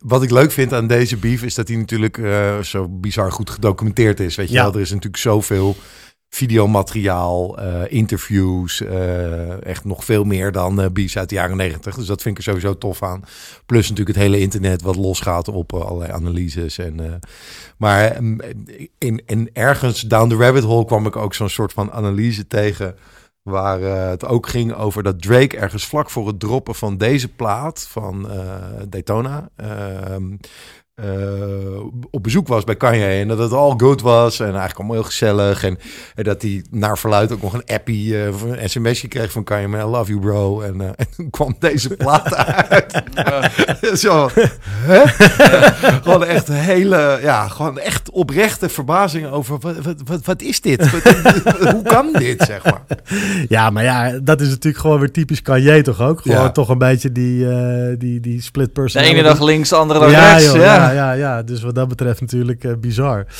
wat 0.00 0.22
ik 0.22 0.30
leuk 0.30 0.50
vind 0.52 0.72
aan 0.72 0.86
deze 0.86 1.16
beef 1.16 1.42
is 1.42 1.54
dat 1.54 1.68
hij 1.68 1.76
natuurlijk 1.76 2.18
eh, 2.18 2.58
zo 2.58 2.88
bizar 2.88 3.32
goed 3.32 3.50
gedocumenteerd 3.50 4.20
is. 4.20 4.34
Weet 4.36 4.48
je 4.48 4.54
Ja. 4.54 4.62
wel, 4.62 4.74
er 4.74 4.80
is 4.80 4.90
natuurlijk 4.90 5.22
zoveel 5.22 5.76
videomateriaal, 6.30 7.58
eh, 7.58 7.82
interviews, 7.88 8.80
eh, 8.80 9.66
echt 9.66 9.84
nog 9.84 10.04
veel 10.04 10.24
meer 10.24 10.52
dan 10.52 10.90
beefs 10.92 11.18
uit 11.18 11.28
de 11.28 11.34
jaren 11.34 11.56
negentig. 11.56 11.94
Dus 11.94 12.06
dat 12.06 12.22
vind 12.22 12.38
ik 12.38 12.44
er 12.44 12.50
sowieso 12.52 12.78
tof 12.78 13.02
aan. 13.02 13.22
Plus 13.66 13.88
natuurlijk 13.88 14.16
het 14.16 14.26
hele 14.26 14.40
internet 14.40 14.82
wat 14.82 14.96
losgaat 14.96 15.48
op 15.48 15.72
allerlei 15.74 16.12
analyses. 16.12 16.78
En, 16.78 17.20
maar 17.76 18.04
ehm, 18.04 18.38
in, 18.98 19.22
in 19.26 19.50
ergens 19.52 20.00
down 20.00 20.28
the 20.28 20.36
rabbit 20.36 20.64
hole 20.64 20.84
kwam 20.84 21.06
ik 21.06 21.16
ook 21.16 21.34
zo'n 21.34 21.48
soort 21.48 21.72
van 21.72 21.92
analyse 21.92 22.46
tegen 22.46 22.94
Waar 23.48 23.82
eh, 23.82 24.08
het 24.08 24.24
ook 24.24 24.48
ging 24.48 24.74
over 24.74 25.02
dat 25.02 25.22
Drake 25.22 25.56
ergens 25.56 25.86
vlak 25.86 26.10
voor 26.10 26.26
het 26.26 26.40
droppen 26.40 26.74
van 26.74 26.96
deze 26.96 27.28
plaat 27.28 27.86
van 27.88 28.30
eh, 28.30 28.54
Daytona. 28.88 29.50
Eh, 31.02 31.80
op 32.10 32.22
bezoek 32.22 32.48
was 32.48 32.64
bij 32.64 32.76
Kanye 32.76 33.06
en 33.20 33.28
dat 33.28 33.38
het 33.38 33.52
all 33.52 33.74
good 33.76 34.00
was 34.00 34.40
en 34.40 34.46
eigenlijk 34.46 34.76
allemaal 34.78 34.94
heel 34.96 35.04
gezellig 35.04 35.64
en, 35.64 35.78
en 36.14 36.24
dat 36.24 36.42
hij 36.42 36.64
naar 36.70 36.98
verluid 36.98 37.32
ook 37.32 37.42
nog 37.42 37.52
een 37.52 37.64
appie 37.66 38.22
eh, 38.22 38.32
of 38.34 38.42
een 38.42 38.68
sms'je 38.70 39.08
kreeg 39.08 39.32
van 39.32 39.44
Kanye 39.44 39.68
man 39.68 39.80
I 39.80 39.90
love 39.90 40.08
you 40.10 40.20
bro 40.20 40.60
en, 40.60 40.80
eh, 40.80 40.86
en 40.96 41.06
toen 41.16 41.30
kwam 41.30 41.56
deze 41.58 41.88
plaat 41.96 42.34
uit 42.34 43.02
zo 44.00 44.28
hè? 44.34 45.00
gewoon 46.02 46.24
echt 46.24 46.48
hele 46.48 47.18
ja 47.22 47.48
gewoon 47.48 47.78
echt 47.78 48.10
oprechte 48.10 48.68
verbazing 48.68 49.26
over 49.30 49.58
wat, 49.60 49.76
wat, 49.82 49.96
wat, 50.04 50.24
wat 50.24 50.42
is 50.42 50.60
dit 50.60 50.90
Wat- 50.90 51.72
hoe 51.72 51.82
kan 51.82 52.08
dit 52.12 52.42
zeg 52.42 52.64
maar 52.64 52.82
Ja, 53.48 53.70
maar 53.70 53.84
ja, 53.84 54.18
dat 54.22 54.40
is 54.40 54.48
natuurlijk 54.48 54.82
gewoon 54.82 54.98
weer 54.98 55.10
typisch 55.12 55.42
Kanye 55.42 55.82
toch 55.82 56.00
ook? 56.00 56.20
Gewoon 56.20 56.38
Ja. 56.42 56.50
toch 56.50 56.68
een 56.68 56.78
beetje 56.78 57.12
die, 57.12 57.50
eh, 57.50 57.94
die, 57.98 58.20
die 58.20 58.42
split 58.42 58.66
De 58.66 58.72
personality. 58.72 59.14
ene 59.14 59.22
dag 59.22 59.40
links, 59.42 59.68
de 59.68 59.76
andere 59.76 60.00
dag 60.00 60.10
ja, 60.10 60.30
rechts. 60.32 60.44
joh, 60.52 60.56
ja. 60.62 60.87
Ja, 60.90 61.12
ja, 61.12 61.12
ja. 61.12 61.42
Dus 61.42 61.62
wat 61.62 61.74
dat 61.74 61.88
betreft 61.88 62.20
natuurlijk 62.20 62.64
eh, 62.64 62.72
bizar. 62.80 63.26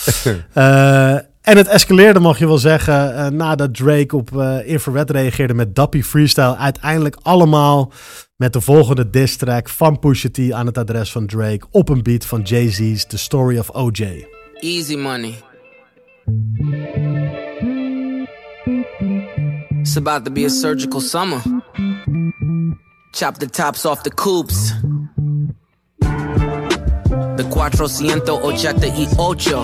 Eh, 0.52 1.14
en 1.40 1.56
het 1.56 1.66
escaleerde, 1.66 2.20
mag 2.20 2.38
je 2.38 2.46
wel 2.46 2.58
zeggen, 2.58 3.16
eh, 3.16 3.26
nadat 3.26 3.74
Drake 3.74 4.16
op 4.16 4.38
eh 4.38 4.68
Infrared 4.68 5.11
reageerde 5.11 5.54
met 5.54 5.74
Dappy 5.74 6.02
Freestyle. 6.02 6.56
Uiteindelijk 6.56 7.16
allemaal 7.22 7.92
met 8.37 8.52
de 8.52 8.61
volgende 8.61 9.11
diss 9.11 9.37
track 9.37 9.68
van 9.68 9.98
Pusha 9.98 10.28
T 10.32 10.52
aan 10.52 10.66
het 10.66 10.78
adres 10.78 11.12
van 11.12 11.26
Drake 11.26 11.66
op 11.70 11.88
een 11.88 12.02
beat 12.02 12.24
van 12.24 12.42
Jay-Z's 12.42 13.06
The 13.06 13.18
Story 13.18 13.58
of 13.58 13.70
OJ. 13.70 14.26
Easy 14.54 14.96
money. 14.96 15.34
It's 19.80 19.96
about 19.96 20.24
to 20.24 20.32
be 20.32 20.44
a 20.44 20.48
surgical 20.48 21.00
summer. 21.00 21.40
Chop 23.11 23.38
the 23.38 23.50
tops 23.50 23.84
off 23.84 24.02
the 24.02 24.14
coupes. 24.14 24.72
The 27.38 27.44
Cuatrocientos 27.44 28.40
Ochenta 28.42 28.88
y 28.88 29.07
Ocho. 29.16 29.62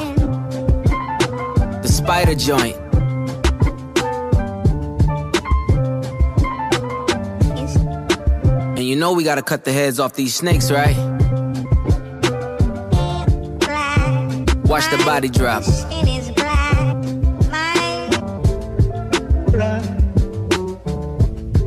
The 1.82 1.88
spider 1.88 2.36
joint. 2.36 2.76
And 8.78 8.84
you 8.84 8.94
know 8.94 9.12
we 9.12 9.24
gotta 9.24 9.42
cut 9.42 9.64
the 9.64 9.72
heads 9.72 9.98
off 9.98 10.12
these 10.14 10.36
snakes, 10.36 10.70
right? 10.70 10.96
Watch 14.66 14.88
the 14.92 15.02
body 15.04 15.28
drop. 15.28 15.64
It 15.66 16.08
is 16.08 16.30
black. 16.30 16.96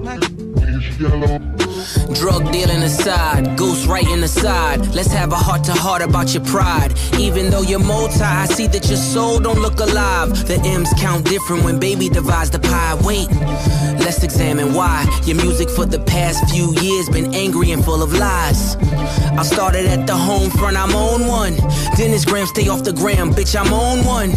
My 0.01 0.17
Drug 2.13 2.51
dealing 2.51 2.83
aside, 2.83 3.57
ghost 3.57 3.87
writing 3.87 4.23
aside. 4.23 4.79
Let's 4.95 5.11
have 5.11 5.31
a 5.31 5.35
heart 5.35 5.63
to 5.65 5.73
heart 5.73 6.01
about 6.01 6.33
your 6.33 6.43
pride. 6.43 6.93
Even 7.19 7.49
though 7.49 7.61
you're 7.61 7.79
multi, 7.79 8.21
I 8.21 8.45
see 8.45 8.67
that 8.67 8.87
your 8.87 8.97
soul 8.97 9.39
don't 9.39 9.59
look 9.59 9.79
alive. 9.79 10.47
The 10.47 10.59
M's 10.65 10.91
count 10.97 11.25
different 11.25 11.63
when 11.63 11.79
baby 11.79 12.09
divides 12.09 12.49
the 12.49 12.59
pie. 12.59 12.95
Wait, 13.03 13.29
let's 13.99 14.23
examine 14.23 14.73
why 14.73 15.05
your 15.25 15.37
music 15.37 15.69
for 15.69 15.85
the 15.85 15.99
past 15.99 16.49
few 16.49 16.73
years 16.81 17.09
been 17.09 17.33
angry 17.35 17.71
and 17.71 17.83
full 17.83 18.01
of 18.01 18.13
lies. 18.13 18.77
I 19.37 19.43
started 19.43 19.85
at 19.85 20.07
the 20.07 20.15
home 20.15 20.49
front, 20.49 20.77
I'm 20.77 20.95
on 20.95 21.27
one. 21.27 21.55
Dennis 21.97 22.25
Graham, 22.25 22.47
stay 22.47 22.69
off 22.69 22.83
the 22.83 22.93
gram, 22.93 23.33
bitch, 23.33 23.59
I'm 23.59 23.73
on 23.73 24.05
one. 24.05 24.31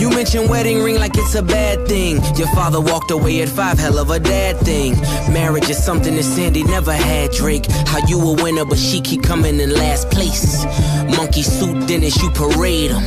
You 0.00 0.10
mentioned 0.10 0.50
wedding 0.50 0.82
ring 0.82 0.98
like 1.00 1.16
it's 1.16 1.34
a 1.34 1.42
bad 1.42 1.88
thing. 1.88 2.16
Your 2.36 2.48
father 2.48 2.80
walked 2.80 3.10
away 3.10 3.40
at 3.40 3.48
five, 3.48 3.78
hell 3.78 3.98
of 3.98 4.10
a 4.10 4.20
dad 4.20 4.58
thing. 4.58 4.92
Marriage 5.32 5.70
is 5.70 5.82
something 5.82 6.14
that 6.14 6.22
Sandy 6.22 6.62
never 6.62 6.92
had, 6.92 7.06
Drake. 7.32 7.66
How 7.86 8.06
you 8.06 8.20
a 8.20 8.42
winner, 8.42 8.64
but 8.64 8.78
she 8.78 9.00
keep 9.00 9.22
coming 9.22 9.58
in 9.60 9.70
last 9.70 10.10
place. 10.10 10.64
Monkey 11.16 11.42
suit 11.42 11.86
Dennis, 11.88 12.20
you 12.22 12.30
parade 12.30 12.90
him. 12.90 13.04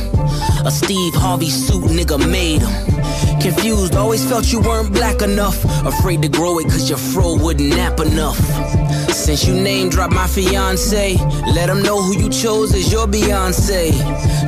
A 0.64 0.70
Steve 0.70 1.14
Harvey 1.14 1.48
suit, 1.48 1.84
nigga 1.84 2.18
made 2.30 2.62
him. 2.62 3.40
Confused, 3.40 3.96
always 3.96 4.24
felt 4.28 4.52
you 4.52 4.60
weren't 4.60 4.92
black 4.92 5.22
enough. 5.22 5.64
Afraid 5.86 6.20
to 6.22 6.28
grow 6.28 6.58
it 6.58 6.64
cause 6.64 6.88
your 6.90 6.98
fro 6.98 7.36
wouldn't 7.36 7.70
nap 7.70 7.98
enough. 8.00 8.38
Since 9.10 9.46
you 9.46 9.54
name 9.54 9.88
dropped 9.90 10.12
my 10.12 10.26
fiance, 10.26 11.16
let 11.54 11.66
them 11.66 11.82
know 11.82 12.02
who 12.02 12.18
you 12.18 12.28
chose 12.28 12.74
as 12.74 12.92
your 12.92 13.06
Beyonce. 13.06 13.92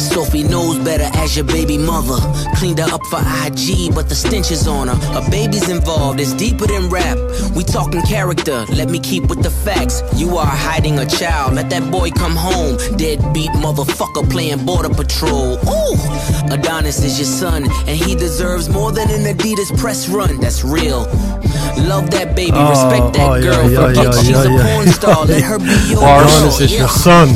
Sophie 0.01 0.43
knows 0.43 0.79
better 0.79 1.09
as 1.19 1.37
your 1.37 1.45
baby 1.45 1.79
mother. 1.79 2.19
Cleaned 2.57 2.79
her 2.79 2.93
up 2.93 3.05
for 3.07 3.21
IG, 3.21 3.95
but 3.95 4.09
the 4.09 4.15
stench 4.15 4.51
is 4.51 4.67
on 4.67 4.89
her. 4.89 4.99
A 5.19 5.31
baby's 5.31 5.69
involved, 5.69 6.21
it's 6.21 6.33
deeper 6.33 6.67
than 6.67 6.89
rap. 6.89 7.17
We 7.55 7.65
talking 7.65 8.03
character, 8.03 8.65
let 8.71 8.89
me 8.91 8.99
keep 8.99 9.25
with 9.29 9.43
the 9.43 9.51
facts. 9.51 10.03
You 10.17 10.37
are 10.37 10.47
hiding 10.47 10.99
a 10.99 11.07
child, 11.07 11.55
let 11.55 11.71
that 11.71 11.91
boy 11.91 12.11
come 12.11 12.37
home. 12.37 12.77
Deadbeat 12.97 13.51
motherfucker 13.53 14.31
playing 14.31 14.65
border 14.65 14.91
patrol. 14.91 15.59
Ooh, 15.69 15.97
Adonis 16.51 17.03
is 17.05 17.19
your 17.19 17.27
son, 17.27 17.65
and 17.87 17.97
he 17.97 18.15
deserves 18.15 18.69
more 18.69 18.93
than 18.93 19.11
an 19.11 19.25
Adidas 19.37 19.71
press 19.79 20.09
run. 20.09 20.41
That's 20.41 20.63
real. 20.65 21.07
Love 21.77 22.11
that 22.11 22.35
baby, 22.35 22.53
Oh, 22.55 22.69
respect 22.69 23.13
that 23.17 23.29
oh, 23.31 23.41
girl. 23.41 23.71
yeah, 23.71 23.87
Forget 23.87 24.05
yeah, 24.05 24.21
she's 24.23 24.29
yeah, 24.45 24.61
a 24.61 24.75
porn 24.75 24.89
star, 24.93 25.25
let 25.27 25.43
her 25.43 25.59
be 25.59 25.91
your 25.91 26.03
Adonis 26.21 26.61
is 26.61 26.77
your 26.77 26.89
son. 26.89 27.29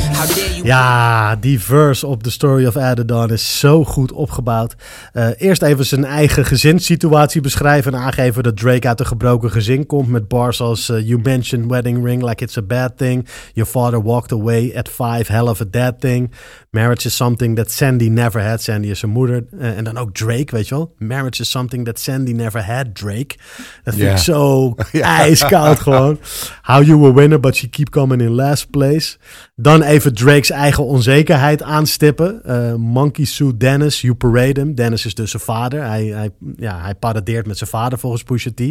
Ja, 0.63 1.35
die 1.35 1.59
verse 1.59 2.07
op 2.07 2.23
The 2.23 2.31
Story 2.31 2.65
of 2.65 2.75
Adidon 2.77 3.31
is 3.31 3.59
zo 3.59 3.83
goed 3.83 4.11
opgebouwd. 4.11 4.75
Eh, 5.13 5.27
eerst 5.37 5.61
even 5.61 5.85
zijn 5.85 6.05
eigen 6.05 6.45
gezinssituatie 6.45 7.41
beschrijven 7.41 7.93
en 7.93 7.99
aangeven 7.99 8.43
dat 8.43 8.57
Drake 8.57 8.87
uit 8.87 8.99
een 8.99 9.05
gebroken 9.05 9.51
gezin 9.51 9.85
komt. 9.85 10.07
Met 10.07 10.27
bars 10.27 10.61
als 10.61 10.89
eh, 10.89 11.07
You 11.07 11.19
mentioned 11.23 11.71
wedding 11.71 12.05
ring 12.05 12.23
like 12.23 12.43
it's 12.43 12.57
a 12.57 12.61
bad 12.61 12.97
thing. 12.97 13.27
Your 13.53 13.69
father 13.69 14.01
walked 14.03 14.31
away 14.31 14.71
at 14.75 14.89
five, 14.89 15.23
hell 15.31 15.47
of 15.47 15.61
a 15.61 15.65
dead 15.69 15.99
thing. 15.99 16.31
Marriage 16.69 17.07
is 17.07 17.15
something 17.15 17.55
that 17.55 17.71
Sandy 17.71 18.09
never 18.09 18.41
had. 18.43 18.56
Sandy 18.61 18.87
is 18.87 18.99
zijn 18.99 19.11
moeder. 19.11 19.45
Eh, 19.59 19.77
en 19.77 19.83
dan 19.83 19.97
ook 19.97 20.13
Drake, 20.13 20.55
weet 20.55 20.67
je 20.67 20.75
wel. 20.75 20.95
Marriage 20.97 21.41
is 21.41 21.49
something 21.49 21.85
that 21.85 21.99
Sandy 21.99 22.31
never 22.31 22.65
had, 22.65 22.95
Drake. 22.95 23.35
Dat 23.83 23.95
vind 23.95 24.11
ik 24.11 24.17
zo 24.17 24.73
ijskoud 25.01 25.79
gewoon. 25.79 26.19
How 26.61 26.83
you 26.83 27.05
a 27.05 27.13
winner, 27.13 27.39
but 27.39 27.57
you 27.57 27.71
keep 27.71 27.89
coming 27.89 28.21
in 28.21 28.31
last 28.31 28.69
place. 28.69 29.17
Dan 29.55 29.81
even 29.81 30.13
Drake's 30.13 30.49
eigen 30.49 30.85
onzekerheid 30.85 31.63
aanstippen. 31.63 32.43
Eh, 32.43 32.73
Monkey 32.73 33.25
Suit 33.25 33.59
Dennis, 33.59 34.01
you 34.01 34.13
parade 34.13 34.59
him. 34.59 34.75
Dennis 34.75 35.05
is 35.05 35.15
dus 35.15 35.31
zijn 35.31 35.43
vader. 35.43 35.83
Hij, 35.83 36.05
hij, 36.05 36.29
ja, 36.57 36.81
hij 36.81 36.95
paradeert 36.95 37.47
met 37.47 37.57
zijn 37.57 37.69
vader 37.69 37.99
volgens 37.99 38.23
Pusha 38.23 38.49
T. 38.55 38.61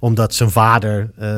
Omdat 0.00 0.34
zijn 0.34 0.50
vader 0.50 1.10
eh, 1.18 1.28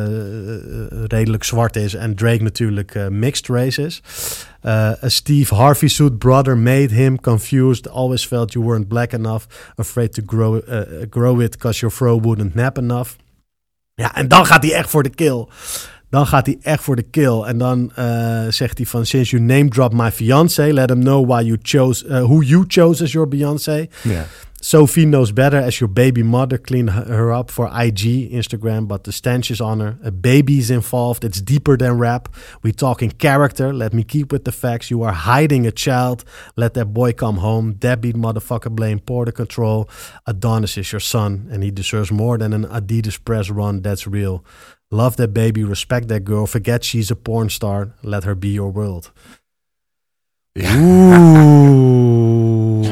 redelijk 1.07 1.45
zwart 1.45 1.77
is 1.77 1.95
en 1.95 2.15
Drake 2.15 2.43
natuurlijk 2.43 3.11
mixed 3.11 3.47
race 3.47 3.83
is. 3.83 4.03
Uh, 4.65 4.95
a 5.03 5.09
Steve 5.09 5.51
Harvey 5.51 5.89
suit 5.89 6.19
brother 6.19 6.57
made 6.57 6.91
him 6.91 7.21
confused. 7.21 7.89
Always 7.89 8.27
felt 8.27 8.53
you 8.53 8.65
weren't 8.65 8.89
black 8.89 9.13
enough. 9.13 9.47
Afraid 9.77 10.13
to 10.15 10.23
grow, 10.27 10.57
uh, 10.57 11.07
grow 11.11 11.41
it 11.41 11.51
because 11.51 11.81
your 11.81 11.91
fro 11.91 12.21
wouldn't 12.21 12.55
nap 12.55 12.79
enough. 12.79 13.17
Ja, 13.95 14.15
en 14.15 14.29
dan 14.29 14.47
gaat 14.47 14.63
hij 14.63 14.73
echt 14.73 14.91
voor 14.91 15.03
de 15.03 15.11
kill. 15.11 15.47
Dan 16.11 16.27
gaat 16.27 16.47
hij 16.47 16.59
echt 16.63 16.83
voor 16.83 16.97
de 16.97 17.03
kill. 17.03 17.43
En 17.43 17.59
dan 17.59 17.93
zegt 18.49 18.77
hij 18.77 18.87
van... 18.87 19.07
Since 19.07 19.37
you 19.37 19.43
name 19.43 19.69
drop 19.69 19.93
my 19.93 20.11
fiance... 20.11 20.73
Let 20.73 20.91
him 20.91 21.01
know 21.01 21.27
why 21.27 21.43
you 21.43 21.59
chose... 21.63 22.09
Who 22.09 22.43
you 22.43 22.65
chose 22.69 23.03
as 23.03 23.13
your 23.13 23.29
Beyoncé. 23.29 23.87
Ja. 24.03 24.27
Sophie 24.65 25.07
knows 25.07 25.33
better 25.33 25.57
as 25.57 25.81
your 25.81 25.89
baby 25.89 26.23
mother. 26.23 26.57
Clean 26.57 26.87
her 26.87 27.33
up 27.33 27.51
for 27.51 27.67
IG, 27.67 28.31
Instagram. 28.31 28.87
But 28.87 29.03
the 29.03 29.11
stench 29.11 29.51
is 29.51 29.61
on 29.61 29.81
her. 29.81 29.99
A 30.05 30.13
baby's 30.13 30.71
involved. 30.71 31.25
It's 31.25 31.41
deeper 31.41 31.77
than 31.77 31.99
rap. 31.99 32.29
We 32.63 32.71
talk 32.71 33.03
in 33.03 33.11
character. 33.11 33.73
Let 33.73 33.93
me 33.93 34.05
keep 34.05 34.31
with 34.31 34.45
the 34.45 34.53
facts. 34.53 34.89
You 34.89 35.03
are 35.03 35.13
hiding 35.13 35.67
a 35.67 35.73
child. 35.73 36.25
Let 36.57 36.75
that 36.75 36.87
boy 36.87 37.13
come 37.13 37.39
home. 37.39 37.73
Deadbeat 37.75 38.15
motherfucker 38.15 38.71
blame 38.71 39.01
Porter 39.01 39.33
Control. 39.33 39.91
Adonis 40.29 40.79
is 40.79 40.93
your 40.93 41.01
son. 41.01 41.49
And 41.51 41.65
he 41.65 41.73
deserves 41.73 42.13
more 42.13 42.39
than 42.39 42.53
an 42.53 42.65
Adidas 42.67 43.23
press 43.23 43.51
run. 43.51 43.83
That's 43.83 44.07
real. 44.07 44.45
Love 44.93 45.17
that 45.17 45.35
baby, 45.35 45.65
respect 45.65 46.07
that 46.09 46.21
girl. 46.21 46.47
Forget 46.47 46.85
she's 46.85 47.11
a 47.11 47.17
porn 47.17 47.49
star. 47.49 47.95
Let 48.05 48.23
her 48.23 48.37
be 48.37 48.51
your 48.51 48.71
world. 48.71 49.11
Oeh. 50.57 52.39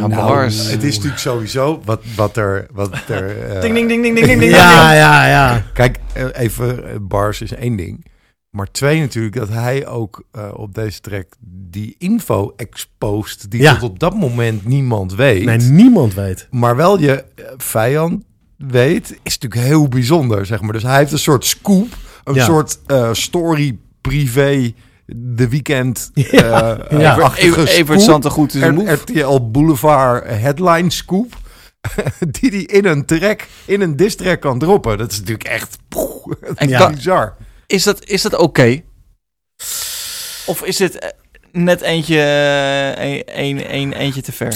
Ja, 0.01 0.07
Nou, 0.07 0.29
bars. 0.29 0.71
het 0.71 0.83
is 0.83 0.95
natuurlijk 0.95 1.21
sowieso 1.21 1.81
wat, 1.85 2.01
wat 2.17 2.37
er... 2.37 2.67
Wat 2.73 2.91
er 3.09 3.51
eh, 3.55 3.61
Ding, 3.61 3.75
ding, 3.75 3.89
ding, 3.89 4.03
ding, 4.03 4.15
ding, 4.15 4.27
ding, 4.27 4.41
ding. 4.41 4.53
Ja, 4.53 4.93
ja, 4.93 5.27
ja. 5.29 5.65
Kijk, 5.75 5.99
eh, 6.13 6.25
even, 6.33 6.89
eh, 6.89 6.97
bars 7.01 7.41
is 7.41 7.53
één 7.55 7.77
ding. 7.77 8.07
Maar 8.51 8.71
twee 8.71 9.01
natuurlijk, 9.01 9.35
dat 9.35 9.49
hij 9.49 9.87
ook 9.87 10.25
eh, 10.33 10.49
op 10.55 10.75
deze 10.75 11.01
track 11.01 11.27
die 11.71 11.95
info 11.99 12.53
exposed... 12.57 13.51
die 13.51 13.61
Ja. 13.61 13.75
tot 13.75 13.91
op 13.91 13.99
dat 13.99 14.15
moment 14.15 14.65
niemand 14.67 15.15
weet. 15.15 15.45
Nee, 15.45 15.59
niemand 15.59 16.15
weet. 16.15 16.47
maar 16.51 16.77
wel 16.77 16.99
je 17.01 17.25
vijand 17.57 18.25
weet, 18.57 19.19
is 19.23 19.39
natuurlijk 19.39 19.69
heel 19.69 19.89
bijzonder, 19.89 20.47
zeg 20.47 20.61
maar. 20.61 20.73
Dus 20.73 20.83
hij 20.83 20.99
heeft 20.99 21.13
een 21.13 21.19
soort 21.19 21.45
scoop, 21.45 21.97
een 22.25 22.35
Ja. 22.35 22.45
soort 22.45 22.79
eh, 22.87 23.09
story 23.13 23.79
privé, 24.01 24.73
de 25.17 25.49
weekend. 25.49 26.11
Ja. 26.15 26.79
eh, 26.79 27.01
Ja. 27.01 27.15
achtige 27.21 27.47
Even, 27.47 27.67
even 27.67 27.95
scoop. 28.01 28.11
Santa 28.11 28.29
goed 28.29 28.55
is 28.55 28.63
een. 28.63 28.93
RTL 28.93 29.41
Boulevard 29.51 30.25
headline 30.27 30.91
scoop. 30.91 31.37
die 32.41 32.51
die 32.51 32.67
in 32.67 32.85
een 32.85 33.05
track, 33.07 33.47
in 33.65 33.81
een 33.81 33.97
diss 33.97 34.17
track 34.17 34.41
kan 34.41 34.59
droppen. 34.59 34.99
Dat 34.99 35.11
is 35.11 35.19
natuurlijk 35.19 35.49
echt 35.49 35.79
poeh, 35.89 36.27
En 36.55 36.69
Ja. 36.69 36.91
bizar. 36.91 37.37
Is 37.67 37.83
dat, 37.83 38.05
is 38.05 38.23
dat 38.23 38.37
oké? 38.37 38.83
Of 40.47 40.63
is 40.63 40.77
dit 40.77 40.99
eh, 40.99 41.09
net 41.53 41.81
eentje, 41.81 42.19
een, 42.99 43.23
een, 43.41 43.75
een, 43.75 43.93
eentje 43.93 44.23
te 44.23 44.33
ver? 44.33 44.53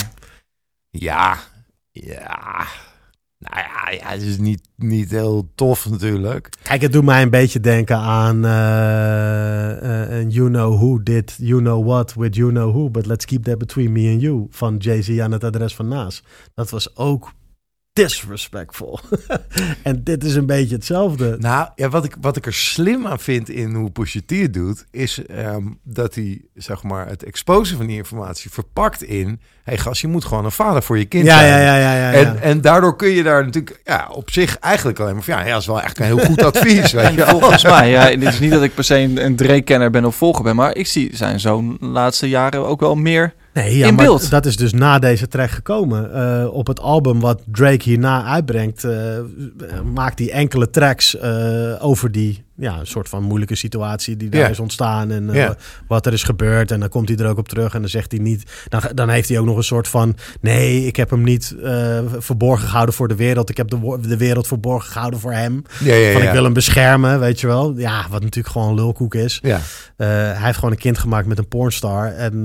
Ja, 0.90 1.38
ja. 1.90 2.66
Nou 3.50 3.66
ja, 3.66 3.90
ja 3.90 4.10
het 4.10 4.22
is 4.22 4.38
niet, 4.38 4.60
niet 4.76 5.10
heel 5.10 5.48
tof 5.54 5.90
natuurlijk. 5.90 6.48
Kijk, 6.62 6.82
het 6.82 6.92
doet 6.92 7.04
mij 7.04 7.22
een 7.22 7.30
beetje 7.30 7.60
denken 7.60 7.96
aan 7.96 8.44
eh, 8.44 10.18
eh, 10.20 10.30
You 10.30 10.48
Know 10.48 10.74
Who 10.74 11.02
did 11.02 11.34
You 11.38 11.60
Know 11.60 11.86
What 11.86 12.14
with 12.14 12.34
You 12.36 12.50
Know 12.50 12.70
Who, 12.70 12.90
but 12.90 13.06
let's 13.06 13.24
keep 13.24 13.44
that 13.44 13.58
between 13.58 13.92
me 13.92 14.12
and 14.12 14.20
you 14.20 14.46
van 14.50 14.76
Jay-Z 14.76 15.18
aan 15.18 15.32
het 15.32 15.44
adres 15.44 15.74
van 15.74 15.88
Naas. 15.88 16.22
Dat 16.54 16.70
was 16.70 16.96
ook 16.96 17.32
disrespectful. 17.94 19.00
en 19.82 20.00
dit 20.04 20.24
is 20.24 20.34
een 20.34 20.46
beetje 20.46 20.74
hetzelfde. 20.74 21.36
Nou, 21.38 21.68
ja, 21.74 21.88
wat, 21.88 22.04
ik, 22.04 22.16
wat 22.20 22.36
ik 22.36 22.46
er 22.46 22.54
slim 22.54 23.06
aan 23.06 23.18
vind 23.18 23.48
in 23.48 23.74
hoe 23.74 23.90
Pusha 23.90 24.20
T 24.26 24.52
doet, 24.52 24.84
is 24.90 25.26
ehm, 25.26 25.62
dat 25.82 26.14
hij 26.14 26.40
zeg 26.54 26.82
maar, 26.82 27.08
het 27.08 27.24
exposen 27.24 27.76
van 27.76 27.86
die 27.86 27.96
informatie 27.96 28.50
verpakt 28.50 29.02
in... 29.02 29.40
hey 29.62 29.78
gast, 29.78 30.00
je 30.00 30.08
moet 30.08 30.24
gewoon 30.24 30.44
een 30.44 30.52
vader 30.52 30.82
voor 30.82 30.98
je 30.98 31.04
kind 31.04 31.26
Ja, 31.26 31.38
zijn. 31.38 31.48
ja, 31.48 31.58
ja, 31.58 31.76
ja, 31.76 31.94
ja. 31.96 32.10
ja. 32.10 32.12
En, 32.12 32.40
en 32.40 32.60
daardoor 32.60 32.96
kun 32.96 33.08
je 33.08 33.22
daar 33.22 33.44
natuurlijk 33.44 33.80
ja, 33.84 34.08
op 34.10 34.30
zich 34.30 34.58
eigenlijk 34.58 34.98
alleen 34.98 35.14
maar 35.14 35.22
van... 35.22 35.34
ja, 35.34 35.44
ja, 35.44 35.52
dat 35.52 35.60
is 35.60 35.66
wel 35.66 35.82
echt 35.82 35.98
een 35.98 36.04
heel 36.04 36.18
goed 36.18 36.42
advies, 36.54 36.92
weet 36.92 37.14
je. 37.14 37.26
Volgens 37.26 37.64
mij, 37.64 37.90
ja, 37.90 38.08
dit 38.16 38.28
is 38.28 38.40
niet 38.40 38.50
dat 38.50 38.62
ik 38.62 38.74
per 38.74 38.84
se 38.84 38.96
een, 38.96 39.24
een 39.24 39.36
Drake-kenner 39.36 39.90
ben 39.90 40.04
of 40.04 40.16
volger 40.16 40.44
ben, 40.44 40.56
maar 40.56 40.76
ik 40.76 40.86
zie 40.86 41.16
zijn 41.16 41.40
zo'n 41.40 41.76
laatste 41.80 42.28
jaren 42.28 42.66
ook 42.66 42.80
wel 42.80 42.94
meer. 42.94 43.34
Nee, 43.54 43.76
ja, 43.76 43.86
in 43.86 43.94
maar 43.94 44.04
beeld. 44.04 44.30
dat 44.30 44.46
is 44.46 44.56
dus 44.56 44.72
na 44.72 44.98
deze 44.98 45.28
track 45.28 45.50
gekomen. 45.50 46.14
Eh, 46.14 46.54
op 46.54 46.66
het 46.66 46.80
album 46.80 47.20
wat 47.20 47.42
Drake 47.46 47.82
hierna 47.82 48.24
uitbrengt, 48.24 48.84
eh, 48.84 49.18
maakt 49.94 50.18
hij 50.18 50.30
enkele 50.30 50.70
tracks 50.70 51.18
eh, 51.18 51.84
over 51.84 52.12
die 52.12 52.43
ja, 52.56 52.78
een 52.78 52.86
soort 52.86 53.08
van 53.08 53.22
moeilijke 53.22 53.54
situatie 53.54 54.16
die 54.16 54.28
daar 54.28 54.40
Ja. 54.40 54.48
is 54.48 54.60
ontstaan 54.60 55.10
en 55.10 55.30
eh, 55.30 55.34
Ja. 55.36 55.56
wat 55.88 56.06
er 56.06 56.12
is 56.12 56.22
gebeurd. 56.22 56.70
En 56.70 56.80
dan 56.80 56.88
komt 56.88 57.08
hij 57.08 57.18
er 57.18 57.26
ook 57.28 57.38
op 57.38 57.48
terug 57.48 57.74
en 57.74 57.80
dan 57.80 57.90
zegt 57.90 58.10
hij 58.12 58.20
niet. 58.20 58.42
Dan, 58.68 58.80
dan 58.94 59.08
heeft 59.08 59.28
hij 59.28 59.38
ook 59.38 59.46
nog 59.46 59.56
een 59.56 59.64
soort 59.64 59.88
van: 59.88 60.16
nee, 60.40 60.86
ik 60.86 60.96
heb 60.96 61.10
hem 61.10 61.22
niet 61.22 61.54
eh, 61.62 61.98
verborgen 62.18 62.66
gehouden 62.68 62.94
voor 62.94 63.08
de 63.08 63.14
wereld. 63.16 63.50
Ik 63.50 63.56
heb 63.56 63.68
de, 63.70 63.98
de 64.08 64.16
wereld 64.16 64.46
verborgen 64.46 64.92
gehouden 64.92 65.20
voor 65.20 65.32
hem. 65.32 65.62
Ja, 65.80 66.12
Van 66.12 66.22
ik 66.22 66.30
wil 66.30 66.44
hem 66.44 66.52
beschermen, 66.52 67.20
weet 67.20 67.40
je 67.40 67.46
wel. 67.46 67.74
Ja, 67.78 68.06
wat 68.10 68.22
natuurlijk 68.22 68.54
gewoon 68.54 68.74
lulkoek 68.74 69.14
is. 69.14 69.38
Ja. 69.42 69.60
Eh, 69.96 70.06
hij 70.08 70.36
heeft 70.40 70.56
gewoon 70.58 70.70
een 70.72 70.78
kind 70.78 70.98
gemaakt 70.98 71.26
met 71.26 71.38
een 71.38 71.48
pornstar. 71.48 72.06
En 72.12 72.42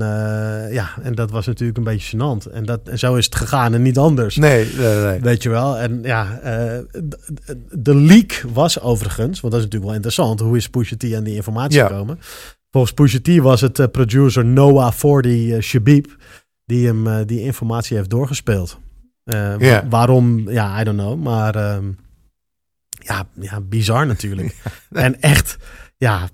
ja, 0.70 0.88
en 1.02 1.14
dat 1.14 1.30
was 1.30 1.46
natuurlijk 1.46 1.78
een 1.78 1.84
beetje 1.84 2.16
gênant. 2.16 2.52
En, 2.52 2.64
dat, 2.64 2.80
en 2.84 2.98
zo 2.98 3.14
is 3.14 3.24
het 3.24 3.34
gegaan 3.34 3.74
en 3.74 3.82
niet 3.82 3.98
anders. 3.98 4.36
Nee, 4.36 4.70
nee, 4.78 4.96
nee. 4.96 5.20
Weet 5.20 5.42
je 5.42 5.48
wel. 5.48 5.78
En 5.78 5.98
ja, 6.02 6.40
de 7.70 7.94
leak 7.94 8.44
was 8.52 8.80
overigens, 8.80 9.40
want 9.40 9.52
dat 9.52 9.62
is 9.62 9.68
natuurlijk 9.68 9.84
wel 9.84 9.94
interessant. 10.04 10.40
Hoe 10.40 10.56
is 10.56 10.68
Pusha 10.68 10.96
T 10.96 11.14
aan 11.14 11.24
die 11.24 11.34
informatie 11.34 11.78
Ja. 11.78 11.86
gekomen? 11.86 12.18
Volgens 12.70 12.92
Pusha 12.92 13.18
T 13.22 13.36
was 13.36 13.60
het 13.60 13.78
eh, 13.78 13.86
producer 13.86 14.44
Noah 14.44 14.92
40 14.92 15.32
uh, 15.32 15.60
Shabib 15.60 16.16
die 16.64 16.86
hem 16.86 17.06
eh, 17.06 17.16
die 17.26 17.40
informatie 17.40 17.96
heeft 17.96 18.10
doorgespeeld. 18.10 18.78
Eh. 19.24 19.78
Waarom? 19.88 20.50
Ja, 20.50 20.80
I 20.80 20.84
don't 20.84 20.98
know. 20.98 21.22
Maar 21.22 21.54
ehm, 21.54 21.84
ja, 22.88 23.26
ja, 23.40 23.60
bizar 23.60 24.06
natuurlijk. 24.06 24.54
En 24.90 25.20
echt, 25.20 25.56
ja. 25.96 26.28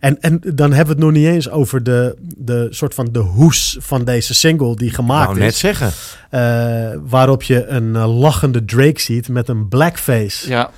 En, 0.00 0.20
en 0.20 0.40
dan 0.54 0.72
hebben 0.72 0.96
we 0.96 1.02
het 1.04 1.12
nog 1.12 1.22
niet 1.22 1.32
eens 1.32 1.50
over 1.50 1.82
de, 1.82 2.16
de 2.36 2.66
soort 2.70 2.94
van 2.94 3.08
de 3.12 3.18
hoes 3.18 3.76
van 3.80 4.04
deze 4.04 4.34
single 4.34 4.76
die 4.76 4.90
gemaakt 4.90 5.26
Nou, 5.28 5.38
net 5.38 5.52
is. 5.52 5.58
zeggen. 5.58 5.90
Eh, 6.30 6.98
waarop 7.10 7.42
je 7.42 7.66
een 7.66 7.96
eh, 7.96 8.18
lachende 8.18 8.64
Drake 8.64 9.00
ziet 9.00 9.28
met 9.28 9.48
een 9.48 9.68
blackface. 9.68 10.48
Ja, 10.48 10.70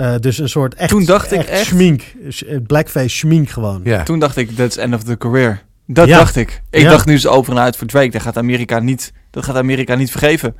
Eh, 0.00 0.14
dus 0.20 0.38
een 0.38 0.48
soort 0.48 0.74
echt, 0.74 0.88
Toen 0.90 1.04
dacht 1.04 1.32
ik 1.32 1.42
echt- 1.42 1.64
schmink. 1.66 2.02
Sch- 2.28 2.42
eh, 2.42 2.56
Blackface 2.66 3.08
schmink 3.08 3.48
gewoon. 3.50 3.80
Ja. 3.84 4.02
toen 4.02 4.18
dacht 4.18 4.36
ik, 4.36 4.50
that's 4.56 4.76
end 4.76 4.94
of 4.94 5.02
the 5.02 5.16
career. 5.18 5.62
Dat 5.86 6.08
Ja. 6.08 6.18
dacht 6.18 6.36
ik. 6.36 6.62
Ik 6.70 6.82
Ja. 6.82 6.90
dacht 6.90 7.06
nu 7.06 7.14
is 7.14 7.22
het 7.22 7.32
over 7.32 7.52
en 7.52 7.58
uit 7.58 7.76
voor 7.76 7.86
Drake. 7.86 8.10
Dat 8.10 8.22
gaat 8.22 8.36
Amerika 8.36 8.78
niet, 8.78 9.12
dat 9.30 9.44
gaat 9.44 9.56
Amerika 9.56 9.94
niet 9.94 10.10
vergeven. 10.10 10.56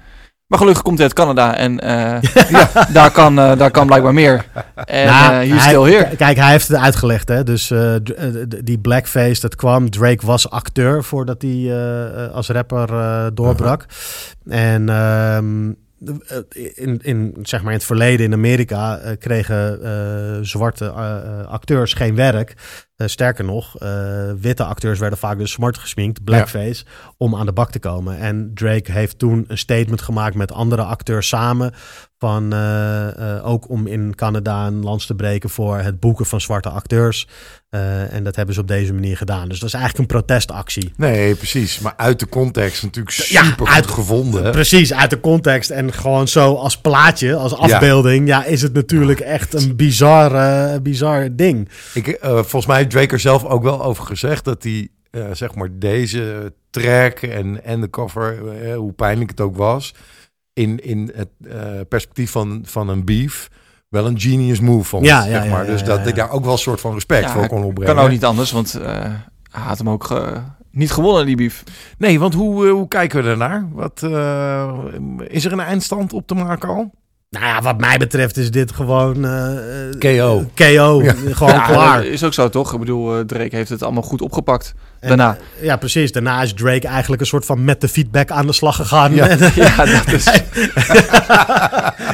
Maar 0.47 0.59
gelukkig 0.59 0.83
komt 0.83 0.99
hij 0.99 1.07
uit 1.07 1.17
Canada 1.17 1.57
en 1.57 1.81
eh, 1.81 2.23
ja, 2.51 2.71
daar, 2.93 3.11
kan, 3.11 3.39
eh, 3.39 3.57
daar 3.59 3.71
kan 3.71 3.87
blijkbaar 3.87 4.15
meer. 4.15 4.45
En 4.85 5.07
Nou, 5.07 5.33
eh 5.35 5.41
hier 5.41 5.55
hij- 5.59 5.69
stil 5.69 5.85
hier. 5.87 6.05
Kijk, 6.05 6.37
hij 6.37 6.51
heeft 6.51 6.69
het 6.69 6.77
uitgelegd. 6.77 7.29
Hè? 7.29 7.43
Dus 7.45 7.73
die 8.65 8.79
blackface, 8.79 9.41
dat 9.41 9.57
kwam. 9.57 9.91
Drake 9.91 10.27
was 10.27 10.51
acteur 10.51 11.05
voordat 11.05 11.43
hij 11.43 11.75
als 12.33 12.49
rapper 12.49 12.89
eh, 12.93 13.27
doorbrak. 13.35 13.87
En 14.49 14.89
ehm, 14.89 15.69
eh, 15.69 15.75
in, 16.75 16.99
in, 17.03 17.37
zeg 17.43 17.61
maar 17.63 17.73
in 17.73 17.79
het 17.79 17.87
verleden 17.87 18.27
in 18.27 18.33
Amerika 18.33 18.99
eh, 18.99 19.17
kregen 19.19 19.83
eh, 19.83 20.39
zwarte 20.43 20.85
eh, 20.85 21.17
eh, 21.17 21.47
acteurs 21.47 21.93
geen 21.93 22.15
werk. 22.15 22.55
Eh, 22.97 23.07
sterker 23.07 23.45
nog, 23.45 23.79
eh, 23.79 24.33
witte 24.41 24.65
acteurs 24.65 24.99
werden 24.99 25.19
vaak 25.19 25.39
dus 25.39 25.51
smart 25.53 25.79
gesminkt, 25.79 26.25
blackface, 26.25 26.85
om 27.17 27.37
aan 27.37 27.47
de 27.47 27.53
bak 27.53 27.71
te 27.71 27.79
komen. 27.79 28.19
En 28.19 28.51
Drake 28.55 28.93
heeft 28.93 29.19
toen 29.19 29.45
een 29.49 29.59
statement 29.59 30.03
gemaakt 30.03 30.35
met 30.35 30.53
andere 30.53 30.83
acteurs 30.83 31.29
samen. 31.29 31.73
Van 32.19 32.53
eh, 32.53 33.37
eh, 33.37 33.47
ook 33.47 33.69
om 33.69 33.87
in 33.87 34.15
Canada 34.15 34.67
een 34.67 34.83
lans 34.83 35.07
te 35.07 35.15
breken 35.15 35.51
voor 35.51 35.79
het 35.79 36.01
boeken 36.01 36.27
van 36.27 36.41
zwarte 36.41 36.69
acteurs. 36.69 37.29
Eh, 37.71 38.13
en 38.13 38.25
dat 38.25 38.37
hebben 38.37 38.55
ze 38.55 38.61
op 38.61 38.69
deze 38.69 38.93
manier 38.93 39.17
gedaan. 39.17 39.49
Dus 39.49 39.59
dat 39.59 39.69
is 39.69 39.75
eigenlijk 39.75 40.11
een 40.13 40.17
protestactie. 40.19 40.93
Nee, 40.97 41.35
precies. 41.35 41.79
Maar 41.79 41.95
uit 41.97 42.19
de 42.19 42.29
context 42.29 42.83
natuurlijk 42.83 43.17
Ja, 43.17 43.45
super 43.45 43.67
uit- 43.67 43.85
goed 43.87 43.95
gevonden. 43.95 44.51
Precies, 44.51 44.93
uit 44.95 45.11
de 45.11 45.21
context. 45.21 45.71
En 45.71 45.93
gewoon 45.93 46.29
zo 46.29 46.55
als 46.55 46.79
plaatje, 46.81 47.35
als 47.37 47.55
afbeelding. 47.57 48.29
Ja, 48.29 48.45
is 48.45 48.63
het 48.63 48.73
natuurlijk 48.73 49.21
echt 49.21 49.55
een 49.55 49.77
bizar, 49.77 50.35
eh, 50.35 50.81
bizar 50.81 51.29
ding. 51.37 51.69
Ik, 51.95 52.07
eh, 52.07 52.31
volgens 52.31 52.67
mij 52.67 52.77
heeft 52.77 52.91
Drake 52.91 53.13
er 53.13 53.21
zelf 53.21 53.45
ook 53.45 53.63
wel 53.63 53.83
over 53.85 54.05
gezegd 54.07 54.45
dat 54.45 54.63
hij 54.63 54.89
zeg 55.33 55.55
maar 55.55 55.69
deze 55.73 56.53
track 56.71 57.19
en, 57.19 57.65
en 57.65 57.81
de 57.81 57.91
cover, 57.91 58.39
hoe 58.75 58.93
pijnlijk 58.93 59.31
het 59.31 59.41
ook 59.41 59.57
was, 59.57 59.95
in, 60.53 60.79
in 60.85 61.13
het 61.15 61.89
perspectief 61.89 62.31
van, 62.31 62.63
van 62.67 62.89
een 62.89 63.05
beef, 63.05 63.49
wel 63.91 64.07
een 64.07 64.21
genius 64.21 64.61
move 64.61 64.85
vond. 64.89 65.07
Ja, 65.07 65.23
zeg 65.23 65.31
ja, 65.33 65.45
ja, 65.45 65.51
maar. 65.51 65.65
ja, 65.65 65.71
dus 65.71 65.85
dat 65.85 66.07
ik 66.07 66.15
daar 66.15 66.31
ook 66.31 66.43
wel 66.45 66.53
een 66.53 66.59
soort 66.59 66.81
van 66.81 66.93
respect 66.95 67.25
Ja, 67.25 67.33
voor 67.33 67.47
kon 67.49 67.63
opbrengen. 67.65 67.95
Kan 67.95 68.05
ook 68.05 68.11
niet 68.11 68.25
anders, 68.25 68.51
want 68.53 68.75
eh, 68.75 68.91
hij 69.51 69.63
had 69.63 69.79
hem 69.79 69.89
ook 69.89 70.05
ge- 70.05 70.37
niet 70.71 70.91
gewonnen, 70.91 71.27
die 71.27 71.37
beef. 71.37 71.63
Nee, 71.99 72.21
want 72.21 72.35
hoe, 72.35 72.67
eh, 72.67 72.73
hoe 72.73 72.89
kijken 72.89 73.19
we 73.23 73.25
daarnaar? 73.29 73.69
Wat, 73.73 74.03
eh, 74.03 74.73
is 75.29 75.45
er 75.45 75.53
een 75.53 75.61
eindstand 75.61 76.13
op 76.13 76.27
te 76.27 76.35
maken 76.35 76.69
al? 76.69 76.91
Nou 77.31 77.45
ja, 77.47 77.63
wat 77.63 77.79
mij 77.81 77.97
betreft 77.99 78.37
is 78.37 78.51
dit 78.51 78.73
gewoon... 78.73 79.25
eh, 79.25 79.89
eh, 79.89 79.99
KO. 79.99 80.45
KO, 80.55 80.99
gewoon 81.31 81.53
Ja, 81.55 81.67
klaar. 81.67 82.05
is 82.05 82.25
ook 82.25 82.33
zo 82.35 82.49
toch? 82.49 82.73
Ik 82.73 82.79
bedoel, 82.79 83.17
eh, 83.19 83.25
Drake 83.25 83.57
heeft 83.57 83.71
het 83.71 83.83
allemaal 83.83 84.03
goed 84.03 84.23
opgepakt. 84.23 84.75
Daarna. 85.01 85.37
eh, 85.61 85.65
ja, 85.65 85.77
precies. 85.77 86.13
Daarna 86.13 86.43
is 86.43 86.53
Drake 86.55 86.87
eigenlijk 86.89 87.21
een 87.21 87.27
soort 87.29 87.45
van 87.45 87.65
met 87.65 87.81
de 87.81 87.89
feedback 87.89 88.31
aan 88.31 88.47
de 88.47 88.53
slag 88.53 88.77
gegaan. 88.77 89.15
Ja. 89.15 89.29
En, 89.29 89.39
Ja, 89.55 89.77
dat 89.85 90.13
is... 90.13 90.25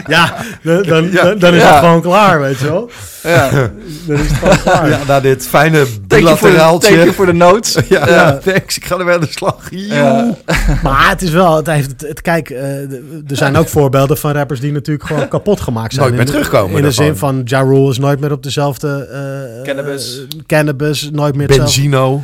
ja, 0.06 0.34
dan, 0.62 0.82
dan, 0.82 1.38
dan, 1.38 1.54
is 1.54 1.62
Ja. 1.62 1.70
het 1.70 1.78
gewoon 1.78 2.00
klaar, 2.00 2.40
weet 2.40 2.58
je 2.58 2.64
wel. 2.64 2.90
Ja. 3.22 3.50
Dan 4.06 4.16
is 4.16 4.28
het 4.28 4.38
gewoon 4.38 4.58
klaar. 4.62 4.88
Ja, 4.88 4.98
na 5.06 5.20
dit 5.20 5.46
fijne 5.48 5.86
bilateraaltje. 6.06 6.88
thank 6.88 7.02
you 7.02 7.14
voor 7.14 7.26
de 7.26 7.32
notes. 7.32 7.76
Ja, 7.88 8.08
Ja. 8.08 8.38
thanks. 8.44 8.76
Ik 8.76 8.84
ga 8.84 8.98
er 8.98 9.04
weer 9.04 9.14
aan 9.14 9.20
de 9.20 9.26
slag. 9.30 9.56
Ja. 9.70 10.34
Maar 10.82 11.08
het 11.08 11.22
is 11.22 11.30
wel, 11.30 11.56
het 11.56 11.66
heeft, 11.66 11.90
het, 11.90 12.00
het- 12.00 12.20
kijk, 12.20 12.50
eh, 12.50 12.80
er 12.82 13.36
zijn 13.36 13.56
ook 13.56 13.68
voorbeelden 13.68 14.18
van 14.18 14.32
rappers 14.32 14.60
die 14.60 14.72
natuurlijk 14.72 15.06
gewoon 15.06 15.28
kapot 15.28 15.60
gemaakt 15.60 15.92
zijn. 15.94 16.04
Nooit 16.06 16.16
meer 16.16 16.26
In- 16.26 16.32
terugkomen 16.32 16.76
In 16.76 16.82
de 16.82 16.90
zin 16.90 17.16
van, 17.16 17.40
Ja 17.44 17.60
Rule 17.60 17.90
is 17.90 17.98
nooit 17.98 18.20
meer 18.20 18.32
op 18.32 18.42
dezelfde... 18.42 19.08
eh, 19.12 19.64
Cannabis. 19.64 20.18
eh, 20.18 20.24
cannabis, 20.46 21.08
nooit 21.12 21.34
meer 21.36 21.46
hetzelfde. 21.46 21.80
Benzino. 21.80 22.22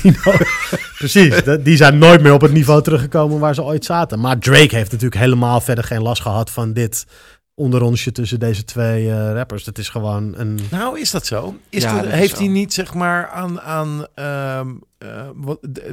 Precies, 0.98 1.42
die 1.60 1.76
zijn 1.76 1.98
nooit 1.98 2.22
meer 2.22 2.32
op 2.32 2.40
het 2.40 2.52
niveau 2.52 2.82
teruggekomen 2.82 3.38
waar 3.38 3.54
ze 3.54 3.62
ooit 3.62 3.84
zaten. 3.84 4.20
Maar 4.20 4.38
Drake 4.38 4.74
heeft 4.76 4.90
natuurlijk 4.92 5.20
helemaal 5.20 5.60
verder 5.60 5.84
geen 5.84 6.02
last 6.02 6.22
gehad 6.22 6.50
van 6.50 6.72
dit 6.72 7.06
onderrondje 7.54 8.12
tussen 8.12 8.40
deze 8.40 8.64
twee 8.64 9.10
eh, 9.10 9.32
rappers. 9.32 9.66
Het 9.66 9.78
is 9.78 9.88
gewoon 9.88 10.34
een... 10.36 10.58
Nou, 10.70 11.00
is 11.00 11.10
dat 11.10 11.26
zo? 11.26 11.56
Is 11.68 11.82
Ja, 11.82 11.92
dat- 11.94 12.02
dat 12.04 12.12
is 12.12 12.18
heeft 12.18 12.36
zo. 12.36 12.42
hij 12.42 12.52
niet, 12.52 12.72
zeg 12.72 12.94
maar, 12.94 13.28
aan... 13.28 13.60
aan 13.60 14.06
ehm, 14.14 14.68
eh, 14.98 15.28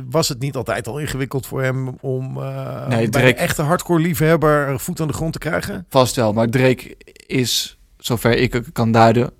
was 0.10 0.30
het 0.30 0.40
niet 0.40 0.56
altijd 0.56 0.88
al 0.88 0.98
ingewikkeld 1.00 1.46
voor 1.46 1.62
hem 1.64 1.88
om 2.02 2.38
eh 2.42 2.88
Nee, 2.88 2.98
bij 2.98 3.08
Drake- 3.10 3.28
een 3.28 3.36
echte 3.36 3.62
hardcore 3.62 4.02
liefhebber 4.02 4.68
een 4.68 4.80
voet 4.80 5.00
aan 5.02 5.08
de 5.08 5.14
grond 5.14 5.34
te 5.34 5.40
krijgen? 5.40 5.86
Vast 5.90 6.16
wel, 6.16 6.34
maar 6.34 6.48
Drake 6.50 6.96
is, 7.26 7.78
zover 7.98 8.38
ik 8.38 8.54
het 8.54 8.70
kan 8.74 8.92
duiden, 8.92 9.32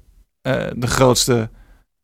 eh, 0.42 0.68
de 0.76 0.88
grootste 0.88 1.50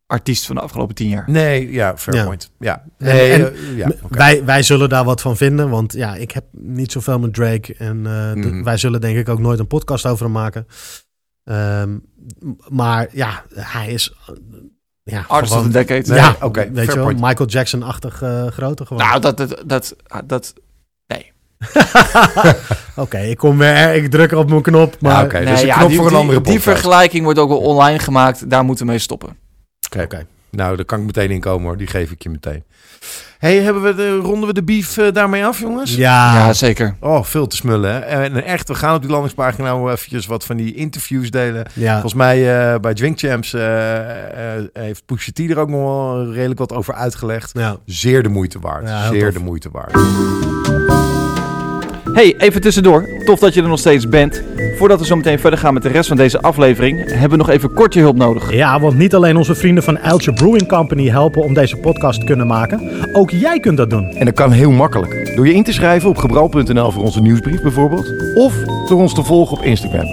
artiest 0.08 0.46
van 0.46 0.56
de 0.56 0.62
afgelopen 0.62 0.96
tien 0.96 1.10
jaar. 1.10 1.24
Nee, 1.28 1.72
ja, 1.72 1.98
fair 1.98 2.18
Ja. 2.18 2.26
point. 2.26 2.52
Ja, 2.60 2.84
nee, 2.98 3.32
en 3.32 3.54
eh, 3.56 3.78
ja, 3.78 3.92
wij, 4.10 4.46
wij 4.46 4.64
zullen 4.64 4.90
daar 4.90 5.04
wat 5.04 5.22
van 5.22 5.38
vinden, 5.38 5.70
want 5.70 5.94
ja, 5.94 6.16
ik 6.16 6.32
heb 6.32 6.44
niet 6.52 6.92
zoveel 6.92 7.20
met 7.20 7.34
Drake. 7.34 7.76
En 7.78 7.98
eh, 8.06 8.34
de- 8.42 8.48
Mhm. 8.50 8.64
wij 8.64 8.78
zullen 8.78 9.02
denk 9.02 9.18
ik 9.18 9.30
ook 9.30 9.40
nooit 9.40 9.60
een 9.60 9.68
podcast 9.68 10.06
over 10.06 10.24
hem 10.24 10.34
maken. 10.34 10.68
Ehm, 11.44 11.98
maar 12.70 13.08
ja, 13.12 13.44
hij 13.54 13.88
is... 13.88 14.14
eh, 14.28 14.36
ja, 15.04 15.26
Artist 15.28 15.52
of 15.54 15.58
gewoon- 15.58 15.72
the 15.72 15.78
Decade. 15.86 16.10
Nee, 16.10 16.20
ja, 16.20 16.36
oké, 16.42 16.72
weet 16.72 16.92
je 16.94 16.96
wel. 17.00 17.12
Michael 17.12 17.50
Jackson-achtig 17.50 18.22
eh 18.22 18.48
grote 18.48 18.86
gewoon. 18.86 19.04
Nou, 19.08 19.20
dat, 19.22 19.38
dat, 19.38 19.64
dat, 19.66 19.96
dat, 20.26 20.54
Oké, 22.96 23.18
ik 23.20 23.38
kom 23.38 23.58
weer, 23.58 23.94
ik 23.96 24.12
druk 24.12 24.32
op 24.32 24.50
mijn 24.50 24.62
knop, 24.62 24.96
maar... 25.02 25.12
Ja, 25.20 25.24
oké, 25.24 25.46
dus 25.46 25.62
een 25.62 25.68
ja, 25.68 25.76
knop 25.78 25.90
die, 25.90 25.98
voor 25.98 26.08
een 26.08 26.14
andere 26.16 26.42
Die 26.42 26.54
podcast. 26.54 26.64
vergelijking 26.78 27.24
wordt 27.24 27.40
ook 27.40 27.50
wel 27.50 27.58
online 27.60 28.00
gemaakt. 28.00 28.50
Daar 28.50 28.64
moeten 28.66 28.86
we 28.86 28.92
mee 28.92 29.00
stoppen. 29.00 29.38
Oké, 29.86 30.02
oké. 30.04 30.26
Nou, 30.50 30.76
daar 30.76 30.86
kan 30.86 31.00
ik 31.00 31.06
meteen 31.06 31.30
in 31.32 31.40
komen 31.40 31.68
hoor. 31.68 31.78
Die 31.78 31.88
geef 31.88 32.12
ik 32.12 32.24
je 32.24 32.30
meteen. 32.30 32.64
hey, 33.38 33.62
hebben 33.62 33.84
we 33.84 33.96
de, 33.96 34.16
ronden 34.16 34.48
we 34.48 34.54
de 34.54 34.64
beef 34.64 34.98
eh, 34.98 35.12
daarmee 35.14 35.46
af, 35.46 35.60
jongens? 35.60 35.96
Ja, 35.96 36.36
ja, 36.36 36.54
zeker. 36.54 36.96
Oh, 37.00 37.24
veel 37.24 37.48
te 37.48 37.56
smullen. 37.56 37.92
Hè? 37.92 38.00
En 38.00 38.44
echt, 38.44 38.68
we 38.68 38.76
gaan 38.76 38.96
op 38.96 39.02
die 39.02 39.10
landingspagina 39.12 39.68
nou 39.68 39.92
eventjes 39.92 40.26
wat 40.26 40.46
van 40.46 40.58
die 40.58 40.76
interviews 40.76 41.32
delen. 41.32 41.66
ja. 41.74 41.92
Volgens 41.94 42.14
mij 42.14 42.72
eh, 42.74 42.80
bij 42.80 42.94
Drink 42.94 43.20
Champs 43.20 43.54
eh, 43.54 44.58
eh, 44.58 44.64
heeft 44.74 45.06
Pusha 45.06 45.32
T 45.34 45.40
er 45.40 45.60
ook 45.60 45.70
nog 45.70 45.80
wel 45.82 46.32
redelijk 46.32 46.60
wat 46.60 46.74
over 46.74 46.94
uitgelegd. 46.94 47.52
ja. 47.54 47.78
Zeer 47.86 48.24
de 48.24 48.30
moeite 48.30 48.60
waard. 48.60 48.90
Zeer 49.10 49.26
tof. 49.26 49.34
de 49.34 49.40
moeite 49.40 49.70
waard. 49.72 49.94
Hey, 52.16 52.36
even 52.38 52.62
tussendoor. 52.62 53.10
Tof 53.26 53.40
dat 53.40 53.54
je 53.54 53.62
er 53.62 53.68
nog 53.68 53.80
steeds 53.80 54.10
bent. 54.10 54.44
Voordat 54.78 55.00
we 55.00 55.06
zo 55.06 55.16
meteen 55.16 55.40
verder 55.40 55.60
gaan 55.60 55.74
met 55.74 55.84
de 55.84 55.90
rest 55.90 56.08
van 56.08 56.18
deze 56.18 56.42
aflevering, 56.42 57.12
hebben 57.12 57.30
we 57.30 57.38
nog 57.38 57.50
even 57.50 57.74
kort 57.74 57.94
je 57.94 58.00
hulp 58.00 58.16
nodig. 58.18 58.54
Ja, 58.54 58.80
want 58.80 58.98
niet 58.98 59.16
alleen 59.16 59.38
onze 59.38 59.56
vrienden 59.56 59.84
van 59.84 59.98
Eltje 59.98 60.34
Brewing 60.34 60.68
Company 60.68 61.10
helpen 61.10 61.44
om 61.44 61.54
deze 61.54 61.76
podcast 61.76 62.20
te 62.20 62.26
kunnen 62.26 62.48
maken. 62.48 62.92
Ook 63.14 63.30
jij 63.30 63.60
kunt 63.60 63.78
dat 63.78 63.90
doen. 63.90 64.10
En 64.10 64.26
dat 64.26 64.34
kan 64.34 64.52
heel 64.52 64.72
makkelijk. 64.72 65.36
Door 65.36 65.48
je 65.48 65.54
in 65.54 65.64
te 65.64 65.74
schrijven 65.74 66.10
op 66.10 66.18
gebral.nl 66.18 66.92
voor 66.92 67.04
onze 67.04 67.22
nieuwsbrief 67.22 67.62
bijvoorbeeld. 67.62 68.14
Of 68.36 68.54
door 68.88 69.00
ons 69.00 69.14
te 69.14 69.24
volgen 69.24 69.58
op 69.58 69.64
Instagram. 69.64 70.08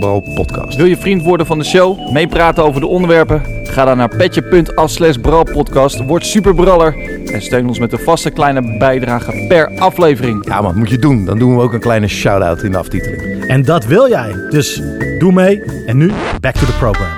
@bralpodcast. 0.00 0.76
Wil 0.76 0.86
je 0.86 0.96
vriend 0.96 1.22
worden 1.22 1.46
van 1.46 1.58
de 1.58 1.64
show? 1.64 2.12
Meepraten 2.12 2.64
over 2.64 2.80
de 2.80 2.86
onderwerpen? 2.86 3.42
Ga 3.64 3.84
dan 3.84 3.96
naar 3.96 4.16
petje.af 4.16 4.90
slash 4.90 5.16
bralpodcast. 5.16 6.04
Word 6.04 6.26
superbraller 6.26 6.94
en 7.32 7.42
steun 7.42 7.68
ons 7.68 7.78
met 7.78 7.92
een 7.92 7.98
vaste 7.98 8.30
kleine 8.30 8.78
bijdrage 8.78 9.44
per 9.48 9.78
aflevering. 9.78 10.46
Ja 10.46 10.60
man, 10.60 10.78
moet 10.78 10.90
je 10.90 10.98
doen. 10.98 11.24
Dan 11.24 11.38
doen 11.40 11.56
we 11.56 11.62
ook 11.62 11.72
een 11.72 11.80
kleine 11.80 12.08
shout-out 12.08 12.62
in 12.62 12.72
de 12.72 12.78
aftiteling. 12.78 13.46
En 13.46 13.64
dat 13.64 13.84
wil 13.84 14.08
jij. 14.08 14.46
Dus 14.50 14.80
doe 15.18 15.32
mee. 15.32 15.62
En 15.86 15.96
nu, 15.96 16.12
back 16.40 16.54
to 16.54 16.66
the 16.66 16.72
program. 16.72 17.08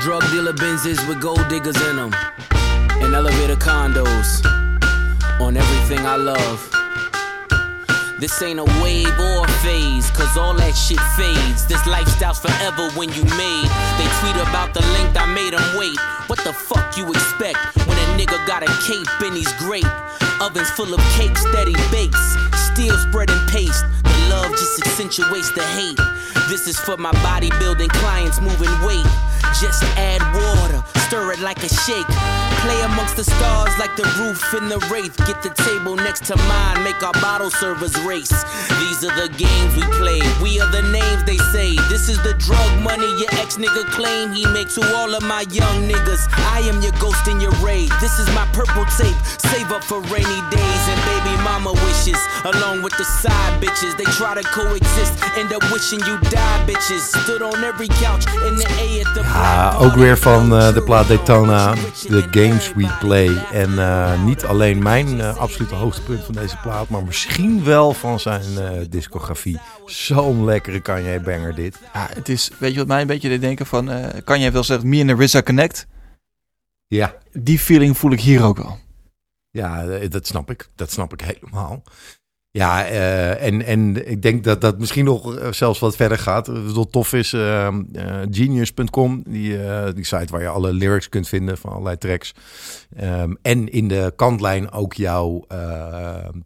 Drug 0.00 0.30
dealer 0.30 0.54
Benzes 0.54 1.06
with 1.06 1.16
gold 1.20 1.48
diggers 1.48 1.76
in 1.88 1.96
them. 1.96 2.10
And 3.02 3.14
elevator 3.14 3.56
condos. 3.56 4.40
On 5.38 5.56
everything 5.56 6.00
I 6.06 6.16
love. 6.16 6.78
This 8.18 8.42
ain't 8.42 8.58
a 8.58 8.64
wave 8.82 9.18
or 9.18 9.44
a 9.44 9.48
phase, 9.48 10.10
cause 10.10 10.40
all 10.40 10.54
that 10.54 10.74
shit 10.74 11.00
fades. 11.16 11.66
This 11.66 11.86
lifestyle's 11.86 12.38
forever 12.38 12.90
when 12.98 13.08
you 13.08 13.24
made. 13.24 13.68
They 13.98 14.08
tweet 14.20 14.36
about 14.48 14.74
the 14.74 14.82
length 14.92 15.16
I 15.16 15.26
made 15.34 15.52
them 15.52 15.78
wait. 15.78 15.98
What 16.28 16.38
the 16.44 16.52
fuck 16.52 16.96
you 16.96 17.08
expect 17.08 17.58
when 17.86 17.98
a 17.98 18.06
nigga 18.18 18.38
got 18.46 18.62
a 18.62 18.70
cape 18.86 19.20
and 19.20 19.36
he's 19.36 19.52
great? 19.58 19.86
Ovens 20.40 20.70
full 20.70 20.94
of 20.94 21.00
cakes 21.18 21.44
that 21.52 21.68
he 21.68 21.76
bakes. 21.92 22.18
Still 22.72 22.96
spreading 22.96 23.36
paste. 23.48 23.84
Love 24.30 24.50
just 24.52 24.78
accentuates 24.80 25.50
the 25.50 25.62
hate. 25.62 25.98
This 26.48 26.68
is 26.68 26.78
for 26.78 26.96
my 26.96 27.12
bodybuilding 27.26 27.90
clients 27.90 28.40
moving 28.40 28.70
weight. 28.86 29.06
Just 29.60 29.82
add 29.98 30.22
water, 30.32 30.82
stir 31.06 31.32
it 31.32 31.40
like 31.40 31.58
a 31.64 31.68
shake. 31.68 32.06
Play 32.62 32.80
amongst 32.82 33.16
the 33.16 33.24
stars 33.24 33.72
like 33.78 33.96
the 33.96 34.04
roof 34.20 34.54
in 34.54 34.68
the 34.68 34.78
wraith. 34.92 35.16
Get 35.26 35.42
the 35.42 35.50
table 35.64 35.96
next 35.96 36.24
to 36.26 36.36
mine, 36.36 36.84
make 36.84 37.02
our 37.02 37.12
bottle 37.14 37.50
servers 37.50 37.98
race. 38.02 38.44
These 38.78 39.04
are 39.04 39.14
the 39.16 39.32
games 39.34 39.74
we 39.74 39.82
play. 39.96 40.20
We 40.42 40.60
are 40.60 40.70
the 40.70 40.82
names 40.92 41.24
they 41.24 41.38
say. 41.50 41.74
This 41.88 42.08
is 42.08 42.22
the 42.22 42.34
drug 42.34 42.70
money 42.82 43.08
your 43.18 43.32
ex 43.40 43.56
nigga 43.56 43.84
claim 43.90 44.32
he 44.32 44.46
makes 44.46 44.74
to 44.76 44.82
all 44.94 45.14
of 45.14 45.22
my 45.22 45.42
young 45.50 45.88
niggas. 45.88 46.28
I 46.52 46.60
am 46.70 46.80
your 46.82 46.92
ghost 47.00 47.26
in 47.26 47.40
your 47.40 47.52
raid. 47.64 47.90
This 48.00 48.18
is 48.18 48.28
my 48.34 48.46
purple 48.52 48.84
tape. 48.96 49.16
Save 49.50 49.72
up 49.72 49.82
for 49.82 50.00
rainy 50.12 50.40
days 50.52 50.84
and 50.92 51.00
baby 51.08 51.34
mama 51.42 51.72
wishes. 51.72 52.20
Along 52.44 52.82
with 52.82 52.96
the 52.98 53.04
side 53.04 53.60
bitches, 53.60 53.96
they 53.96 54.04
try 54.20 54.34
to 54.42 54.48
coexist. 54.50 55.12
End 55.36 55.52
up 55.52 55.62
wishing 55.72 56.00
you 56.04 56.18
die, 56.20 56.64
bitches. 56.66 57.04
Stood 57.22 57.42
on 57.42 57.64
every 57.64 57.86
couch 57.86 58.24
in 58.46 58.56
the 58.56 58.66
A 58.68 59.08
at 59.08 59.14
the 59.14 59.20
Ja, 59.22 59.74
ook 59.78 59.94
weer 59.94 60.18
van 60.18 60.56
eh, 60.56 60.74
de 60.74 60.82
plaat 60.82 61.08
Daytona, 61.08 61.74
The 62.08 62.26
Games 62.30 62.72
We 62.74 62.96
Play. 63.00 63.44
En 63.52 63.78
eh, 63.78 64.22
niet 64.24 64.44
alleen 64.44 64.82
mijn 64.82 65.20
eh, 65.20 65.36
absolute 65.36 65.74
hoogtepunt 65.74 66.24
van 66.24 66.34
deze 66.34 66.56
plaat, 66.62 66.88
maar 66.88 67.04
misschien 67.04 67.64
wel 67.64 67.92
van 67.92 68.20
zijn 68.20 68.58
eh, 68.58 68.70
discografie. 68.88 69.58
Zo'n 69.86 70.44
lekkere 70.44 70.80
Kanye 70.80 71.20
banger 71.20 71.54
dit. 71.54 71.78
Ja, 71.92 72.08
het 72.14 72.28
is, 72.28 72.50
weet 72.58 72.72
je 72.72 72.78
wat 72.78 72.86
mij 72.86 73.00
een 73.00 73.06
beetje 73.06 73.28
deed 73.28 73.40
denken 73.40 73.66
van, 73.66 73.90
eh, 73.90 74.20
kan 74.24 74.40
jij 74.40 74.52
wel 74.52 74.64
zeggen, 74.64 74.88
me 74.88 75.00
en 75.00 75.06
de 75.06 75.24
RZA 75.24 75.42
Connect? 75.42 75.86
Ja, 76.86 77.14
Die 77.32 77.58
feeling 77.58 77.98
voel 77.98 78.12
ik 78.12 78.20
hier 78.20 78.42
ook 78.42 78.56
wel. 78.56 78.78
ja, 79.50 79.84
dat 80.08 80.26
snap 80.26 80.50
ik. 80.50 80.68
Dat 80.74 80.90
snap 80.90 81.12
ik 81.12 81.20
helemaal. 81.20 81.82
Ja, 82.52 82.86
eh, 82.86 83.42
en, 83.42 83.64
en 83.64 84.10
ik 84.10 84.22
denk 84.22 84.44
dat 84.44 84.60
dat 84.60 84.78
misschien 84.78 85.04
nog 85.04 85.36
eh, 85.36 85.52
zelfs 85.52 85.78
wat 85.78 85.96
verder 85.96 86.18
gaat. 86.18 86.46
Wat 86.46 86.92
tof 86.92 87.12
is, 87.12 87.32
eh, 87.32 87.66
eh, 87.66 87.74
genius.com, 88.30 89.22
die, 89.26 89.58
die 89.94 90.04
site 90.04 90.26
waar 90.32 90.40
je 90.40 90.48
alle 90.48 90.72
lyrics 90.72 91.08
kunt 91.08 91.28
vinden 91.28 91.58
van 91.58 91.70
allerlei 91.70 91.98
tracks. 91.98 92.34
Ehm, 92.96 93.34
en 93.42 93.68
in 93.68 93.88
de 93.88 94.12
kantlijn 94.16 94.72
ook 94.72 94.94
jouw 94.94 95.46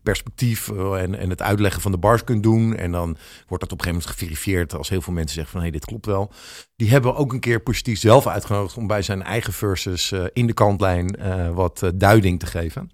perspectief 0.02 0.68
en, 0.68 1.14
en 1.14 1.30
het 1.30 1.42
uitleggen 1.42 1.82
van 1.82 1.92
de 1.92 1.98
bars 1.98 2.24
kunt 2.24 2.42
doen. 2.42 2.76
En 2.76 2.92
dan 2.92 3.16
wordt 3.46 3.62
dat 3.62 3.72
op 3.72 3.78
een 3.78 3.84
gegeven 3.84 3.92
moment 3.92 4.06
geverifieerd 4.06 4.74
als 4.74 4.88
heel 4.88 5.02
veel 5.02 5.12
mensen 5.12 5.34
zeggen 5.34 5.52
van 5.52 5.60
hé, 5.60 5.68
hey, 5.68 5.78
dit 5.78 5.86
klopt 5.86 6.06
wel. 6.06 6.32
Die 6.76 6.90
hebben 6.90 7.16
ook 7.16 7.32
een 7.32 7.40
keer 7.40 7.62
T 7.62 7.90
zelf 7.92 8.26
uitgenodigd 8.26 8.76
om 8.76 8.86
bij 8.86 9.02
zijn 9.02 9.22
eigen 9.22 9.52
verses 9.52 10.12
in 10.32 10.46
de 10.46 10.54
kantlijn 10.54 11.18
wat 11.54 11.90
duiding 11.94 12.38
te 12.38 12.46
geven. 12.46 12.90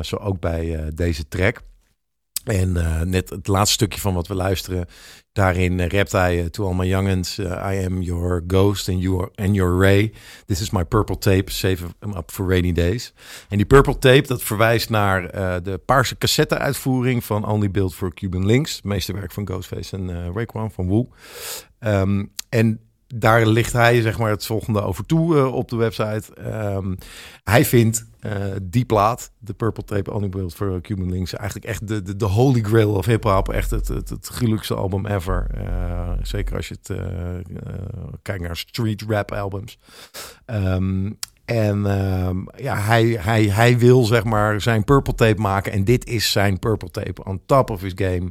Zo 0.00 0.16
ook 0.16 0.40
bij 0.40 0.90
deze 0.94 1.28
track. 1.28 1.62
En 2.44 2.76
eh, 2.76 3.00
net 3.00 3.30
het 3.30 3.46
laatste 3.46 3.72
stukje 3.72 4.00
van 4.00 4.14
wat 4.14 4.26
we 4.26 4.34
luisteren, 4.34 4.86
daarin 5.32 5.80
eh, 5.80 5.88
rapt 5.88 6.12
hij 6.12 6.40
eh, 6.40 6.46
To 6.46 6.66
all 6.66 6.74
my 6.74 6.86
youngins, 6.86 7.38
I 7.38 7.84
am 7.86 8.02
your 8.02 8.44
ghost 8.46 8.88
and, 8.88 9.02
you 9.02 9.20
are, 9.20 9.30
and 9.34 9.54
your 9.54 9.78
ray. 9.80 10.12
This 10.46 10.60
is 10.60 10.70
my 10.70 10.84
purple 10.84 11.18
tape, 11.18 11.50
save 11.50 11.84
them 11.98 12.16
up 12.16 12.30
for 12.30 12.48
rainy 12.48 12.72
days. 12.72 13.12
En 13.48 13.56
die 13.56 13.66
purple 13.66 13.98
tape, 13.98 14.26
dat 14.26 14.42
verwijst 14.42 14.90
naar 14.90 15.32
de 15.62 15.80
paarse 15.84 16.18
cassette-uitvoering 16.18 17.24
van 17.24 17.46
Only 17.46 17.70
Built 17.70 17.94
for 17.94 18.14
Cuban 18.14 18.46
Links. 18.46 18.76
Het 18.76 18.84
meeste 18.84 19.12
werk 19.12 19.32
van 19.32 19.46
Ghostface 19.46 19.96
en 19.96 20.32
Raekwon 20.34 20.70
van 20.70 20.88
Wu. 20.88 21.04
Ehm, 21.78 22.24
en 22.48 22.80
daar 23.14 23.46
ligt 23.46 23.72
hij 23.72 24.00
zeg 24.00 24.18
maar 24.18 24.30
het 24.30 24.46
volgende 24.46 24.82
over 24.82 25.06
toe 25.06 25.36
eh, 25.36 25.54
op 25.54 25.68
de 25.68 25.76
website. 25.76 26.34
Ehm, 26.34 26.94
hij 27.44 27.64
vindt 27.64 28.06
eh, 28.20 28.32
die 28.62 28.84
plaat, 28.84 29.32
de 29.38 29.52
Purple 29.52 29.84
Tape 29.84 30.12
Only 30.12 30.28
Built 30.28 30.54
for 30.54 30.80
Cuban 30.80 31.10
Links, 31.10 31.34
eigenlijk 31.34 31.68
echt 31.68 31.88
de, 31.88 32.02
de, 32.02 32.16
de 32.16 32.24
holy 32.24 32.62
grail 32.62 32.94
of 32.94 33.06
hip-hop. 33.06 33.48
Echt 33.48 33.70
het, 33.70 33.88
het, 33.88 34.08
het 34.08 34.26
gruwelijkste 34.26 34.74
album 34.74 35.06
ever. 35.06 35.46
Eh, 35.54 36.10
zeker 36.22 36.56
als 36.56 36.68
je 36.68 36.76
het 36.82 36.98
kijkt 38.22 38.42
naar 38.42 38.56
street 38.56 39.02
rap 39.08 39.32
albums. 39.32 39.78
Ehm, 40.44 41.10
en 41.44 41.86
ehm, 41.86 42.36
ja, 42.56 42.76
hij, 42.76 43.18
hij, 43.20 43.44
hij 43.44 43.78
wil 43.78 44.04
zeg 44.04 44.24
maar 44.24 44.60
zijn 44.60 44.84
Purple 44.84 45.14
Tape 45.14 45.40
maken. 45.40 45.72
En 45.72 45.84
dit 45.84 46.06
is 46.06 46.30
zijn 46.30 46.58
Purple 46.58 46.90
Tape 46.90 47.24
on 47.24 47.42
top 47.46 47.70
of 47.70 47.80
his 47.80 47.92
game. 47.94 48.28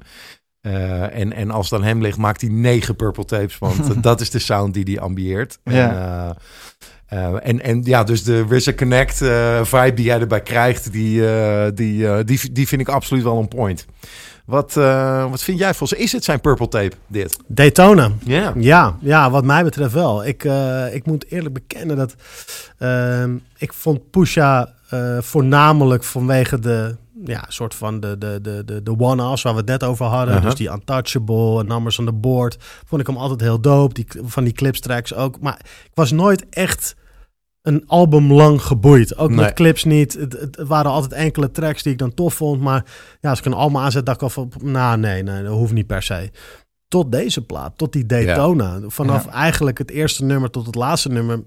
Eh, 0.62 1.20
en, 1.20 1.34
en 1.34 1.51
als 1.51 1.70
het 1.70 1.80
aan 1.80 1.86
hem 1.86 2.01
ligt, 2.01 2.18
maakt 2.18 2.41
hij 2.41 2.49
negen 2.49 2.95
Purple 2.95 3.26
Tapes. 3.26 3.57
Want 3.57 4.03
dat 4.03 4.22
is 4.22 4.30
de 4.30 4.39
sound 4.39 4.74
die 4.74 4.84
hij 4.84 4.99
ambieert. 4.99 5.60
Ja. 5.64 5.89
En, 5.89 5.95
eh, 7.07 7.28
eh, 7.28 7.36
en, 7.41 7.62
en 7.62 7.82
ja, 7.84 8.03
dus 8.03 8.24
de 8.24 8.45
RZA 8.49 8.74
Connect 8.74 9.18
vibe 9.64 9.93
die 9.93 10.05
jij 10.05 10.20
erbij 10.20 10.41
krijgt, 10.41 10.91
die, 10.91 11.24
die, 11.74 12.24
die, 12.24 12.51
die 12.51 12.68
vind 12.68 12.82
ik 12.82 12.89
absoluut 12.89 13.24
wel 13.24 13.39
een 13.39 13.47
point. 13.47 13.86
Wat, 14.45 14.74
wat 15.30 15.43
vind 15.43 15.60
jij, 15.60 15.74
Vos? 15.74 15.93
Is 15.93 16.12
het 16.12 16.24
zijn 16.24 16.41
Purple 16.41 16.68
Tape, 16.68 16.95
dit? 17.07 17.38
Daytona. 17.47 18.12
Ja. 18.24 18.53
Ja, 18.55 18.97
ja, 19.01 19.30
wat 19.32 19.43
mij 19.43 19.64
betreft 19.64 19.93
wel. 19.93 20.26
Ik, 20.26 20.43
ik 20.91 21.05
moet 21.05 21.26
eerlijk 21.32 21.53
bekennen 21.53 21.95
dat 21.97 22.16
ehm, 22.78 23.36
ik 23.57 23.74
vond 23.74 24.10
Pusha 24.10 24.74
voornamelijk 25.20 26.03
vanwege 26.03 26.60
de 26.60 26.95
ja, 27.24 27.45
soort 27.47 27.76
van 27.76 27.99
de, 27.99 28.17
de, 28.17 28.39
de, 28.41 28.65
de, 28.65 28.84
de 28.84 28.99
one-offs 28.99 29.41
waar 29.41 29.53
we 29.53 29.59
het 29.59 29.70
net 29.70 29.84
over 29.84 30.05
hadden. 30.05 30.36
Uh-huh. 30.36 30.49
Dus 30.49 30.55
die 30.55 30.72
Untouchable 30.72 31.59
en 31.59 31.67
Numbers 31.67 31.99
on 31.99 32.05
the 32.05 32.13
Board. 32.13 32.57
Vond 32.86 33.01
ik 33.01 33.07
hem 33.07 33.17
altijd 33.17 33.41
heel 33.41 33.61
dope. 33.61 33.93
Die, 33.93 34.07
van 34.24 34.43
die 34.43 34.53
clips 34.53 34.80
tracks 34.80 35.13
ook. 35.13 35.39
Maar 35.39 35.59
ik 35.84 35.91
was 35.93 36.11
nooit 36.11 36.49
echt 36.49 36.95
een 37.61 37.84
album 37.88 38.34
lang 38.34 38.61
geboeid. 38.61 39.17
Ook 39.17 39.30
Nee. 39.30 39.38
met 39.38 39.53
clips 39.53 39.84
niet. 39.84 40.13
Het, 40.13 40.57
waren 40.57 40.91
altijd 40.91 41.13
enkele 41.13 41.51
tracks 41.51 41.84
die 41.84 41.91
ik 41.91 41.97
dan 41.97 42.13
tof 42.13 42.34
vond. 42.34 42.61
Maar 42.61 42.86
ja, 43.22 43.30
als 43.30 43.39
ik 43.39 43.45
een 43.45 43.53
album 43.53 43.78
aanzet, 43.78 44.05
dacht 44.05 44.17
ik 44.17 44.24
al 44.24 44.30
van... 44.30 44.51
Nou, 44.63 44.97
nee, 44.97 45.24
nee, 45.24 45.43
dat 45.43 45.53
hoeft 45.53 45.74
niet 45.74 45.88
per 45.88 46.03
se. 46.03 46.32
Tot 46.88 47.11
deze 47.11 47.45
plaat, 47.45 47.78
tot 47.78 47.93
die 47.93 48.05
Daytona. 48.05 48.80
Vanaf 48.88 49.28
eigenlijk 49.28 49.78
het 49.78 49.91
eerste 49.91 50.26
nummer 50.26 50.49
tot 50.49 50.65
het 50.65 50.76
laatste 50.76 51.09
nummer... 51.09 51.43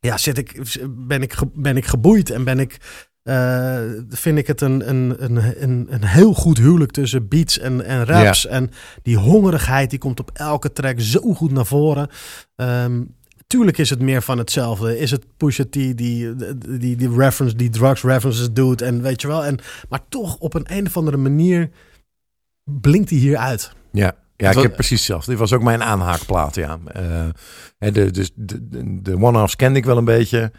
Ja, 0.00 0.18
zit 0.18 0.38
ik, 0.38 0.78
ben, 0.90 1.22
ik, 1.22 1.36
ben 1.54 1.76
ik 1.76 1.84
geboeid 1.86 2.30
en 2.30 2.44
ben 2.44 2.60
ik... 2.60 2.78
eh, 3.24 3.78
vind 4.08 4.38
ik 4.38 4.46
het 4.46 4.60
een, 4.60 4.88
een, 4.88 5.14
een, 5.18 5.62
een, 5.62 5.86
een 5.90 6.04
heel 6.04 6.34
goed 6.34 6.58
huwelijk 6.58 6.90
tussen 6.90 7.28
beats 7.28 7.58
en, 7.58 7.84
en 7.84 8.04
raps. 8.04 8.46
En 8.46 8.70
die 9.02 9.16
hongerigheid 9.16 9.90
die 9.90 9.98
komt 9.98 10.20
op 10.20 10.30
elke 10.32 10.72
track 10.72 11.00
zo 11.00 11.34
goed 11.34 11.52
naar 11.52 11.66
voren. 11.66 12.08
Ehm, 12.56 13.02
tuurlijk 13.46 13.78
is 13.78 13.90
het 13.90 14.00
meer 14.00 14.22
van 14.22 14.38
hetzelfde. 14.38 14.98
Is 14.98 15.10
het 15.10 15.24
Pusha 15.36 15.64
T 15.64 15.72
die, 15.72 15.94
die, 15.94 16.96
die 16.96 17.16
reference, 17.16 17.56
die 17.56 17.70
drugs 17.70 18.02
references 18.02 18.52
doet 18.52 18.82
en 18.82 19.02
weet 19.02 19.20
je 19.20 19.26
wel. 19.26 19.44
En, 19.44 19.58
maar 19.88 20.00
toch 20.08 20.36
op 20.38 20.54
een, 20.54 20.66
een 20.66 20.86
of 20.86 20.96
andere 20.96 21.16
manier 21.16 21.70
blinkt 22.64 23.10
hij 23.10 23.18
hier 23.18 23.36
uit. 23.36 23.72
Ja, 23.92 24.12
ja 24.36 24.50
ik 24.50 24.58
heb 24.58 24.74
precies 24.74 24.98
hetzelfde. 24.98 25.30
Dit 25.30 25.40
was 25.40 25.52
ook 25.52 25.62
mijn 25.62 25.82
aanhaakplaat, 25.82 26.54
ja. 26.54 26.78
Eh, 26.86 27.28
hè, 27.78 27.90
de, 27.90 28.10
dus 28.10 28.30
de, 28.34 28.68
de, 28.68 29.02
de 29.02 29.16
one-offs 29.16 29.56
kende 29.56 29.78
ik 29.78 29.84
wel 29.84 29.96
een 29.96 30.04
beetje. 30.04 30.52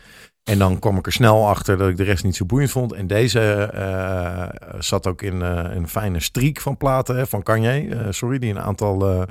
En 0.45 0.59
dan 0.59 0.79
kwam 0.79 0.97
ik 0.97 1.05
er 1.05 1.11
snel 1.11 1.47
achter 1.47 1.77
dat 1.77 1.89
ik 1.89 1.97
de 1.97 2.03
rest 2.03 2.23
niet 2.23 2.35
zo 2.35 2.45
boeiend 2.45 2.71
vond. 2.71 2.93
En 2.93 3.07
deze 3.07 3.41
eh, 3.73 4.47
zat 4.79 5.07
ook 5.07 5.21
in 5.21 5.41
eh, 5.41 5.75
een 5.75 5.87
fijne 5.87 6.19
streak 6.19 6.59
van 6.59 6.77
platen 6.77 7.15
hè, 7.15 7.27
van 7.27 7.43
Kanye. 7.43 7.95
eh, 7.95 8.07
sorry, 8.09 8.39
die 8.39 8.49
een 8.49 8.59
aantal... 8.59 9.25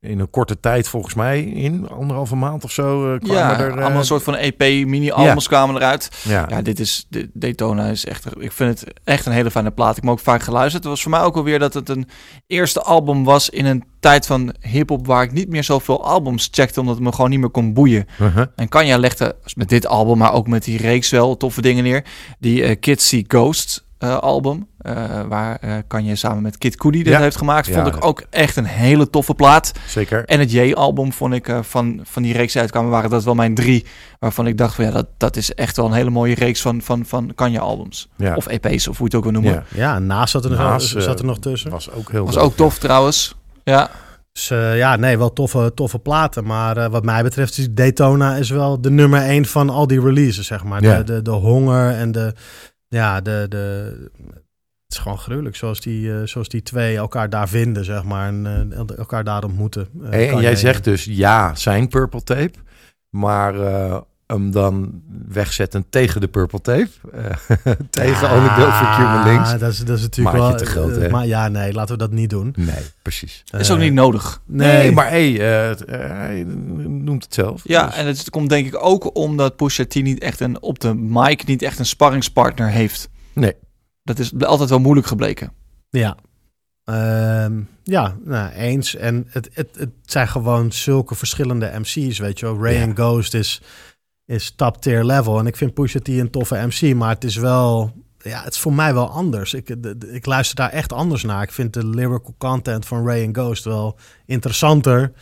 in 0.00 0.18
een 0.18 0.30
korte 0.30 0.60
tijd 0.60 0.88
volgens 0.88 1.14
mij 1.14 1.42
in 1.42 1.88
anderhalve 1.88 2.36
maand 2.36 2.64
of 2.64 2.72
zo 2.72 3.14
eh, 3.14 3.20
kwamen 3.20 3.42
Ja, 3.42 3.58
er... 3.58 3.70
eh, 3.70 3.82
allemaal 3.82 3.98
een 3.98 4.04
soort 4.04 4.22
van 4.22 4.34
EP, 4.34 4.58
mini-albums 4.86 5.48
kwamen 5.48 5.76
eruit. 5.76 6.10
Ja, 6.22 6.46
Ja, 6.48 6.62
dit 6.62 6.80
is, 6.80 7.06
de 7.08 7.30
Daytona 7.32 7.86
is 7.86 8.04
echt, 8.04 8.26
ik 8.38 8.52
vind 8.52 8.80
het 8.80 8.92
echt 9.04 9.26
een 9.26 9.32
hele 9.32 9.50
fijne 9.50 9.70
plaat. 9.70 9.88
Ik 9.88 9.94
heb 9.94 10.04
hem 10.04 10.12
ook 10.12 10.20
vaak 10.20 10.42
geluisterd. 10.42 10.82
Het 10.82 10.92
was 10.92 11.02
voor 11.02 11.10
mij 11.10 11.20
ook 11.20 11.36
alweer 11.36 11.58
dat 11.58 11.74
het 11.74 11.88
een 11.88 12.08
eerste 12.46 12.82
album 12.82 13.24
was 13.24 13.50
in 13.50 13.66
een 13.66 13.84
tijd 14.00 14.26
van 14.26 14.54
hip-hop 14.60 15.06
waar 15.06 15.22
ik 15.22 15.32
niet 15.32 15.48
meer 15.48 15.64
zoveel 15.64 16.04
albums 16.04 16.48
checkte, 16.50 16.80
omdat 16.80 16.94
het 16.94 17.04
me 17.04 17.12
gewoon 17.12 17.30
niet 17.30 17.40
meer 17.40 17.50
kon 17.50 17.72
boeien. 17.72 18.06
uh-huh. 18.20 18.46
En 18.56 18.68
Kanye 18.68 18.98
legde 18.98 19.36
met 19.54 19.68
dit 19.68 19.86
album, 19.86 20.18
maar 20.18 20.32
ook 20.32 20.46
met 20.46 20.64
die 20.64 20.78
reeks 20.78 21.10
wel 21.10 21.36
toffe 21.36 21.60
dingen 21.60 21.84
neer. 21.84 22.04
Die 22.38 22.64
eh, 22.64 22.76
Kids 22.80 23.08
See 23.08 23.24
Ghosts 23.28 23.88
eh, 24.00 24.18
album, 24.18 24.66
eh, 24.78 24.94
waar 25.28 25.56
eh 25.60 25.72
Kanye 25.86 26.16
samen 26.16 26.42
met 26.42 26.58
Kid 26.58 26.76
Cudi 26.76 27.02
dit 27.02 27.12
Ja. 27.12 27.20
heeft 27.20 27.36
gemaakt, 27.36 27.70
vond 27.70 27.86
Ja. 27.86 27.92
ik 27.94 28.04
ook 28.04 28.22
echt 28.30 28.56
een 28.56 28.64
hele 28.64 29.10
toffe 29.10 29.34
plaat. 29.34 29.72
zeker. 29.86 30.24
En 30.24 30.38
het 30.40 30.52
J-album 30.52 31.12
vond 31.12 31.34
ik 31.34 31.48
eh, 31.48 31.58
van, 31.62 32.00
van 32.02 32.22
die 32.22 32.32
reeks 32.32 32.56
uitkwamen, 32.56 32.90
waren 32.90 33.10
dat 33.10 33.24
wel 33.24 33.34
mijn 33.34 33.54
drie. 33.54 33.84
Waarvan 34.18 34.46
ik 34.46 34.56
dacht 34.58 34.74
van 34.74 34.84
ja, 34.84 34.90
dat, 34.90 35.06
dat 35.16 35.36
is 35.36 35.54
echt 35.54 35.76
wel 35.76 35.86
een 35.86 35.92
hele 35.92 36.10
mooie 36.10 36.34
reeks 36.34 36.60
van, 36.60 36.82
van, 36.82 37.04
van 37.06 37.32
Kanye-albums. 37.34 38.08
Ja. 38.16 38.34
Of 38.34 38.46
EP's, 38.46 38.88
of 38.88 38.98
hoe 38.98 39.08
je 39.10 39.16
het 39.16 39.26
ook 39.26 39.32
wil 39.32 39.40
noemen. 39.42 39.64
ja. 39.68 39.92
Ja, 39.92 39.98
naast 39.98 40.30
zat 40.32 40.44
er, 40.44 40.50
nog, 40.50 40.58
Naast, 40.58 41.02
zat 41.02 41.18
er 41.18 41.24
nog 41.24 41.38
tussen. 41.38 41.70
was 41.70 41.90
ook 41.90 42.10
heel 42.10 42.24
Was 42.24 42.34
dope, 42.34 42.46
ook 42.46 42.56
tof 42.56 42.78
trouwens. 42.78 43.34
Ja, 43.64 43.90
Dus 44.32 44.48
ja, 44.74 44.96
nee, 44.96 45.18
wel 45.18 45.32
toffe, 45.32 45.72
toffe 45.74 45.98
platen. 45.98 46.44
Maar 46.44 46.76
eh, 46.76 46.90
wat 46.90 47.04
mij 47.04 47.22
betreft 47.22 47.58
is 47.58 47.68
Daytona 47.70 48.34
is 48.36 48.50
wel 48.50 48.80
de 48.80 48.90
nummer 48.90 49.22
één 49.22 49.44
van 49.46 49.70
al 49.70 49.86
die 49.86 50.00
releases, 50.00 50.46
zeg 50.46 50.64
maar. 50.64 50.82
Ja. 50.82 50.96
De, 50.96 51.04
de, 51.04 51.22
de 51.22 51.30
honger 51.30 51.90
en 51.90 52.12
de... 52.12 52.34
Ja, 52.90 53.20
de... 53.20 53.46
de 53.48 54.10
het 54.90 54.98
is 54.98 55.04
gewoon 55.04 55.18
gruwelijk 55.18 55.56
zoals 55.56 55.80
die, 55.80 56.12
eh, 56.12 56.26
zoals 56.26 56.48
die 56.48 56.62
twee 56.62 56.96
elkaar 56.96 57.30
daar 57.30 57.48
vinden, 57.48 57.84
zeg 57.84 58.04
maar. 58.04 58.28
En 58.28 58.72
eh, 58.72 58.98
elkaar 58.98 59.24
daar 59.24 59.44
ontmoeten. 59.44 59.88
Eh, 60.10 60.32
en 60.32 60.40
jij 60.40 60.56
zegt 60.56 60.84
dus 60.84 61.04
ja, 61.04 61.54
zijn 61.54 61.88
Purple 61.88 62.22
Tape, 62.22 62.52
maar 63.10 63.54
hem 64.30 64.50
dan 64.50 65.02
wegzetten 65.28 65.84
tegen 65.90 66.20
de 66.20 66.28
Purple 66.28 66.60
Tape. 66.60 66.88
Eh, 67.12 67.24
tegen 67.90 68.30
Only 68.30 68.54
Built 68.54 68.72
for 68.72 68.86
Cuban 68.96 69.24
Links. 69.24 69.58
Dat 69.58 69.72
is, 69.72 69.78
dat 69.78 69.96
is 69.96 70.02
natuurlijk 70.02 70.36
Maatje 70.36 70.48
wel... 70.50 70.58
te 70.58 70.66
groot, 70.66 70.96
eh, 70.96 71.02
hè? 71.02 71.08
maar 71.10 71.26
ja, 71.26 71.48
nee, 71.48 71.72
laten 71.72 71.92
we 71.92 72.00
dat 72.00 72.10
niet 72.12 72.30
doen. 72.30 72.54
Nee, 72.56 72.84
precies. 73.02 73.44
is 73.58 73.70
ook 73.70 73.76
Eh, 73.76 73.82
niet 73.82 73.92
nodig. 73.92 74.42
Nee, 74.46 74.92
maar 74.92 75.08
hey, 75.08 75.38
eh, 75.40 75.70
eh, 75.70 75.76
hij 76.10 76.44
noemt 76.86 77.24
het 77.24 77.34
zelf. 77.34 77.60
Ja, 77.64 77.86
Dus- 77.86 77.94
en 77.96 78.06
het 78.06 78.30
komt 78.30 78.48
denk 78.48 78.66
ik 78.66 78.84
ook 78.84 79.16
omdat 79.16 79.56
Pusha 79.56 79.84
T 79.88 79.94
niet 79.94 80.20
echt 80.22 80.40
een, 80.40 80.62
op 80.62 80.80
de 80.80 80.94
mic 80.94 81.46
niet 81.46 81.62
echt 81.62 81.78
een 81.78 81.86
sparringspartner 81.86 82.68
heeft. 82.68 83.08
Nee. 83.32 83.54
Dat 84.02 84.18
is 84.18 84.32
altijd 84.40 84.70
wel 84.70 84.80
moeilijk 84.80 85.06
gebleken. 85.06 85.52
Ja. 85.90 86.16
Ehm, 86.84 87.60
ja, 87.82 88.16
nou, 88.24 88.50
eens. 88.52 88.96
En 88.96 89.26
het, 89.30 89.48
het, 89.52 89.68
het 89.78 89.90
zijn 90.04 90.28
gewoon 90.28 90.72
zulke 90.72 91.14
verschillende 91.14 91.72
MC's, 91.78 92.18
weet 92.18 92.38
je 92.38 92.46
wel. 92.46 92.62
Ray 92.62 92.74
Ja. 92.74 92.82
and 92.84 92.96
Ghost 92.98 93.34
is, 93.34 93.60
is 94.30 94.52
top 94.56 94.82
tier 94.82 95.04
level. 95.04 95.38
En 95.38 95.46
ik 95.46 95.56
vind 95.56 95.74
Pusha 95.74 95.98
T 96.02 96.08
een 96.08 96.30
toffe 96.30 96.66
MC, 96.66 96.94
maar 96.94 97.10
het 97.14 97.24
is 97.24 97.36
wel... 97.36 97.92
Ja, 98.22 98.42
het 98.42 98.52
is 98.54 98.60
voor 98.60 98.72
mij 98.72 98.94
wel 98.94 99.08
anders. 99.10 99.54
Ik, 99.54 99.66
de- 99.82 99.98
de- 99.98 100.12
ik 100.12 100.26
luister 100.26 100.56
daar 100.56 100.70
echt 100.70 100.92
anders 100.92 101.22
naar. 101.22 101.42
Ik 101.42 101.52
vind 101.52 101.72
de 101.74 101.86
lyrical 101.86 102.34
content 102.38 102.86
van 102.86 103.06
Ray 103.06 103.24
and 103.26 103.36
Ghost 103.36 103.64
wel 103.64 103.96
interessanter 104.26 105.12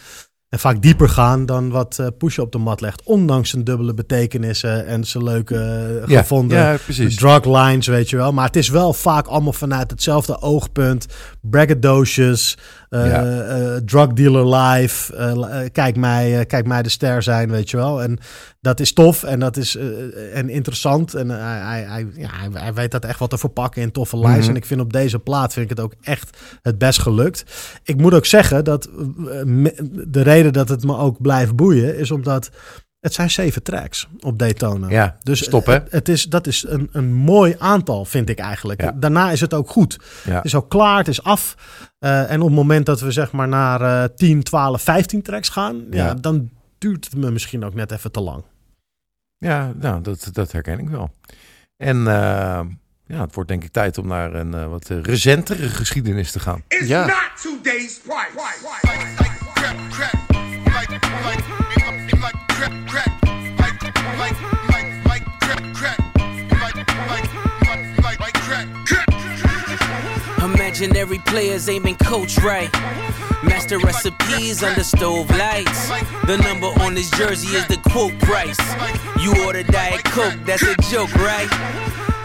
en 0.49 0.59
vaak 0.59 0.83
dieper 0.83 1.09
gaan 1.09 1.47
dan 1.47 1.71
wat 1.71 1.99
eh 1.99 2.07
Pusha 2.19 2.43
op 2.43 2.53
de 2.53 2.59
mat 2.59 2.81
legt. 2.81 3.03
Ondanks 3.03 3.51
zijn 3.51 3.65
dubbele 3.65 3.95
betekenissen 3.95 4.87
en 4.87 5.05
zijn 5.05 5.25
leuke 5.25 5.57
eh, 6.03 6.09
ja, 6.09 6.21
gevonden 6.21 6.59
Ja, 6.59 6.77
drug 7.17 7.45
lines, 7.45 7.87
weet 7.87 8.11
je 8.11 8.17
wel. 8.17 8.33
Maar 8.33 8.47
het 8.47 8.57
is 8.57 8.69
wel 8.69 8.93
vaak 8.93 9.27
allemaal 9.27 9.53
vanuit 9.53 9.91
hetzelfde 9.91 10.41
oogpunt. 10.41 11.07
Braggadocious, 11.41 12.57
Ja. 12.91 13.25
eh, 13.25 13.77
drug 13.77 14.13
dealer 14.13 14.57
life. 14.57 15.17
eh, 15.17 15.31
eh, 15.65 15.71
kijk, 15.73 15.97
mij, 15.97 16.39
eh, 16.39 16.47
kijk 16.47 16.67
mij 16.67 16.83
de 16.83 16.89
ster 16.89 17.23
zijn, 17.23 17.51
weet 17.51 17.71
je 17.71 17.77
wel. 17.77 18.03
En 18.03 18.19
dat 18.61 18.81
is 18.81 18.93
tof 18.93 19.23
en 19.23 19.41
dat 19.41 19.57
is 19.57 19.77
eh, 19.77 20.37
en 20.37 20.49
interessant. 20.49 21.15
En 21.15 21.29
hij, 21.29 21.83
hij, 21.83 22.07
ja, 22.15 22.31
hij, 22.53 22.75
weet 22.75 22.91
dat 22.91 23.05
echt 23.05 23.19
wat 23.19 23.31
te 23.31 23.39
verpakken 23.39 23.83
in 23.83 23.93
toffe 23.93 24.19
lines. 24.19 24.39
Mhm. 24.41 24.49
En 24.51 24.57
ik 24.57 24.65
vind 24.65 24.81
op 24.81 24.93
deze 24.93 25.19
plaat 25.19 25.53
vind 25.53 25.71
ik 25.71 25.77
het 25.77 25.85
ook 25.87 25.95
echt 26.01 26.37
het 26.63 26.79
best 26.79 27.01
gelukt. 27.01 27.45
Ik 27.83 27.97
moet 27.97 28.15
ook 28.15 28.27
zeggen 28.27 28.65
dat 28.65 28.87
eh, 28.87 28.93
de 30.09 30.23
reden 30.23 30.53
dat 30.53 30.69
het 30.69 30.85
me 30.85 30.97
ook 30.97 31.21
blijft 31.23 31.57
boeien... 31.57 31.97
is 31.99 32.11
omdat 32.11 32.51
het 33.01 33.15
zijn 33.15 33.31
zeven 33.31 33.63
tracks 33.63 34.09
op 34.21 34.39
Daytona. 34.39 34.89
Ja, 34.89 35.17
Dus 35.23 35.45
stop 35.45 35.67
hè. 35.67 35.73
het, 35.73 35.93
het 35.93 36.09
is, 36.09 36.25
dat 36.25 36.47
is 36.47 36.65
een, 36.69 36.89
een 36.93 37.13
mooi 37.13 37.55
aantal, 37.59 38.05
vind 38.05 38.29
ik 38.29 38.39
eigenlijk. 38.39 38.81
Ja. 38.83 38.93
Daarna 38.93 39.31
is 39.31 39.41
het 39.41 39.55
ook 39.55 39.71
goed. 39.71 39.99
Ja. 40.25 40.35
Het 40.35 40.45
is 40.45 40.55
ook 40.55 40.69
klaar, 40.71 40.99
het 40.99 41.09
is 41.09 41.23
af. 41.23 41.55
Eh, 41.99 42.31
en 42.31 42.41
op 42.41 42.47
het 42.47 42.57
moment 42.57 42.87
dat 42.87 43.01
we 43.01 43.11
zeg 43.11 43.33
maar 43.33 43.49
naar 43.49 43.81
eh 44.03 44.09
10, 44.17 44.43
12, 44.43 44.83
15 44.83 45.23
tracks 45.23 45.49
gaan, 45.49 45.85
ja. 45.91 46.05
Ja. 46.07 46.15
dan 46.15 46.51
duurt 46.79 47.05
het 47.05 47.17
me 47.17 47.31
misschien 47.31 47.65
ook 47.65 47.75
net 47.75 47.93
even 47.93 48.13
te 48.13 48.21
lang. 48.21 48.43
Ja, 49.39 49.73
nou, 49.77 50.03
dat, 50.03 50.29
dat 50.33 50.53
herken 50.53 50.79
ik 50.79 50.89
wel. 50.89 51.11
En 51.77 51.97
eh, 51.97 52.61
ja, 53.07 53.21
het 53.21 53.35
wordt 53.35 53.49
denk 53.49 53.65
ik 53.65 53.73
tijd 53.73 53.99
om 53.99 54.07
naar 54.07 54.35
een 54.35 54.55
eh, 54.55 54.67
wat 54.69 54.89
recentere 54.89 55.69
geschiedenis 55.69 56.33
te 56.33 56.41
gaan. 56.41 56.63
It's 56.69 56.87
Ja. 56.87 57.07
not 57.07 57.43
today's 57.43 58.01
price. 58.05 59.28
Imaginary 70.81 71.19
players 71.19 71.69
ain't 71.69 71.83
been 71.83 71.97
coached 71.97 72.41
right. 72.45 72.73
Master 73.43 73.81
recipes 73.81 74.63
under 74.63 74.85
stove 74.85 75.29
lights. 75.31 75.89
The 76.25 76.37
number 76.45 76.69
on 76.81 76.95
this 76.95 77.11
jersey 77.11 77.49
is 77.57 77.67
the 77.67 77.79
quote 77.91 78.17
price. 78.21 78.61
You 79.21 79.45
order 79.45 79.65
Diet 79.65 80.05
Coke, 80.05 80.39
that's 80.45 80.63
a 80.63 80.77
joke, 80.89 81.13
right? 81.17 81.49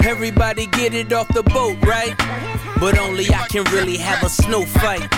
Everybody 0.05 0.67
get 0.67 0.93
it 0.93 1.11
off 1.11 1.29
the 1.29 1.41
boat, 1.41 1.83
right? 1.83 2.15
But 2.79 2.99
only 2.99 3.27
I 3.33 3.47
can 3.47 3.63
really 3.73 3.97
have 3.97 4.21
a 4.21 4.29
snow 4.29 4.65
fight. 4.65 5.09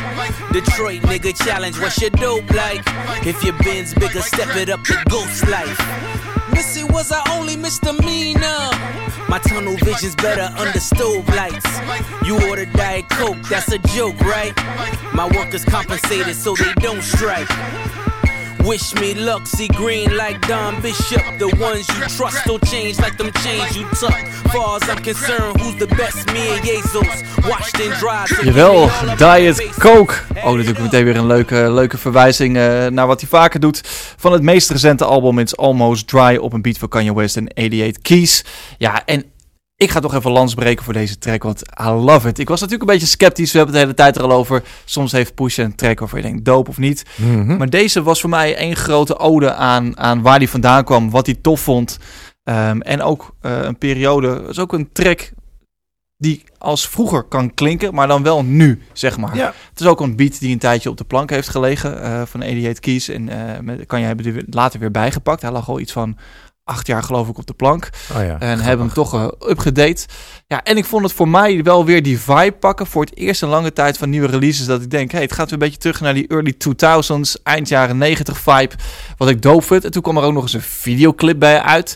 Detroit 0.54 1.02
nigga 1.02 1.36
challenge, 1.36 1.78
what's 1.78 2.00
your 2.00 2.12
dope 2.12 2.50
like? 2.52 2.84
If 3.28 3.44
your 3.44 3.58
bin's 3.64 3.94
bigger, 3.94 4.22
step 4.22 4.56
it 4.56 4.70
up 4.70 4.82
to 4.86 5.04
ghost 5.10 5.46
life. 5.50 6.35
Missy 6.56 6.86
was 6.86 7.12
our 7.12 7.24
only 7.32 7.58
misdemeanor. 7.58 8.70
My 9.28 9.40
tunnel 9.44 9.76
vision's 9.76 10.16
better 10.16 10.50
under 10.58 10.80
stove 10.80 11.28
lights. 11.36 11.66
You 12.26 12.36
order 12.50 12.66
Diet 12.66 13.10
Coke, 13.10 13.38
that's 13.50 13.70
a 13.74 13.78
joke, 13.78 14.18
right? 14.22 14.56
My 15.14 15.28
workers 15.36 15.66
compensated 15.66 16.34
so 16.34 16.56
they 16.56 16.72
don't 16.76 17.02
strike. 17.02 17.50
Wish 18.64 18.94
me 18.96 19.14
luck, 19.14 19.48
see 19.48 19.68
green 19.68 20.16
like 20.16 20.40
Don 20.48 20.82
Bishop. 20.82 21.22
The 21.38 21.56
ones 21.60 21.88
you 21.90 22.02
trust 22.18 22.46
don't 22.46 22.64
change 22.66 22.98
like 23.00 23.18
them 23.18 23.32
chains 23.44 23.76
you 23.78 23.86
tuck. 24.00 24.28
Far 24.52 24.76
as 24.76 24.90
I'm 24.90 25.04
concerned, 25.04 25.62
who's 25.62 25.76
the 25.76 25.88
best? 25.96 26.26
Me 26.34 26.56
and 26.56 26.64
Jesus. 26.66 27.24
Washed 27.48 27.80
and 27.80 27.94
dried. 28.00 28.30
Jawel, 28.44 28.90
Diet. 29.18 29.76
Coke. 29.80 30.14
Oh, 30.44 30.52
natuurlijk 30.52 30.80
meteen 30.80 31.04
weer 31.04 31.16
een 31.16 31.28
leuke, 31.28 31.72
leuke 31.72 31.98
verwijzing 31.98 32.58
eh, 32.58 32.88
naar 32.88 33.08
wat 33.08 33.20
hij 33.20 33.30
vaker 33.30 33.60
doet. 33.60 33.82
Van 34.18 34.32
het 34.32 34.42
meest 34.42 34.70
recente 34.70 35.06
album 35.06 35.40
It's 35.40 35.56
Almost 35.56 36.08
Dry 36.08 36.36
op 36.36 36.54
een 36.54 36.62
beat 36.62 36.78
van 36.78 36.90
Kanye 36.90 37.14
West 37.14 37.38
en 37.38 37.48
88 37.54 38.02
Keys. 38.02 38.46
Ja, 38.78 39.06
en 39.06 39.24
ik 39.86 39.92
ga 39.92 40.00
toch 40.00 40.14
even 40.14 40.32
lans 40.32 40.54
breken 40.54 40.84
voor 40.84 40.94
deze 40.94 41.18
track, 41.18 41.44
want 41.44 41.62
I 41.82 41.90
love 41.90 42.28
it. 42.28 42.40
Ik 42.40 42.48
was 42.48 42.62
natuurlijk 42.62 42.90
een 42.90 42.96
beetje 42.96 43.12
sceptisch, 43.12 43.52
we 43.52 43.58
hebben 43.58 43.76
het 43.76 43.86
de 43.86 43.92
hele 43.92 44.12
tijd 44.12 44.26
er 44.26 44.32
al 44.32 44.38
over. 44.38 44.64
Soms 44.86 45.12
heeft 45.12 45.36
Pusha 45.36 45.64
een 45.64 45.76
track 45.76 46.00
waarvan 46.00 46.20
je 46.22 46.26
denkt, 46.26 46.46
dope 46.46 46.70
of 46.70 46.78
niet. 46.78 47.06
Mhm. 47.16 47.58
Maar 47.58 47.70
deze 47.70 48.04
was 48.04 48.22
voor 48.22 48.30
mij 48.30 48.56
één 48.56 48.76
grote 48.76 49.18
ode 49.18 49.54
aan, 49.54 49.98
aan 49.98 50.22
waar 50.22 50.38
hij 50.38 50.48
vandaan 50.48 50.84
kwam, 50.84 51.10
wat 51.10 51.26
hij 51.26 51.36
tof 51.42 51.60
vond. 51.60 51.98
Ehm, 52.44 52.80
en 52.80 53.02
ook 53.02 53.36
eh, 53.42 53.62
een 53.62 53.78
periode, 53.78 54.28
het 54.28 54.50
is 54.50 54.60
ook 54.60 54.74
een 54.74 54.90
track 54.92 55.32
die 56.18 56.44
als 56.58 56.88
vroeger 56.88 57.24
kan 57.24 57.54
klinken, 57.54 57.94
maar 57.94 58.08
dan 58.08 58.24
wel 58.24 58.44
nu, 58.44 58.82
zeg 58.94 59.18
maar. 59.18 59.36
Ja. 59.36 59.54
Het 59.70 59.80
is 59.80 59.88
ook 59.88 60.02
een 60.02 60.16
beat 60.16 60.40
die 60.40 60.52
een 60.52 60.60
tijdje 60.60 60.90
op 60.90 60.98
de 60.98 61.04
plank 61.04 61.30
heeft 61.30 61.50
gelegen 61.50 62.02
eh, 62.02 62.22
van 62.26 62.42
88 62.42 62.80
Keys. 62.80 63.10
En 63.10 63.30
met, 63.62 63.86
kan 63.86 64.00
je 64.00 64.06
hebben 64.06 64.46
later 64.50 64.80
weer 64.80 64.92
bijgepakt. 64.92 65.42
Hij 65.42 65.52
lag 65.52 65.70
al 65.70 65.80
iets 65.80 65.92
van 65.92 66.18
acht 66.66 66.88
jaar 66.88 67.04
geloof 67.04 67.28
ik 67.28 67.38
op 67.38 67.46
de 67.46 67.54
plank. 67.54 67.90
Oh 68.16 68.24
ja, 68.24 68.40
En 68.40 68.60
hebben 68.60 68.86
hem 68.86 68.96
toch 68.96 69.14
uh, 69.14 69.28
upgedate. 69.50 70.06
Ja, 70.48 70.64
en 70.64 70.78
ik 70.78 70.86
vond 70.86 71.04
het 71.04 71.14
voor 71.14 71.28
mij 71.28 71.64
wel 71.64 71.86
weer 71.86 72.04
die 72.04 72.20
vibe 72.20 72.52
pakken. 72.60 72.88
Voor 72.88 73.04
het 73.04 73.18
eerst 73.18 73.42
in 73.42 73.48
lange 73.48 73.74
tijd 73.74 73.98
van 73.98 74.10
nieuwe 74.10 74.28
releases. 74.28 74.66
Dat 74.66 74.82
ik 74.82 74.92
denk, 74.92 75.12
hey, 75.12 75.22
het 75.22 75.34
gaat 75.34 75.50
weer 75.50 75.54
een 75.54 75.60
beetje 75.60 75.80
terug 75.80 76.02
naar 76.02 76.14
die 76.14 76.28
early 76.28 76.54
2000s, 76.54 77.42
eind 77.44 77.68
jaren 77.68 77.98
90 77.98 78.38
vibe. 78.38 78.74
Wat 79.18 79.30
ik 79.30 79.42
doof 79.42 79.66
vind. 79.66 79.84
En 79.86 79.92
toen 79.92 80.02
kwam 80.02 80.18
er 80.18 80.24
ook 80.24 80.34
nog 80.34 80.44
eens 80.44 80.54
een 80.54 80.62
videoclip 80.62 81.40
bij 81.40 81.62
uit. 81.62 81.96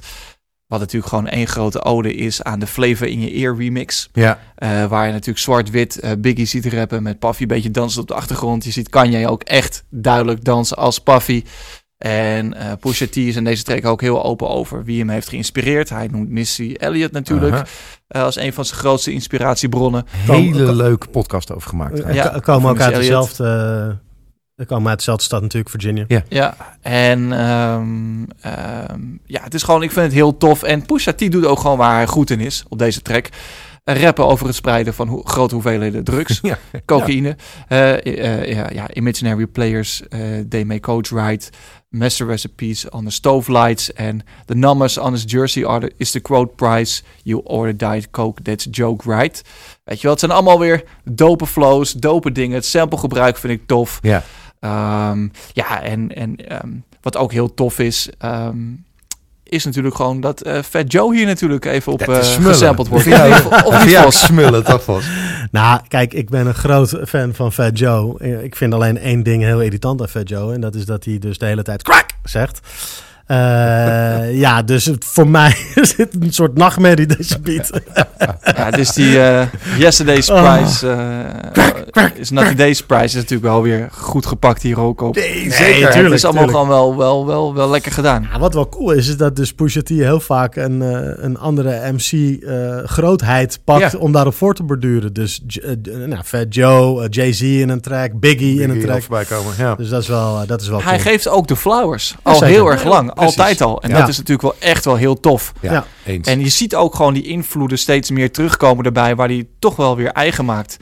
Wat 0.69 0.79
natuurlijk 0.79 1.09
gewoon 1.09 1.27
één 1.27 1.47
grote 1.47 1.83
ode 1.83 2.13
is 2.13 2.43
aan 2.43 2.59
de 2.59 2.67
Flavor 2.67 3.07
in 3.07 3.21
je 3.21 3.31
Ear 3.31 3.57
remix. 3.57 4.09
Ja. 4.13 4.39
Eh, 4.55 4.85
waar 4.85 5.05
je 5.05 5.11
natuurlijk 5.11 5.39
zwart-wit 5.39 5.99
eh, 5.99 6.11
Biggie 6.17 6.45
ziet 6.45 6.65
rappen 6.65 7.03
met 7.03 7.19
Puffy 7.19 7.41
een 7.41 7.47
beetje 7.47 7.71
dansen 7.71 8.01
op 8.01 8.07
de 8.07 8.13
achtergrond. 8.13 8.63
Je 8.63 8.71
ziet 8.71 8.89
Kanye 8.89 9.29
ook 9.29 9.43
echt 9.43 9.83
duidelijk 9.89 10.43
dansen 10.43 10.77
als 10.77 10.99
Puffy. 10.99 11.43
En 11.99 12.53
eh 12.53 12.71
Pusha 12.79 13.05
T 13.07 13.15
is 13.15 13.35
in 13.35 13.43
deze 13.43 13.63
track 13.63 13.85
ook 13.85 14.01
heel 14.01 14.23
open 14.23 14.49
over 14.49 14.83
wie 14.83 14.99
hem 14.99 15.09
heeft 15.09 15.29
geïnspireerd. 15.29 15.89
Hij 15.89 16.07
noemt 16.11 16.29
Missy 16.29 16.73
Elliott 16.77 17.11
natuurlijk 17.11 17.67
eh, 18.07 18.23
als 18.23 18.35
een 18.35 18.53
van 18.53 18.65
zijn 18.65 18.79
grootste 18.79 19.11
inspiratiebronnen. 19.11 20.05
Hele 20.09 20.65
Kom- 20.65 20.75
leuke 20.75 21.07
podcast 21.07 21.51
over 21.53 21.69
gemaakt. 21.69 21.99
Eh, 22.01 22.13
Ja, 22.15 22.27
ko- 22.27 22.39
komen 22.39 22.69
ook 22.71 22.79
uit 22.79 22.95
dezelfde... 22.95 23.97
uh, 24.55 24.67
komen 24.67 24.89
uit 24.89 24.97
dezelfde 24.97 25.23
stad 25.23 25.41
natuurlijk, 25.41 25.69
Virginia. 25.71 26.05
Ja, 26.29 26.55
en 26.81 27.31
ehm, 27.33 28.23
ehm, 28.41 29.01
ja, 29.25 29.43
het 29.43 29.53
is 29.53 29.63
gewoon, 29.63 29.83
ik 29.83 29.91
vind 29.91 30.05
het 30.05 30.13
heel 30.15 30.37
tof. 30.37 30.63
En 30.63 30.85
Pusha 30.85 31.13
T 31.13 31.31
doet 31.31 31.45
ook 31.45 31.59
gewoon 31.59 31.77
waar 31.77 31.95
hij 31.95 32.07
goed 32.07 32.29
in 32.29 32.39
is 32.39 32.63
op 32.69 32.77
deze 32.79 33.01
track. 33.01 33.29
Rappen 33.93 34.25
over 34.27 34.45
het 34.47 34.55
spreiden 34.55 34.93
van 34.93 35.07
ho- 35.07 35.21
grote 35.23 35.53
hoeveelheden 35.53 36.03
drugs. 36.03 36.39
Ja. 36.49 36.57
cocaïne. 36.85 37.35
Eh, 37.67 38.05
eh, 38.05 38.53
ja, 38.55 38.69
ja, 38.73 38.93
imaginary 38.93 39.45
players, 39.47 40.07
eh, 40.07 40.19
they 40.49 40.63
may 40.63 40.79
coach 40.79 41.09
right. 41.09 41.49
Master 41.89 42.27
recipes 42.27 42.89
on 42.89 43.05
the 43.05 43.11
stove 43.11 43.51
lights. 43.51 43.95
And 43.95 44.23
the 44.45 44.55
numbers 44.55 44.97
on 44.97 45.11
his 45.13 45.23
jersey 45.27 45.65
are 45.65 45.79
the, 45.79 45.93
is 45.97 46.11
the 46.11 46.19
quote 46.19 46.55
price. 46.55 47.01
You 47.23 47.41
order 47.43 47.77
diet 47.77 48.09
coke, 48.11 48.41
that's 48.41 48.67
joke 48.71 49.11
right. 49.17 49.41
Weet 49.83 49.95
je 49.97 50.01
wel, 50.01 50.11
het 50.11 50.19
zijn 50.19 50.31
allemaal 50.31 50.59
weer 50.59 50.83
dope 51.03 51.45
flows, 51.45 51.91
dope 51.93 52.31
dingen. 52.31 52.55
Het 52.55 52.65
samplegebruik 52.65 53.37
vind 53.37 53.53
ik 53.53 53.67
tof. 53.67 53.99
Ja. 54.01 54.23
Ehm, 54.59 55.27
ja, 55.53 55.81
en, 55.81 56.15
en 56.15 56.35
ehm, 56.35 56.69
wat 57.01 57.17
ook 57.17 57.31
heel 57.31 57.53
tof 57.53 57.79
is, 57.79 58.09
ehm, 58.17 58.57
is 59.49 59.65
natuurlijk 59.65 59.95
gewoon 59.95 60.21
dat 60.21 60.41
eh 60.41 60.61
Fat 60.61 60.91
Joe 60.91 61.15
hier 61.15 61.25
natuurlijk 61.25 61.65
even 61.65 61.91
op 61.91 62.01
eh 62.01 62.21
smullen. 62.21 62.51
gesampled 62.53 62.87
wordt. 62.87 63.05
Ja, 63.05 63.27
Of, 63.27 63.63
of 63.63 63.83
niet, 63.83 63.91
ja, 63.93 64.11
smullen, 64.11 64.63
toch 64.63 64.85
was. 64.85 65.03
Nou, 65.51 65.79
kijk, 65.87 66.13
ik 66.13 66.29
ben 66.29 66.47
een 66.47 66.53
groot 66.53 66.97
fan 67.07 67.33
van 67.33 67.53
Fat 67.53 67.79
Joe. 67.79 68.19
Ik 68.43 68.55
vind 68.55 68.73
alleen 68.73 68.97
één 68.97 69.23
ding 69.23 69.43
heel 69.43 69.61
irritant 69.61 70.01
aan 70.01 70.07
Fat 70.09 70.29
Joe. 70.29 70.53
En 70.53 70.61
dat 70.61 70.75
is 70.75 70.85
dat 70.85 71.05
hij 71.05 71.19
dus 71.19 71.37
de 71.37 71.45
hele 71.45 71.63
tijd 71.63 71.83
crack 71.83 72.05
zegt. 72.23 72.59
Eh, 73.29 74.39
ja, 74.39 74.61
dus 74.61 74.85
het, 74.85 75.05
voor 75.05 75.27
mij 75.27 75.55
is 75.75 75.97
het 75.97 76.15
een 76.19 76.33
soort 76.33 76.57
nachtmerrie, 76.57 77.05
deze 77.05 77.39
beat. 77.39 77.69
Ja, 78.55 78.71
dus 78.71 78.93
die 78.93 79.21
eh, 79.21 79.47
Yesterday's 79.77 80.29
Oh. 80.29 80.55
Prize 80.55 80.87
eh, 81.93 82.03
is 82.15 82.29
not 82.29 82.45
today's 82.47 82.83
Prize 82.83 83.03
is 83.03 83.13
natuurlijk 83.13 83.43
wel 83.43 83.61
weer 83.61 83.87
goed 83.91 84.25
gepakt 84.25 84.61
hier 84.61 84.79
ook 84.79 85.01
op. 85.01 85.15
Nee, 85.15 85.51
zeker. 85.51 86.03
Het 86.03 86.13
is 86.13 86.25
allemaal 86.25 86.43
tuurlijk. 86.45 86.49
gewoon 86.51 86.67
wel, 86.67 86.97
wel, 86.97 87.25
wel, 87.25 87.53
wel 87.53 87.69
lekker 87.69 87.91
gedaan. 87.91 88.27
Ja, 88.33 88.39
wat 88.39 88.53
wel 88.53 88.69
cool 88.69 88.91
is, 88.91 89.07
is 89.07 89.17
dat 89.17 89.35
dus 89.35 89.53
Pusha 89.53 89.81
T 89.81 89.89
heel 89.89 90.19
vaak 90.19 90.55
een, 90.55 90.81
eh, 90.81 91.23
een 91.23 91.37
andere 91.37 91.91
MC-grootheid 91.91 93.59
pakt 93.63 93.91
Ja. 93.91 93.97
om 93.99 94.11
daarop 94.11 94.33
voor 94.35 94.53
te 94.53 94.63
borduren. 94.63 95.13
Dus 95.13 95.41
nou, 96.05 96.23
Fat 96.23 96.45
Joe, 96.49 97.07
Jay-Z 97.09 97.41
in 97.41 97.69
een 97.69 97.81
track, 97.81 98.19
Biggie, 98.19 98.61
in 98.61 98.69
een 98.69 98.79
track. 98.81 99.27
komen. 99.27 99.53
Ja. 99.57 99.75
Dus 99.75 99.89
dat 99.89 100.01
is 100.01 100.07
wel, 100.07 100.43
dat 100.47 100.61
is 100.61 100.67
wel 100.67 100.81
Hij 100.81 100.97
cool. 100.97 101.11
geeft 101.11 101.27
ook 101.27 101.47
de 101.47 101.55
flowers. 101.55 102.15
Al 102.23 102.33
zeker. 102.33 102.47
heel 102.47 102.71
erg 102.71 102.83
lang. 102.83 103.11
Precies. 103.19 103.37
Altijd 103.37 103.61
al. 103.61 103.81
En 103.81 103.89
Ja. 103.89 103.99
dat 103.99 104.07
is 104.07 104.17
natuurlijk 104.17 104.41
wel 104.41 104.69
echt 104.69 104.85
wel 104.85 104.95
heel 104.95 105.19
tof. 105.19 105.53
Ja, 105.61 105.71
Ja. 105.71 105.85
eens. 106.05 106.27
En 106.27 106.39
je 106.39 106.49
ziet 106.49 106.75
ook 106.75 106.95
gewoon 106.95 107.13
die 107.13 107.23
invloeden 107.23 107.77
steeds 107.79 108.09
meer 108.11 108.31
terugkomen 108.31 108.85
erbij, 108.85 109.15
waar 109.15 109.27
hij 109.27 109.47
toch 109.59 109.75
wel 109.75 109.95
weer 109.95 110.11
eigen 110.11 110.45
maakt. 110.45 110.77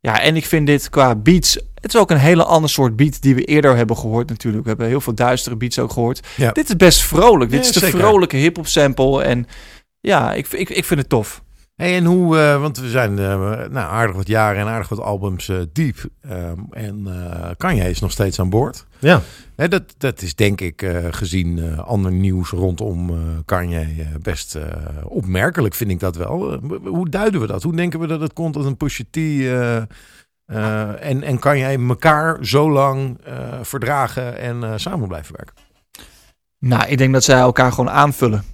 Ja, 0.00 0.20
en 0.20 0.36
ik 0.36 0.46
vind 0.46 0.66
dit 0.66 0.88
qua 0.90 1.14
beats, 1.14 1.54
het 1.74 1.94
is 1.94 2.00
ook 2.00 2.10
een 2.10 2.16
hele 2.16 2.44
ander 2.44 2.70
soort 2.70 2.96
beat 2.96 3.22
die 3.22 3.34
we 3.34 3.44
eerder 3.44 3.76
hebben 3.76 3.96
gehoord 3.96 4.28
natuurlijk. 4.28 4.62
We 4.62 4.68
hebben 4.68 4.86
heel 4.88 5.00
veel 5.00 5.14
duistere 5.14 5.56
beats 5.56 5.78
ook 5.78 5.92
gehoord. 5.92 6.20
Ja. 6.36 6.52
Dit 6.52 6.68
is 6.68 6.76
best 6.76 7.02
vrolijk. 7.02 7.50
Dit 7.50 7.60
Ja, 7.62 7.66
is 7.68 7.72
de 7.72 7.80
zeker. 7.80 7.98
vrolijke 7.98 8.36
hip-hop 8.36 8.66
sample. 8.66 9.22
En 9.22 9.46
ja, 10.00 10.32
ik, 10.32 10.46
ik, 10.52 10.70
ik 10.70 10.84
vind 10.84 11.00
het 11.00 11.08
tof. 11.08 11.42
Hey, 11.82 11.96
en 11.96 12.04
hoe, 12.04 12.38
eh, 12.38 12.60
want 12.60 12.78
we 12.78 12.88
zijn 12.88 13.18
eh, 13.18 13.24
nou, 13.70 13.76
aardig 13.76 14.16
wat 14.16 14.26
jaren 14.26 14.60
en 14.60 14.66
aardig 14.66 14.88
wat 14.88 15.00
albums 15.00 15.48
eh, 15.48 15.56
diep. 15.72 16.04
Ehm, 16.20 16.58
en 16.70 17.06
Kanye 17.56 17.90
is 17.90 18.00
nog 18.00 18.10
steeds 18.10 18.40
aan 18.40 18.50
boord. 18.50 18.86
Ja. 18.98 19.22
Dat, 19.56 19.82
dat 19.98 20.22
is 20.22 20.34
denk 20.34 20.60
ik 20.60 20.86
gezien 21.10 21.78
ander 21.78 22.12
nieuws 22.12 22.50
rondom 22.50 23.12
Kanye 23.44 24.06
best 24.22 24.58
opmerkelijk, 25.04 25.74
vind 25.74 25.90
ik 25.90 26.00
dat 26.00 26.16
wel. 26.16 26.58
Hoe 26.84 27.08
duiden 27.08 27.40
we 27.40 27.46
dat? 27.46 27.62
Hoe 27.62 27.76
denken 27.76 28.00
we 28.00 28.06
dat 28.06 28.20
het 28.20 28.32
komt 28.32 28.54
dat 28.54 28.64
een 28.64 28.76
Pusha 28.76 29.04
T 29.10 29.16
en, 31.00 31.22
en 31.22 31.38
Kanye 31.38 31.88
elkaar 31.88 32.46
zo 32.46 32.70
lang 32.70 33.18
verdragen 33.62 34.38
en 34.38 34.80
samen 34.80 35.08
blijven 35.08 35.36
werken? 35.36 35.54
Nou, 36.58 36.88
ik 36.88 36.98
denk 36.98 37.12
dat 37.12 37.24
zij 37.24 37.38
elkaar 37.38 37.72
gewoon 37.72 37.90
aanvullen. 37.90 38.44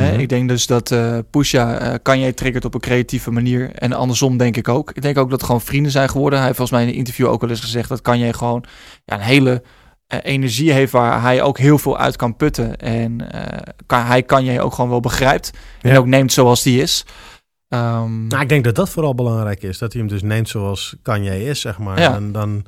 Mhm. 0.00 0.20
Ik 0.20 0.28
denk 0.28 0.48
dus 0.48 0.66
dat 0.66 0.90
eh 0.90 1.18
Pusha 1.30 1.78
eh 1.78 1.94
Kanye 2.02 2.34
triggert 2.34 2.64
op 2.64 2.74
een 2.74 2.80
creatieve 2.80 3.30
manier. 3.30 3.70
En 3.74 3.92
andersom 3.92 4.36
denk 4.36 4.56
ik 4.56 4.68
ook. 4.68 4.90
Ik 4.90 5.02
denk 5.02 5.18
ook 5.18 5.30
dat 5.30 5.42
gewoon 5.42 5.60
vrienden 5.60 5.92
zijn 5.92 6.08
geworden. 6.08 6.38
Hij 6.38 6.46
heeft 6.46 6.58
volgens 6.58 6.78
mij 6.78 6.88
in 6.88 6.92
een 6.92 6.98
interview 6.98 7.26
ook 7.26 7.40
wel 7.40 7.50
eens 7.50 7.60
gezegd 7.60 7.88
dat 7.88 8.02
Kanye 8.02 8.32
gewoon 8.32 8.64
ja, 9.04 9.14
een 9.14 9.20
hele 9.20 9.62
eh, 10.06 10.18
energie 10.22 10.72
heeft 10.72 10.92
waar 10.92 11.22
hij 11.22 11.42
ook 11.42 11.58
heel 11.58 11.78
veel 11.78 11.98
uit 11.98 12.16
kan 12.16 12.36
putten. 12.36 12.76
En 12.76 13.26
kan, 13.86 14.04
hij 14.04 14.22
Kanye 14.22 14.60
ook 14.62 14.74
gewoon 14.74 14.90
wel 14.90 15.00
begrijpt. 15.00 15.50
En 15.80 15.96
ook 15.98 16.06
neemt 16.06 16.32
zoals 16.32 16.62
die 16.62 16.82
is. 16.82 17.04
Ehm, 17.68 18.26
Nou, 18.26 18.42
ik 18.42 18.48
denk 18.48 18.64
dat 18.64 18.74
dat 18.74 18.90
vooral 18.90 19.14
belangrijk 19.14 19.62
is. 19.62 19.78
Dat 19.78 19.92
hij 19.92 20.00
hem 20.00 20.10
dus 20.10 20.22
neemt 20.22 20.48
zoals 20.48 20.96
Kanye 21.02 21.44
is, 21.44 21.60
zeg 21.60 21.78
maar. 21.78 22.00
Ja. 22.00 22.14
En 22.14 22.32
dan, 22.32 22.64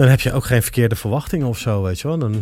dan 0.00 0.08
heb 0.08 0.20
je 0.20 0.32
ook 0.32 0.44
geen 0.44 0.62
verkeerde 0.62 0.96
verwachtingen 0.96 1.46
of 1.46 1.58
zo, 1.58 1.82
weet 1.82 2.00
je 2.00 2.08
wel. 2.08 2.18
Dan, 2.18 2.32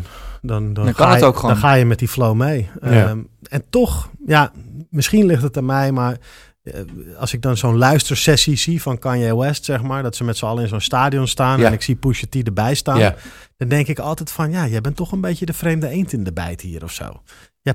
dan, 0.42 0.72
dan, 0.72 0.84
Dan 0.84 0.94
ga 0.94 1.10
het 1.10 1.20
je, 1.20 1.24
ook 1.26 1.36
gewoon. 1.36 1.50
Dan 1.50 1.60
ga 1.60 1.72
je 1.72 1.84
met 1.84 1.98
die 1.98 2.08
flow 2.08 2.34
mee. 2.34 2.68
Ja. 2.80 2.90
Ehm, 3.08 3.18
en 3.48 3.62
toch, 3.70 4.10
ja, 4.26 4.52
misschien 4.90 5.26
ligt 5.26 5.42
het 5.42 5.56
aan 5.56 5.64
mij, 5.64 5.92
maar 5.92 6.16
eh, 6.62 6.72
als 7.18 7.32
ik 7.32 7.42
dan 7.42 7.56
zo'n 7.56 7.76
luistersessie 7.76 8.56
zie 8.56 8.82
van 8.82 8.98
Kanye 8.98 9.36
West, 9.36 9.64
zeg 9.64 9.82
maar, 9.82 10.02
dat 10.02 10.16
ze 10.16 10.24
met 10.24 10.36
z'n 10.36 10.44
allen 10.44 10.62
in 10.62 10.68
zo'n 10.68 10.80
stadion 10.80 11.28
staan 11.28 11.60
Ja. 11.60 11.66
en 11.66 11.72
ik 11.72 11.82
zie 11.82 11.94
Pusha 11.96 12.26
T 12.30 12.34
erbij 12.46 12.74
staan, 12.74 12.98
Ja. 12.98 13.14
dan 13.56 13.68
denk 13.68 13.86
ik 13.86 13.98
altijd 13.98 14.30
van, 14.30 14.50
ja, 14.50 14.66
jij 14.66 14.80
bent 14.80 14.96
toch 14.96 15.12
een 15.12 15.20
beetje 15.20 15.46
de 15.46 15.52
vreemde 15.52 15.88
eend 15.88 16.12
in 16.12 16.24
de 16.24 16.32
bijt 16.32 16.60
hier 16.60 16.84
of 16.84 16.92
zo. 16.92 17.22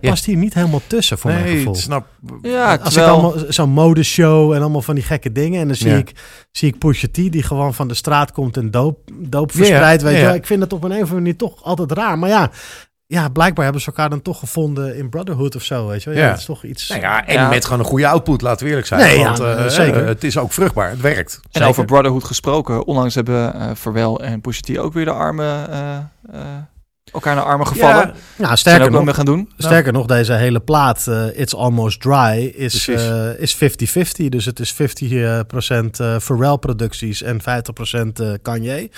Jij 0.01 0.09
past 0.11 0.25
hier 0.25 0.35
niet 0.37 0.53
helemaal 0.53 0.81
tussen, 0.87 1.17
voor 1.17 1.31
mijn 1.31 1.43
nee, 1.43 1.57
gevoel. 1.57 1.75
snap. 1.75 2.07
Ja, 2.41 2.75
Als 2.75 2.93
terwijl... 2.93 3.15
ik 3.17 3.21
allemaal 3.23 3.45
zo'n 3.49 3.69
modeshow 3.69 4.53
en 4.53 4.61
allemaal 4.61 4.81
van 4.81 4.95
die 4.95 5.03
gekke 5.03 5.31
dingen. 5.31 5.61
En 5.61 5.67
dan 5.67 5.75
zie, 5.75 5.89
Ja. 5.91 5.97
ik, 5.97 6.11
zie 6.51 6.67
ik 6.69 6.77
Pusha 6.77 7.07
T 7.11 7.15
die 7.15 7.43
gewoon 7.43 7.73
van 7.73 7.87
de 7.87 7.93
straat 7.93 8.31
komt 8.31 8.57
en 8.57 8.71
doop, 8.71 8.97
doop 9.13 9.51
Ja, 9.51 9.57
verspreidt. 9.57 10.01
weet 10.01 10.11
ja, 10.11 10.17
je 10.17 10.23
ja. 10.23 10.29
wel. 10.29 10.37
Ik 10.39 10.45
vind 10.45 10.61
het 10.61 10.73
op 10.73 10.83
een 10.83 10.91
of 10.91 10.97
andere 10.97 11.13
manier 11.15 11.35
toch 11.37 11.63
altijd 11.63 11.91
raar. 11.91 12.19
Maar 12.19 12.29
ja, 12.29 12.49
ja, 13.07 13.29
blijkbaar 13.29 13.63
hebben 13.63 13.81
ze 13.81 13.87
elkaar 13.87 14.09
dan 14.09 14.21
toch 14.21 14.39
gevonden 14.39 14.97
in 14.97 15.09
Brotherhood 15.09 15.55
of 15.55 15.63
zo. 15.63 15.87
Weet 15.87 16.03
je 16.03 16.09
wel. 16.09 16.19
Ja, 16.19 16.25
Ja. 16.25 16.29
het 16.31 16.39
is 16.39 16.45
toch 16.45 16.63
iets... 16.63 16.89
Nou 16.89 17.01
ja, 17.01 17.25
en 17.25 17.33
Ja. 17.33 17.49
met 17.49 17.63
gewoon 17.63 17.79
een 17.79 17.85
goede 17.85 18.07
output, 18.07 18.41
laten 18.41 18.63
we 18.63 18.69
eerlijk 18.69 18.87
zijn. 18.87 19.01
Nee, 19.01 19.17
ja, 19.19 19.23
Want 19.25 19.39
eh, 19.39 19.67
zeker. 19.67 20.01
eh, 20.01 20.07
het 20.07 20.23
is 20.23 20.37
ook 20.37 20.51
vruchtbaar, 20.53 20.89
het 20.89 21.01
werkt. 21.01 21.39
En 21.43 21.49
Zeker. 21.51 21.69
over 21.69 21.85
Brotherhood 21.85 22.23
gesproken, 22.23 22.85
onlangs 22.87 23.15
hebben 23.15 23.53
eh 23.53 23.71
Pharrell 23.75 24.13
en 24.13 24.41
Pusha 24.41 24.61
T 24.61 24.77
ook 24.77 24.93
weer 24.93 25.05
de 25.05 25.11
armen, 25.11 25.69
eh, 25.71 25.95
eh, 26.31 26.39
elkaar 27.13 27.35
naar 27.35 27.43
armen 27.43 27.67
gevallen. 27.67 28.07
Ja, 28.07 28.13
Nou, 28.37 28.51
er 28.51 28.57
sterker 28.57 28.85
ook 28.85 28.91
nog 28.91 29.03
mee 29.03 29.13
gaan 29.13 29.25
doen. 29.25 29.49
Sterker 29.57 29.93
nog, 29.93 30.05
deze 30.05 30.33
hele 30.33 30.59
plaat, 30.59 31.07
eh, 31.07 31.39
It's 31.39 31.55
Almost 31.55 32.01
Dry, 32.01 32.53
is, 32.55 32.83
Precies. 32.83 33.07
eh, 33.07 33.39
is 33.39 33.55
50-50. 33.55 34.29
Dus 34.29 34.45
het 34.45 34.59
is 34.59 34.71
50% 34.73 35.99
eh 35.99 36.17
Pharrell 36.17 36.57
producties 36.57 37.21
en 37.21 37.41
50% 37.41 38.19
eh, 38.19 38.31
Kanye. 38.41 38.89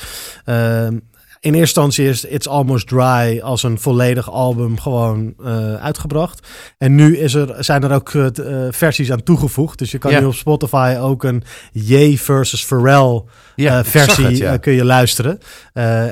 In 1.45 1.53
eerste 1.53 1.81
instantie 1.81 2.07
is 2.07 2.25
It's 2.25 2.47
Almost 2.47 2.87
Dry 2.87 3.39
als 3.39 3.63
een 3.63 3.79
volledig 3.79 4.31
album 4.31 4.79
gewoon 4.79 5.33
eh, 5.43 5.75
uitgebracht. 5.75 6.47
En 6.77 6.95
nu 6.95 7.17
is 7.17 7.33
er, 7.33 7.63
zijn 7.63 7.83
er 7.83 7.91
ook 7.91 8.13
eh, 8.13 8.25
eh, 8.25 8.73
versies 8.73 9.11
aan 9.11 9.23
toegevoegd. 9.23 9.79
Dus 9.79 9.91
je 9.91 9.97
kan 9.97 10.13
nu 10.13 10.25
op 10.25 10.33
Spotify 10.33 10.97
ook 10.99 11.23
een 11.23 11.43
Ye 11.71 12.17
versus 12.17 12.65
Pharrell 12.65 13.23
versie 13.83 14.25
het, 14.25 14.37
ja. 14.37 14.57
kun 14.57 14.73
je 14.73 14.85
luisteren. 14.85 15.39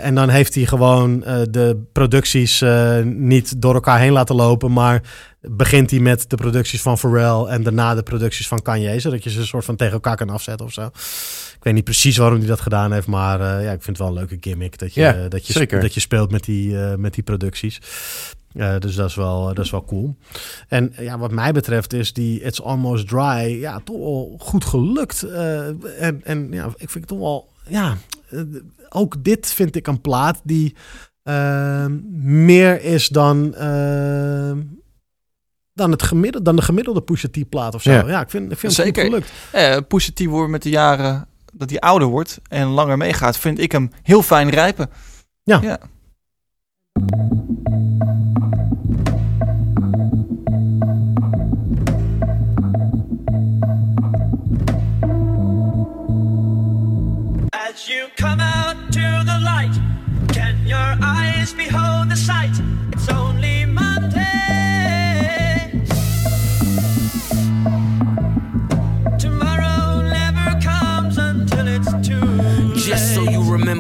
En 0.02 0.16
dan 0.16 0.30
heeft 0.30 0.56
hij 0.56 0.66
gewoon 0.66 1.20
de 1.50 1.84
producties 1.92 2.64
niet 3.04 3.62
door 3.62 3.74
elkaar 3.74 4.00
heen 4.00 4.12
laten 4.12 4.36
lopen, 4.36 4.72
maar 4.72 5.02
begint 5.42 5.92
hij 5.92 6.00
met 6.00 6.30
de 6.30 6.36
producties 6.36 6.82
van 6.82 6.98
Pharrell 6.98 7.54
en 7.54 7.64
daarna 7.64 7.96
de 7.96 8.04
producties 8.04 8.48
van 8.48 8.62
Kanye, 8.62 9.00
zodat 9.00 9.24
je 9.24 9.30
ze 9.30 9.40
een 9.40 9.46
soort 9.46 9.66
van 9.66 9.76
tegen 9.76 9.94
elkaar 9.94 10.16
kan 10.16 10.30
afzetten 10.30 10.66
of 10.66 10.74
zo. 10.74 10.90
Ik 11.64 11.70
weet 11.70 11.78
niet 11.78 11.88
precies 11.88 12.18
waarom 12.18 12.38
hij 12.38 12.48
dat 12.48 12.62
gedaan 12.62 12.92
heeft, 12.92 13.08
maar 13.08 13.42
eh, 13.42 13.64
ja, 13.64 13.72
ik 13.72 13.82
vind 13.82 13.86
het 13.86 13.98
wel 13.98 14.08
een 14.08 14.14
leuke 14.14 14.38
gimmick 14.40 14.78
dat 14.78 14.94
je, 14.94 15.02
Ja, 15.02 15.14
eh, 15.14 15.30
dat 15.30 15.48
je, 15.48 15.54
zeker. 15.54 15.82
dat 15.82 15.94
je 15.94 16.00
speelt 16.00 16.32
met 16.32 16.44
die, 16.44 16.80
eh, 16.80 16.96
met 16.96 17.14
die 17.14 17.24
producties. 17.24 17.82
Dus 18.54 18.96
dat 18.96 19.10
is, 19.10 19.16
wel, 19.16 19.54
dat 19.54 19.66
is 19.66 19.72
wel 19.72 19.86
cool. 19.86 20.16
En 20.68 20.94
ja, 21.00 21.18
wat 21.18 21.32
mij 21.32 21.52
betreft 21.52 21.94
is 21.94 22.14
die 22.14 22.42
It's 22.42 22.62
Almost 22.62 23.08
Dry 23.08 23.60
ja, 23.60 23.80
toch 23.84 23.98
wel 23.98 24.36
goed 24.40 24.66
gelukt. 24.66 25.24
En 25.24 26.22
en 26.24 26.48
ja, 26.52 26.66
ik 26.66 26.90
vind 26.90 26.94
het 26.94 27.08
toch 27.08 27.20
wel... 27.20 27.50
Ja, 27.68 27.98
ook 28.90 29.24
dit 29.24 29.54
vind 29.54 29.76
ik 29.76 29.88
een 29.88 30.02
plaat 30.02 30.42
die 30.44 30.76
meer 32.22 32.82
is 32.82 33.08
dan... 33.08 33.52
dan, 35.74 35.92
het 35.92 36.04
gemiddelde, 36.04 36.46
dan 36.46 36.56
de 36.56 36.62
gemiddelde 36.62 37.02
Pusha 37.02 37.28
T 37.32 37.50
plaat 37.50 37.76
of 37.76 37.82
zo. 37.82 37.92
Ja. 37.92 38.08
Ja, 38.08 38.22
ik 38.22 38.30
vind, 38.30 38.52
ik 38.52 38.58
vind 38.58 38.76
het 38.78 38.86
Zeker. 38.86 39.04
goed 39.04 39.12
gelukt. 39.12 39.32
Eh, 39.52 39.78
Pusha 39.88 40.12
T 40.14 40.26
wordt 40.26 40.52
met 40.52 40.64
de 40.64 40.70
jaren 40.70 41.28
dat 41.54 41.70
hij 41.70 41.80
ouder 41.80 42.08
wordt 42.08 42.40
en 42.50 42.68
langer 42.68 42.98
meegaat, 42.98 43.38
vind 43.38 43.60
ik 43.60 43.72
hem 43.72 43.92
heel 44.02 44.22
fijn 44.22 44.50
rijpen. 44.50 44.90
Ja. 45.44 45.60
ja. 45.62 45.80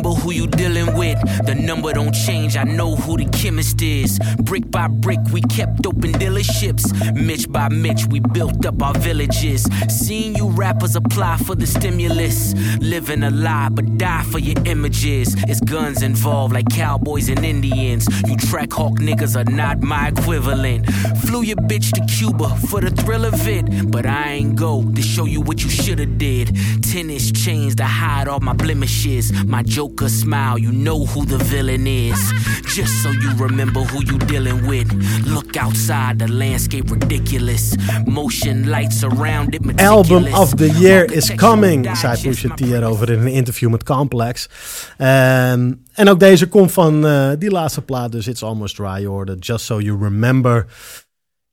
Remember 0.04 0.22
who 0.22 0.32
you 0.32 0.47
dealing 0.47 0.95
with. 0.97 1.20
The 1.45 1.56
number 1.56 1.93
don't 1.93 2.14
change, 2.14 2.58
I 2.58 2.64
know 2.64 2.95
who 2.95 3.18
the 3.18 3.26
chemist 3.26 3.82
is. 3.82 4.20
Brick 4.39 4.70
by 4.70 4.88
brick, 4.88 5.20
we 5.32 5.41
kept 5.41 5.86
open 5.86 6.12
dealerships. 6.14 6.84
Mitch 7.16 7.49
by 7.51 7.70
Mitch, 7.70 8.06
we 8.08 8.20
built 8.20 8.66
up 8.66 8.82
our 8.82 8.93
villages. 8.93 9.64
Seeing 9.89 10.36
you 10.36 10.49
rappers 10.49 10.95
apply 10.95 11.38
for 11.38 11.56
the 11.56 11.68
stimulus. 11.68 12.54
Living 12.80 13.24
a 13.24 13.32
lie, 13.32 13.70
but 13.70 13.97
die 13.97 14.24
for 14.24 14.39
your 14.39 14.62
images. 14.66 15.36
It's 15.47 15.62
guns 15.62 16.01
involved, 16.01 16.54
like 16.54 16.70
cowboys 16.70 17.30
and 17.30 17.45
Indians. 17.45 18.08
You 18.28 18.36
track 18.36 18.74
hawk 18.74 18.99
niggas 18.99 19.36
are 19.36 19.49
not 19.49 19.82
my 19.82 20.10
equivalent. 20.10 20.91
Flew 21.26 21.43
your 21.43 21.58
bitch 21.58 21.91
to 21.93 22.06
Cuba 22.14 22.49
for 22.70 22.82
the 22.82 22.89
thrill 22.89 23.26
of 23.26 23.47
it. 23.47 23.91
But 23.91 24.06
I 24.06 24.34
ain't 24.34 24.56
go 24.56 24.84
to 24.84 25.01
show 25.01 25.26
you 25.26 25.41
what 25.41 25.64
you 25.64 25.70
shoulda 25.70 26.06
did. 26.06 26.56
Tennis 26.82 27.32
chains 27.32 27.76
to 27.76 27.86
hide 27.86 28.28
all 28.28 28.39
my 28.39 28.54
blemishes. 28.54 29.32
My 29.45 29.64
Joker 29.94 30.10
smile, 30.10 30.58
you 30.58 30.72
know 30.72 31.06
who 31.06 31.26
the 31.26 31.38
villain 31.38 31.86
is. 31.86 32.34
Just 32.76 33.04
so 33.04 33.12
you 33.12 33.32
remember 33.38 33.82
who 33.82 34.04
you 34.04 34.18
dealing 34.18 34.68
with. 34.68 34.91
Look 35.28 35.56
outside, 35.56 36.18
the 36.18 36.28
landscape 36.28 36.89
ridiculous. 36.89 37.76
Motion 38.06 38.70
lights 38.70 39.04
around 39.04 39.54
it. 39.54 39.80
Album 39.80 40.34
of 40.34 40.56
the 40.56 40.70
Year 40.70 41.06
is 41.12 41.32
coming, 41.36 41.98
zei 41.98 42.18
Pusha 42.22 42.56
T 42.56 42.62
erover 42.62 43.10
in 43.10 43.20
een 43.20 43.28
interview 43.28 43.70
met 43.70 43.84
Complex. 43.84 44.50
Ehm, 44.98 45.72
en 45.94 46.10
ook 46.10 46.20
deze 46.20 46.48
komt 46.48 46.72
van 46.72 47.06
eh, 47.06 47.30
die 47.39 47.52
laatste 47.52 47.82
plaat, 47.82 48.12
dus 48.12 48.28
It's 48.28 48.44
Almost 48.44 48.76
Dry, 48.76 49.00
je 49.00 49.08
hoorde 49.08 49.36
Just 49.39 49.66
So 49.66 49.80
You 49.80 50.04
Remember. 50.04 50.66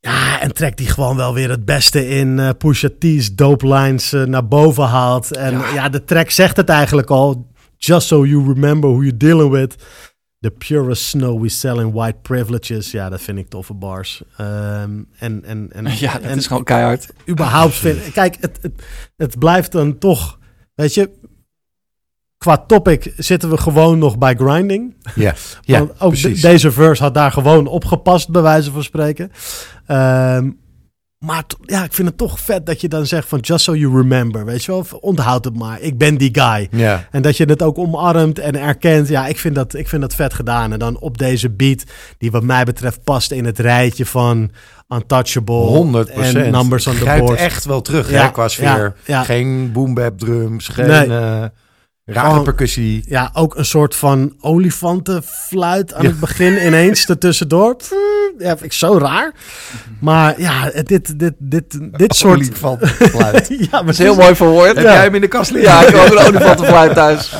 Ja, 0.01 0.41
en 0.41 0.55
trekt 0.55 0.76
die 0.76 0.88
gewoon 0.88 1.16
wel 1.16 1.34
weer 1.34 1.51
het 1.51 1.64
beste 1.64 2.09
in 2.09 2.38
eh 2.38 2.49
Pusha 2.59 2.88
T's 2.99 3.34
dope 3.34 3.66
lines 3.74 4.12
eh, 4.12 4.22
naar 4.22 4.49
boven 4.49 4.84
haalt. 4.84 5.36
En 5.36 5.59
ja. 5.74 5.88
de 5.88 6.05
track 6.05 6.30
zegt 6.30 6.57
het 6.57 6.68
eigenlijk 6.68 7.11
al. 7.11 7.49
Just 7.81 8.07
So 8.09 8.24
You 8.24 8.45
Remember 8.47 8.91
Who 8.91 9.03
You're 9.03 9.16
Dealing 9.16 9.51
With. 9.51 9.74
The 10.41 10.51
purest 10.51 11.03
snow 11.09 11.41
we 11.41 11.49
sell 11.49 11.78
in 11.78 11.93
white 11.93 12.18
privileges. 12.22 12.91
Ja, 12.91 13.09
dat 13.09 13.20
vind 13.20 13.39
ik 13.39 13.49
toffe 13.49 13.74
bars. 13.74 14.22
Ehm, 14.37 14.91
en, 15.18 15.45
en, 15.45 15.68
en, 15.72 15.87
Ja, 15.99 16.12
dat 16.12 16.22
en, 16.22 16.37
is 16.39 16.47
gewoon 16.47 16.64
keihard. 16.64 17.12
überhaupt 17.28 17.74
vind 17.74 18.12
Kijk, 18.12 18.37
het, 18.41 18.59
het, 18.62 18.83
het 19.16 19.39
blijft 19.39 19.72
dan 19.72 19.99
toch... 19.99 20.39
Weet 20.74 20.95
je, 20.95 21.11
qua 22.39 22.57
topic 22.59 23.12
zitten 23.16 23.51
we 23.51 23.57
gewoon 23.57 23.99
nog 23.99 24.18
bij 24.18 24.35
grinding. 24.35 24.97
Ja, 25.14 25.35
ja 25.62 25.78
Want 25.78 26.01
ook 26.01 26.16
de- 26.20 26.41
deze 26.41 26.72
verse 26.72 27.03
had 27.03 27.14
daar 27.14 27.33
gewoon 27.33 27.66
opgepast, 27.66 28.31
bij 28.31 28.43
wijze 28.43 28.70
van 28.70 28.83
spreken. 28.83 29.31
Ehm, 29.87 30.51
maar 31.27 31.45
ja, 31.62 31.85
ik 31.85 31.93
vind 31.93 32.09
het 32.09 32.16
toch 32.18 32.41
vet 32.41 32.66
dat 32.66 32.81
je 32.81 32.89
dan 32.89 33.07
zegt 33.07 33.29
van 33.29 33.39
just 33.39 33.64
so 33.64 33.75
you 33.75 33.97
remember. 33.97 34.45
Weet 34.45 34.64
je 34.64 34.73
wel, 34.73 34.87
onthoud 35.01 35.45
het 35.45 35.57
maar. 35.57 35.81
Ik 35.81 35.99
ben 35.99 36.16
die 36.18 36.29
guy. 36.33 36.68
ja. 36.71 37.09
En 37.11 37.23
dat 37.23 37.37
je 37.37 37.45
het 37.45 37.62
ook 37.62 37.79
omarmt 37.79 38.39
en 38.39 38.57
erkent. 38.61 39.09
Ja, 39.09 39.27
ik 39.27 39.39
vind, 39.39 39.55
dat, 39.55 39.75
ik 39.75 39.89
vind 39.89 40.03
dat 40.03 40.14
vet 40.14 40.35
gedaan. 40.35 40.73
En 40.73 40.79
dan 40.79 40.99
op 40.99 41.18
deze 41.18 41.51
beat, 41.51 41.85
die 42.18 42.31
wat 42.31 42.43
mij 42.43 42.64
betreft 42.64 43.05
past 43.05 43.31
in 43.31 43.45
het 43.45 43.59
rijtje 43.59 44.07
van 44.07 44.51
Untouchable 44.89 45.55
100 45.55 46.09
en 46.09 46.51
Numbers 46.51 46.87
on 46.87 46.95
the 46.97 47.16
Board. 47.18 47.39
echt 47.39 47.64
wel 47.64 47.81
terug 47.81 48.11
Ja, 48.11 48.23
hè, 48.25 48.31
qua 48.31 48.49
sfeer. 48.49 48.66
ja, 48.66 48.93
ja. 49.05 49.25
Geen 49.25 49.73
boom 49.73 49.95
bap 49.95 50.18
drums, 50.18 50.68
geen 50.68 50.87
Nee. 50.87 51.07
eh, 51.07 51.45
rare 52.12 52.42
percussie. 52.42 53.02
Ja, 53.06 53.30
ook 53.32 53.56
een 53.56 53.64
soort 53.64 53.96
van 53.96 54.34
olifantenfluit 54.40 55.94
aan 55.94 56.02
Ja. 56.02 56.08
het 56.08 56.20
begin 56.20 56.66
ineens 56.66 57.06
ertussendoor. 57.06 57.76
Ja, 58.38 58.46
vind 58.48 58.62
ik 58.64 58.72
zo 58.72 58.98
raar. 58.98 59.32
Maar 59.98 60.40
ja, 60.40 60.70
dit, 60.84 61.18
dit, 61.18 61.32
dit, 61.38 61.78
dit 61.98 62.14
soort... 62.14 62.36
Olifantfluit. 62.38 63.48
ja, 63.58 63.66
maar 63.70 63.84
Dat 63.84 63.88
is 63.88 63.98
heel 63.98 64.14
mooi 64.14 64.34
verwoord. 64.34 64.66
Heb 64.76 64.84
jij 64.84 65.02
hem 65.02 65.14
in 65.14 65.20
de 65.20 65.28
kast 65.28 65.50
liggen? 65.50 65.72
Ja, 65.72 65.80
ik 65.86 65.94
heb 65.94 66.00
ook 66.06 66.18
een 66.18 66.26
olifantenfluit 66.26 66.94
thuis. 66.94 67.34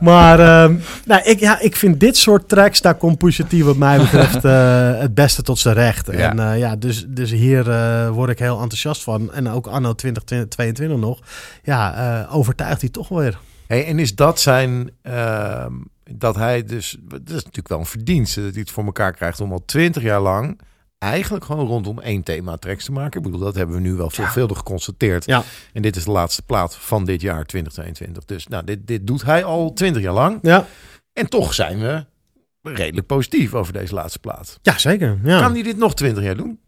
Maar 0.00 0.40
ehm, 0.40 0.74
nou, 1.04 1.22
ik, 1.24 1.40
ja, 1.40 1.60
ik 1.60 1.76
vind 1.76 2.00
dit 2.00 2.16
soort 2.16 2.48
tracks, 2.48 2.80
daar 2.80 2.94
komt 2.94 3.18
Pusha 3.18 3.44
T 3.44 3.60
wat 3.60 3.76
mij 3.76 3.98
betreft 3.98 4.44
eh, 4.44 4.98
het 4.98 5.14
beste 5.14 5.42
tot 5.42 5.58
zijn 5.58 5.74
recht. 5.74 6.08
Ja. 6.12 6.30
En 6.30 6.38
eh, 6.52 6.58
ja, 6.58 6.76
dus, 6.76 7.04
dus 7.08 7.30
hier 7.30 7.70
eh, 7.70 8.08
word 8.08 8.30
ik 8.30 8.38
heel 8.38 8.60
enthousiast 8.60 9.02
van. 9.02 9.32
En 9.32 9.48
ook 9.50 9.66
anno 9.66 9.94
2022 9.94 10.98
nog. 10.98 11.18
Ja, 11.62 11.94
eh, 12.24 12.36
overtuigt 12.36 12.80
hij 12.80 12.90
toch 12.90 13.08
weer. 13.08 13.38
Hey, 13.72 13.86
en 13.86 13.98
is 13.98 14.14
dat 14.14 14.40
zijn, 14.40 14.90
ehm, 15.02 15.72
dat 16.10 16.36
hij 16.36 16.64
dus, 16.64 16.96
dat 17.02 17.20
is 17.24 17.34
natuurlijk 17.34 17.68
wel 17.68 17.78
een 17.78 17.86
verdienste 17.86 18.42
dat 18.42 18.50
hij 18.52 18.60
het 18.60 18.70
voor 18.70 18.84
elkaar 18.84 19.12
krijgt 19.12 19.40
om 19.40 19.52
al 19.52 19.64
twintig 19.64 20.02
jaar 20.02 20.20
lang 20.20 20.60
eigenlijk 20.98 21.44
gewoon 21.44 21.66
rondom 21.66 22.00
één 22.00 22.22
thema 22.22 22.56
tracks 22.56 22.84
te 22.84 22.92
maken. 22.92 23.18
Ik 23.18 23.26
bedoel, 23.26 23.40
dat 23.40 23.54
hebben 23.54 23.76
we 23.76 23.82
nu 23.82 23.94
wel 23.94 24.10
veelvuldig 24.10 24.56
geconstateerd. 24.56 25.24
Ja. 25.24 25.42
En 25.72 25.82
dit 25.82 25.96
is 25.96 26.04
de 26.04 26.10
laatste 26.10 26.42
plaat 26.42 26.76
van 26.76 27.04
dit 27.04 27.20
jaar 27.20 27.44
2022. 27.44 28.24
Dus 28.24 28.46
nou, 28.46 28.64
dit, 28.64 28.86
dit 28.86 29.06
doet 29.06 29.22
hij 29.22 29.44
al 29.44 29.72
twintig 29.72 30.02
jaar 30.02 30.12
lang. 30.12 30.38
Ja, 30.42 30.66
En 31.12 31.28
toch 31.28 31.54
zijn 31.54 31.78
we 31.78 32.04
redelijk 32.62 33.06
positief 33.06 33.54
over 33.54 33.72
deze 33.72 33.94
laatste 33.94 34.18
plaat. 34.18 34.58
ja 34.62 34.78
zeker. 34.78 35.18
Ja, 35.24 35.40
Kan 35.40 35.52
hij 35.52 35.62
dit 35.62 35.76
nog 35.76 35.94
twintig 35.94 36.24
jaar 36.24 36.36
doen? 36.36 36.60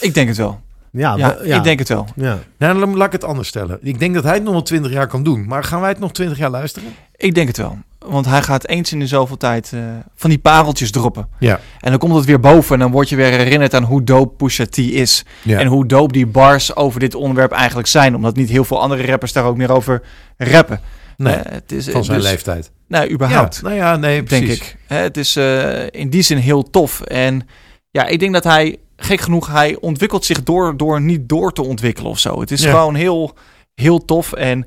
Ik 0.00 0.14
denk 0.14 0.28
het 0.28 0.36
wel. 0.36 0.60
Ja, 0.92 1.16
Ja, 1.16 1.34
wel- 1.34 1.46
ja. 1.46 1.56
ik 1.56 1.64
denk 1.64 1.78
het 1.78 1.88
wel. 1.88 2.06
Ja. 2.16 2.38
Nou, 2.58 2.78
dan 2.78 2.96
laat 2.96 3.06
ik 3.06 3.12
het 3.12 3.24
anders 3.24 3.48
stellen. 3.48 3.78
Ik 3.82 3.98
denk 3.98 4.14
dat 4.14 4.24
hij 4.24 4.34
het 4.34 4.42
nog 4.42 4.52
wel 4.52 4.62
twintig 4.62 4.92
jaar 4.92 5.06
kan 5.06 5.22
doen. 5.22 5.46
Maar 5.46 5.64
gaan 5.64 5.80
wij 5.80 5.88
het 5.88 5.98
nog 5.98 6.12
twintig 6.12 6.38
jaar 6.38 6.50
luisteren? 6.50 6.88
Ik 7.16 7.34
denk 7.34 7.46
het 7.48 7.56
wel. 7.56 7.78
want 7.98 8.26
hij 8.26 8.42
gaat 8.42 8.66
eens 8.66 8.92
in 8.92 8.98
de 8.98 9.06
zoveel 9.06 9.36
tijd 9.36 9.72
eh, 9.72 9.80
van 10.14 10.30
die 10.30 10.38
pareltjes 10.38 10.90
droppen. 10.90 11.28
Ja. 11.38 11.60
En 11.80 11.90
dan 11.90 11.98
komt 11.98 12.14
het 12.14 12.24
weer 12.24 12.40
boven 12.40 12.74
en 12.74 12.80
dan 12.80 12.90
word 12.90 13.08
je 13.08 13.16
weer 13.16 13.30
herinnerd 13.30 13.74
aan 13.74 13.82
hoe 13.84 14.04
dope 14.04 14.34
Pusha 14.36 14.64
T 14.66 14.76
is. 14.78 15.24
Ja. 15.42 15.58
En 15.58 15.66
hoe 15.66 15.86
dope 15.86 16.12
die 16.12 16.26
bars 16.26 16.76
over 16.76 17.00
dit 17.00 17.14
onderwerp 17.14 17.52
eigenlijk 17.52 17.88
zijn. 17.88 18.14
Omdat 18.14 18.36
niet 18.36 18.48
heel 18.48 18.64
veel 18.64 18.80
andere 18.80 19.06
rappers 19.06 19.32
daar 19.32 19.44
ook 19.44 19.56
meer 19.56 19.72
over 19.72 20.02
rappen. 20.36 20.80
Nee, 21.16 21.34
Eh, 21.34 21.52
het 21.52 21.72
is, 21.72 21.88
van 21.88 22.04
zijn 22.04 22.18
dus- 22.18 22.28
leeftijd. 22.30 22.70
Nou, 22.88 23.10
überhaupt. 23.10 23.54
Ja, 23.56 23.62
nou 23.62 23.74
ja, 23.74 23.96
nee, 23.96 24.22
denk 24.22 24.44
precies. 24.44 24.58
ik. 24.60 24.76
Hè, 24.86 24.96
het 24.96 25.16
is 25.16 25.36
eh, 25.36 25.86
in 25.90 26.10
die 26.10 26.22
zin 26.22 26.36
heel 26.38 26.70
tof. 26.70 27.00
En 27.00 27.48
ja, 27.90 28.06
ik 28.06 28.18
denk 28.18 28.32
dat 28.32 28.44
hij, 28.44 28.76
gek 29.00 29.20
genoeg, 29.20 29.46
hij 29.46 29.76
ontwikkelt 29.80 30.24
zich 30.24 30.42
door, 30.42 30.76
door 30.76 31.00
niet 31.00 31.28
door 31.28 31.52
te 31.52 31.62
ontwikkelen 31.62 32.10
of 32.10 32.18
zo. 32.18 32.40
Het 32.40 32.50
is 32.50 32.62
Ja. 32.62 32.70
gewoon 32.70 32.94
heel, 32.94 33.34
heel 33.74 34.04
tof. 34.04 34.32
En 34.32 34.66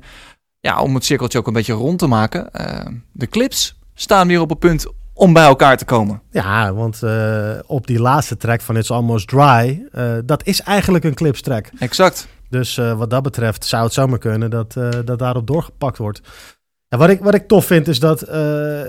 ja, 0.60 0.82
om 0.82 0.94
het 0.94 1.04
cirkeltje 1.04 1.38
ook 1.38 1.46
een 1.46 1.52
beetje 1.52 1.72
rond 1.72 1.98
te 1.98 2.06
maken. 2.06 2.50
eh, 2.52 2.86
de 3.12 3.26
clips 3.26 3.78
staan 3.94 4.28
weer 4.28 4.40
op 4.40 4.48
het 4.50 4.58
punt 4.58 4.86
om 5.14 5.32
bij 5.32 5.44
elkaar 5.44 5.76
te 5.76 5.84
komen. 5.84 6.22
Ja, 6.30 6.72
want 6.74 7.02
eh, 7.02 7.52
op 7.66 7.86
die 7.86 8.00
laatste 8.00 8.36
track 8.36 8.60
van 8.60 8.76
It's 8.76 8.90
Almost 8.90 9.28
Dry, 9.28 9.86
eh, 9.92 10.12
dat 10.24 10.46
is 10.46 10.60
eigenlijk 10.60 11.04
een 11.04 11.14
clipstrack. 11.14 11.70
Exact. 11.78 12.28
Dus 12.48 12.76
wat 12.76 13.10
dat 13.10 13.22
betreft 13.22 13.64
zou 13.64 13.84
het 13.84 13.92
zomaar 13.92 14.18
kunnen 14.18 14.50
dat, 14.50 14.72
dat 15.04 15.18
daarop 15.18 15.46
doorgepakt 15.46 15.98
wordt. 15.98 16.20
Ja, 16.92 16.98
wat, 16.98 17.10
ik, 17.10 17.20
wat 17.20 17.34
ik 17.34 17.48
tof 17.48 17.64
vind 17.64 17.88
is 17.88 17.98
dat 17.98 18.22
eh, 18.22 18.80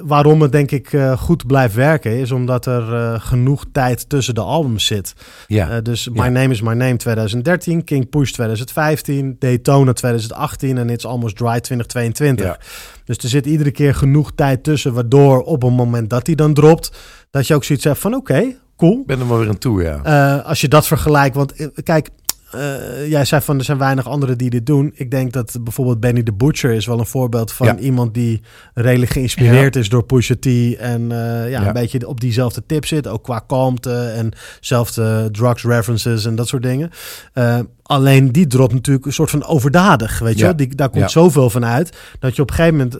waarom 0.00 0.42
het 0.42 0.52
denk 0.52 0.70
ik 0.70 0.92
eh, 0.92 1.18
goed 1.18 1.46
blijft 1.46 1.74
werken, 1.74 2.18
is 2.18 2.30
omdat 2.30 2.66
er 2.66 2.94
eh, 2.94 3.20
genoeg 3.20 3.64
tijd 3.72 4.08
tussen 4.08 4.34
de 4.34 4.40
albums 4.40 4.86
zit. 4.86 5.14
Ja. 5.46 5.80
Dus 5.80 6.08
My 6.08 6.22
Ja. 6.22 6.28
Name 6.28 6.48
is 6.52 6.60
My 6.60 6.72
Name 6.72 6.96
2013, 6.96 7.84
King 7.84 8.08
Push 8.08 8.30
2015, 8.30 9.36
Daytona 9.38 9.92
2018 9.92 10.78
en 10.78 10.90
It's 10.90 11.04
Almost 11.04 11.36
Dry 11.36 11.60
2022. 11.60 12.46
Ja. 12.46 12.58
Dus 13.04 13.16
er 13.16 13.28
zit 13.28 13.46
iedere 13.46 13.70
keer 13.70 13.94
genoeg 13.94 14.32
tijd 14.34 14.62
tussen, 14.62 14.92
waardoor 14.92 15.40
op 15.40 15.62
een 15.62 15.74
moment 15.74 16.10
dat 16.10 16.26
hij 16.26 16.34
dan 16.34 16.54
dropt, 16.54 16.92
dat 17.30 17.46
je 17.46 17.54
ook 17.54 17.64
zoiets 17.64 17.84
hebt 17.84 17.98
van 17.98 18.14
oké, 18.14 18.56
cool. 18.76 19.02
Ben 19.06 19.20
er 19.20 19.28
wel 19.28 19.38
weer 19.38 19.48
aan 19.48 19.58
toe, 19.58 19.82
ja. 19.82 20.36
Als 20.36 20.60
je 20.60 20.68
dat 20.68 20.86
vergelijkt, 20.86 21.36
want 21.36 21.70
kijk, 21.82 22.08
eh, 22.54 23.08
jij 23.10 23.24
zei 23.24 23.40
van 23.40 23.58
er 23.58 23.64
zijn 23.64 23.78
weinig 23.78 24.08
anderen 24.08 24.38
die 24.38 24.50
dit 24.50 24.66
doen. 24.66 24.92
Ik 24.94 25.10
denk 25.10 25.32
dat 25.32 25.56
bijvoorbeeld 25.60 26.00
Benny 26.00 26.22
the 26.22 26.32
Butcher 26.32 26.70
is 26.72 26.86
wel 26.86 26.98
een 26.98 27.06
voorbeeld 27.06 27.52
van 27.52 27.66
Ja. 27.66 27.76
iemand 27.78 28.14
die 28.14 28.40
redelijk 28.74 29.10
geïnspireerd 29.12 29.76
is 29.76 29.88
door 29.88 30.04
Pusha 30.04 30.34
T 30.40 30.46
en 30.46 31.12
eh, 31.12 31.18
ja, 31.18 31.46
Ja. 31.46 31.66
een 31.66 31.72
beetje 31.72 32.08
op 32.08 32.20
diezelfde 32.20 32.62
tip 32.66 32.86
zit, 32.86 33.06
ook 33.06 33.22
qua 33.22 33.38
kalmte 33.38 33.94
en 34.16 34.32
zelfde 34.60 35.28
drugs 35.32 35.64
references 35.64 36.24
en 36.24 36.34
dat 36.34 36.48
soort 36.48 36.62
dingen. 36.62 36.90
Eh, 37.32 37.58
alleen 37.82 38.32
die 38.32 38.46
dropt 38.46 38.72
natuurlijk 38.72 39.06
een 39.06 39.12
soort 39.12 39.30
van 39.30 39.44
overdadig, 39.44 40.18
weet 40.18 40.38
je? 40.38 40.54
Die, 40.54 40.74
daar 40.74 40.90
komt 40.90 41.10
zoveel 41.10 41.50
van 41.50 41.64
uit 41.64 41.96
dat 42.18 42.36
je 42.36 42.42
op 42.42 42.48
een 42.50 42.54
gegeven 42.56 42.76
moment 42.76 42.98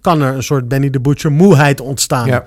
kan 0.00 0.22
er 0.22 0.34
een 0.34 0.42
soort 0.42 0.68
Benny 0.68 0.90
the 0.90 1.00
Butcher 1.00 1.32
moeheid 1.32 1.80
ontstaan. 1.80 2.42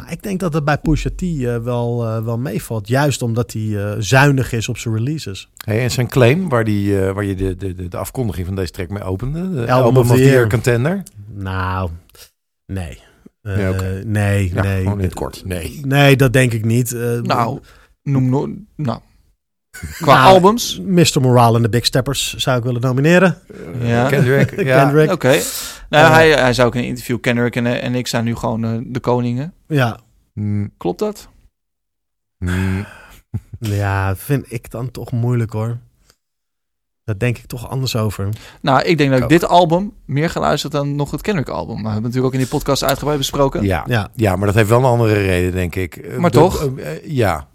Maar 0.00 0.12
ik 0.12 0.22
denk 0.22 0.40
dat 0.40 0.52
het 0.52 0.64
bij 0.64 0.78
Pusha 0.78 1.10
T 1.16 1.22
eh, 1.22 1.56
wel, 1.56 2.06
eh, 2.06 2.24
wel 2.24 2.38
meevalt. 2.38 2.88
Juist 2.88 3.22
omdat 3.22 3.52
hij 3.52 3.84
eh, 3.84 3.96
zuinig 3.98 4.52
is 4.52 4.68
op 4.68 4.78
zijn 4.78 4.94
releases. 4.94 5.48
Hey, 5.64 5.82
en 5.82 5.90
zijn 5.90 6.08
claim, 6.08 6.48
waar, 6.48 6.64
die, 6.64 6.96
waar 6.96 7.24
je 7.24 7.34
de, 7.34 7.56
de, 7.56 7.74
de, 7.74 7.88
de 7.88 7.96
afkondiging 7.96 8.46
van 8.46 8.56
deze 8.56 8.70
track 8.70 8.88
mee 8.88 9.02
opende. 9.02 9.50
De 9.50 9.72
Album 9.72 9.96
album, 9.96 9.96
of 9.96 10.08
the 10.08 10.24
Year 10.24 10.48
contender. 10.48 11.02
Nou, 11.34 11.90
nee. 12.66 12.98
Nee, 13.42 13.74
nee, 14.04 14.54
Ja, 14.54 14.62
nee. 14.62 14.82
gewoon 14.82 14.98
in 14.98 15.04
het 15.04 15.14
kort. 15.14 15.42
Nee. 15.44 15.80
Nee, 15.86 16.16
dat 16.16 16.32
denk 16.32 16.52
ik 16.52 16.64
niet. 16.64 16.90
Nou, 17.22 17.60
noem 18.02 18.28
no 18.28 18.48
nou. 18.76 19.00
Qua 20.00 20.14
nou, 20.14 20.34
albums. 20.34 20.80
Mr. 20.84 21.20
Morale 21.20 21.56
en 21.56 21.62
de 21.62 21.68
Big 21.68 21.84
Steppers 21.86 22.34
zou 22.34 22.58
ik 22.58 22.64
willen 22.64 22.80
nomineren. 22.80 23.38
Ja. 23.80 24.08
Kendrick, 24.08 24.50
ja. 24.64 24.82
Kendrick. 24.82 25.12
Oké. 25.12 25.28
Nou, 25.88 26.04
Eh, 26.06 26.12
hij, 26.12 26.30
hij 26.30 26.52
zei 26.52 26.66
ook 26.66 26.74
in 26.74 26.80
een 26.80 26.86
interview, 26.86 27.20
Kendrick 27.20 27.56
en, 27.56 27.66
eh, 27.66 27.84
en 27.84 27.94
ik 27.94 28.06
zijn 28.06 28.24
nu 28.24 28.34
gewoon 28.34 28.64
eh, 28.64 28.70
de 28.84 29.00
koningen. 29.00 29.52
Ja. 29.66 29.98
Mm, 30.34 30.70
Klopt 30.76 30.98
dat? 30.98 31.28
mm. 32.38 32.86
ja, 33.58 34.16
vind 34.16 34.52
ik 34.52 34.70
dan 34.70 34.90
toch 34.90 35.12
moeilijk 35.12 35.52
hoor. 35.52 35.76
Daar 37.04 37.18
denk 37.18 37.38
ik 37.38 37.46
toch 37.46 37.68
anders 37.70 37.96
over. 37.96 38.28
Nou, 38.60 38.82
ik 38.82 38.98
denk 38.98 39.10
dat 39.10 39.20
ik 39.20 39.28
dit 39.28 39.44
album 39.44 39.92
meer 40.04 40.30
geluisterd 40.30 40.72
dan 40.72 40.96
nog 40.96 41.10
het 41.10 41.20
Kendrick-album. 41.22 41.74
Maar 41.74 41.82
we 41.84 41.88
hebben 41.90 42.02
natuurlijk 42.02 42.26
ook 42.34 42.40
in 42.40 42.46
die 42.46 42.56
podcast 42.58 42.84
uitgebreid 42.84 43.18
besproken. 43.18 43.62
Ja. 43.62 43.84
Ja. 43.86 44.10
ja, 44.14 44.36
maar 44.36 44.46
dat 44.46 44.54
heeft 44.54 44.68
wel 44.68 44.78
een 44.78 44.84
andere 44.84 45.12
reden, 45.14 45.52
denk 45.52 45.74
ik. 45.74 46.18
Maar 46.18 46.30
de- 46.30 46.38
toch? 46.38 46.68
ja. 47.04 47.48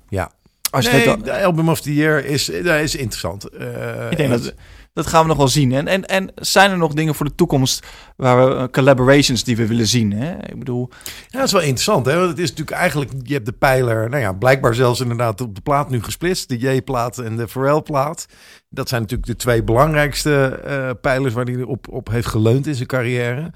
Als 0.76 0.92
nee, 0.92 1.18
de 1.22 1.44
Album 1.44 1.70
of 1.70 1.82
the 1.82 1.94
Year 1.94 2.26
is, 2.26 2.50
eh, 2.52 2.82
is 2.82 2.96
interessant. 2.96 3.50
Eh, 3.50 3.68
Ik 4.12 4.18
denk 4.18 4.32
en- 4.32 4.42
dat, 4.42 4.54
dat 4.94 5.08
gaan 5.08 5.22
we 5.22 5.28
nog 5.28 5.38
wel 5.38 5.48
zien. 5.48 5.72
En, 5.72 5.88
en, 5.88 6.06
en 6.06 6.32
zijn 6.36 6.72
er 6.72 6.78
nog 6.78 6.94
dingen 6.94 7.16
voor 7.16 7.26
de 7.26 7.36
toekomst 7.36 7.86
waar 8.16 8.46
we 8.50 8.56
eh, 8.56 8.64
collaborations 8.72 9.44
die 9.44 9.56
we 9.56 9.68
willen 9.68 9.88
zien? 9.88 10.12
Hè? 10.14 10.34
Ik 10.34 10.60
bedoel, 10.60 10.90
Ja, 11.28 11.38
dat 11.38 11.44
is 11.48 11.52
wel 11.52 11.62
interessant. 11.62 12.06
Hè? 12.06 12.16
Want 12.16 12.30
het 12.30 12.40
is 12.40 12.50
natuurlijk 12.50 12.78
eigenlijk, 12.78 13.12
je 13.24 13.34
hebt 13.34 13.46
de 13.46 13.52
pijler, 13.52 14.10
nou 14.10 14.22
ja, 14.22 14.34
blijkbaar 14.34 14.74
zelfs 14.74 15.00
inderdaad 15.00 15.42
op 15.42 15.56
de 15.56 15.62
plaat 15.62 15.90
nu 15.90 16.04
gesplitst. 16.04 16.50
De 16.50 16.58
J-plaat 16.58 17.18
en 17.18 17.36
de 17.38 17.48
Pharrell-plaat. 17.48 18.26
Dat 18.70 18.90
zijn 18.90 19.02
natuurlijk 19.02 19.30
de 19.30 19.36
twee 19.36 19.64
belangrijkste 19.64 20.60
pijlers 21.02 21.34
waar 21.34 21.46
hij 21.46 21.62
op, 21.62 21.88
op 21.90 22.10
heeft 22.10 22.28
geleund 22.28 22.68
in 22.68 22.76
zijn 22.76 22.88
carrière. 22.88 23.52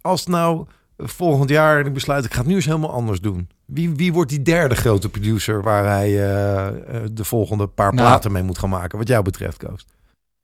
Als 0.00 0.26
nou 0.26 0.66
volgend 1.08 1.50
jaar, 1.50 1.80
en 1.80 1.86
ik 1.86 1.92
besluit, 1.92 2.24
ik 2.24 2.32
ga 2.32 2.38
het 2.38 2.46
nu 2.48 2.54
eens 2.54 2.64
helemaal 2.64 2.92
anders 2.92 3.20
doen. 3.20 3.48
Wie, 3.66 3.94
wie 3.94 4.12
wordt 4.12 4.30
die 4.30 4.42
derde 4.42 4.74
grote 4.74 5.08
producer 5.08 5.62
waar 5.62 5.84
hij 5.84 6.08
eh, 6.08 6.66
eh, 6.66 6.74
de 7.12 7.24
volgende 7.24 7.66
paar 7.66 7.94
Nou. 7.94 8.06
platen 8.08 8.32
mee 8.32 8.42
moet 8.42 8.58
gaan 8.58 8.68
maken, 8.70 8.98
wat 8.98 9.08
jou 9.08 9.22
betreft, 9.22 9.56
Koos? 9.56 9.86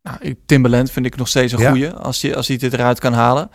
nou, 0.03 0.17
ik- 0.21 0.39
Timbaland 0.47 0.91
vind 0.91 1.07
ik 1.07 1.17
nog 1.17 1.29
steeds 1.29 1.53
een 1.53 1.59
Ja. 1.59 1.69
goeie 1.71 1.91
als 1.91 2.23
hij, 2.23 2.37
als 2.37 2.49
hij 2.49 2.57
dit 2.57 2.73
eruit 2.73 2.99
kan 3.01 3.13
halen. 3.13 3.51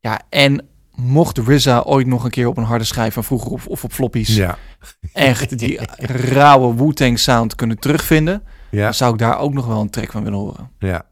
Ja, 0.00 0.20
en 0.28 0.66
mocht 0.94 1.38
RZA 1.38 1.80
ooit 1.80 2.06
nog 2.06 2.24
een 2.24 2.30
keer 2.30 2.46
op 2.48 2.56
een 2.56 2.64
harde 2.64 2.84
schijf 2.84 3.14
van 3.14 3.24
vroeger 3.24 3.50
of, 3.50 3.66
of 3.66 3.84
op 3.84 3.92
floppies 3.92 4.36
Ja. 4.36 4.58
echt 5.12 5.58
die 5.58 5.80
rauwe 6.32 6.74
Wu-Tang 6.76 7.18
sound 7.18 7.54
kunnen 7.54 7.78
terugvinden, 7.78 8.42
Ja, 8.70 8.84
dan 8.84 8.94
zou 8.94 9.12
ik 9.12 9.18
daar 9.18 9.38
ook 9.38 9.52
nog 9.52 9.66
wel 9.66 9.80
een 9.80 9.90
track 9.90 10.10
van 10.10 10.22
willen 10.24 10.38
horen. 10.38 10.70
ja. 10.78 11.04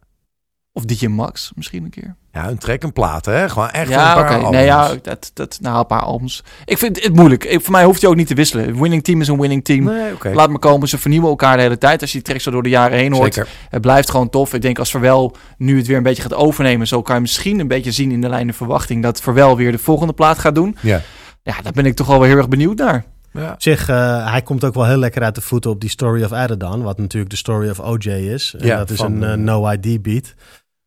Of 0.72 0.84
DJ 0.84 1.06
Max 1.06 1.52
misschien 1.54 1.84
een 1.84 1.90
keer. 1.90 2.16
ja, 2.32 2.48
een 2.48 2.58
track 2.58 2.82
en 2.82 2.92
platen, 2.92 3.34
hè? 3.34 3.48
Gewoon 3.48 3.70
echt 3.70 3.88
ja, 3.88 4.08
een 4.08 4.14
paar 4.14 4.24
oké. 4.24 4.34
albums. 4.34 4.56
Nee, 4.56 4.64
ja, 4.64 4.94
dat, 5.02 5.30
dat, 5.34 5.58
nou, 5.60 5.78
een 5.78 5.86
paar 5.86 6.02
albums. 6.02 6.44
Ik 6.64 6.78
vind 6.78 7.02
het 7.02 7.14
moeilijk. 7.14 7.44
Ik, 7.44 7.60
voor 7.62 7.72
mij 7.72 7.84
hoeft 7.84 8.00
hij 8.00 8.10
ook 8.10 8.16
niet 8.16 8.26
te 8.26 8.34
wisselen. 8.34 8.80
Winning 8.80 9.04
team 9.04 9.20
is 9.20 9.28
een 9.28 9.40
winning 9.40 9.64
team. 9.64 9.84
Nee. 9.84 10.34
Laat 10.34 10.50
me 10.50 10.58
komen, 10.58 10.88
ze 10.88 10.98
vernieuwen 10.98 11.28
elkaar 11.28 11.56
de 11.56 11.62
hele 11.62 11.78
tijd. 11.78 12.00
Als 12.00 12.10
je 12.10 12.16
die 12.16 12.26
tracks 12.26 12.42
zo 12.44 12.50
door 12.50 12.62
de 12.62 12.68
jaren 12.68 12.98
heen 12.98 13.12
hoort, 13.12 13.34
Zeker. 13.34 13.50
het 13.68 13.80
blijft 13.80 14.10
gewoon 14.10 14.30
tof. 14.30 14.54
Ik 14.54 14.62
denk 14.62 14.78
als 14.78 14.90
Verwel 14.90 15.36
nu 15.56 15.76
het 15.76 15.86
weer 15.86 15.96
een 15.96 16.02
beetje 16.02 16.22
gaat 16.22 16.34
overnemen, 16.34 16.86
zo 16.86 17.02
kan 17.02 17.14
je 17.14 17.20
misschien 17.20 17.58
een 17.60 17.68
beetje 17.68 17.92
zien 17.92 18.10
in 18.10 18.20
de 18.20 18.28
lijn 18.28 18.46
de 18.46 18.52
verwachting 18.52 19.02
dat 19.02 19.20
Verwel 19.20 19.56
weer 19.56 19.72
de 19.72 19.78
volgende 19.78 20.12
plaat 20.12 20.38
gaat 20.38 20.54
doen. 20.54 20.76
Ja. 20.80 21.00
Ja, 21.42 21.54
daar 21.62 21.72
ben 21.72 21.86
ik 21.86 21.94
toch 21.96 22.06
wel 22.06 22.18
weer 22.18 22.28
heel 22.28 22.38
erg 22.38 22.48
benieuwd 22.48 22.78
naar. 22.78 23.04
Ja. 23.32 23.52
Op 23.52 23.62
zich, 23.62 23.88
eh, 23.88 24.30
hij 24.30 24.42
komt 24.42 24.64
ook 24.64 24.74
wel 24.74 24.86
heel 24.86 24.96
lekker 24.96 25.22
uit 25.22 25.34
de 25.34 25.40
voeten 25.40 25.70
op 25.70 25.80
die 25.80 25.90
Story 25.90 26.22
of 26.24 26.32
Adidon, 26.32 26.82
wat 26.82 26.98
natuurlijk 26.98 27.30
de 27.30 27.36
Story 27.36 27.68
of 27.70 27.78
OJ 27.80 28.08
is. 28.08 28.54
En 28.58 28.66
Ja, 28.66 28.76
dat 28.76 28.90
is 28.90 29.00
een 29.00 29.22
eh, 29.22 29.32
eh, 29.32 29.38
no-ID 29.38 30.02
beat. 30.02 30.34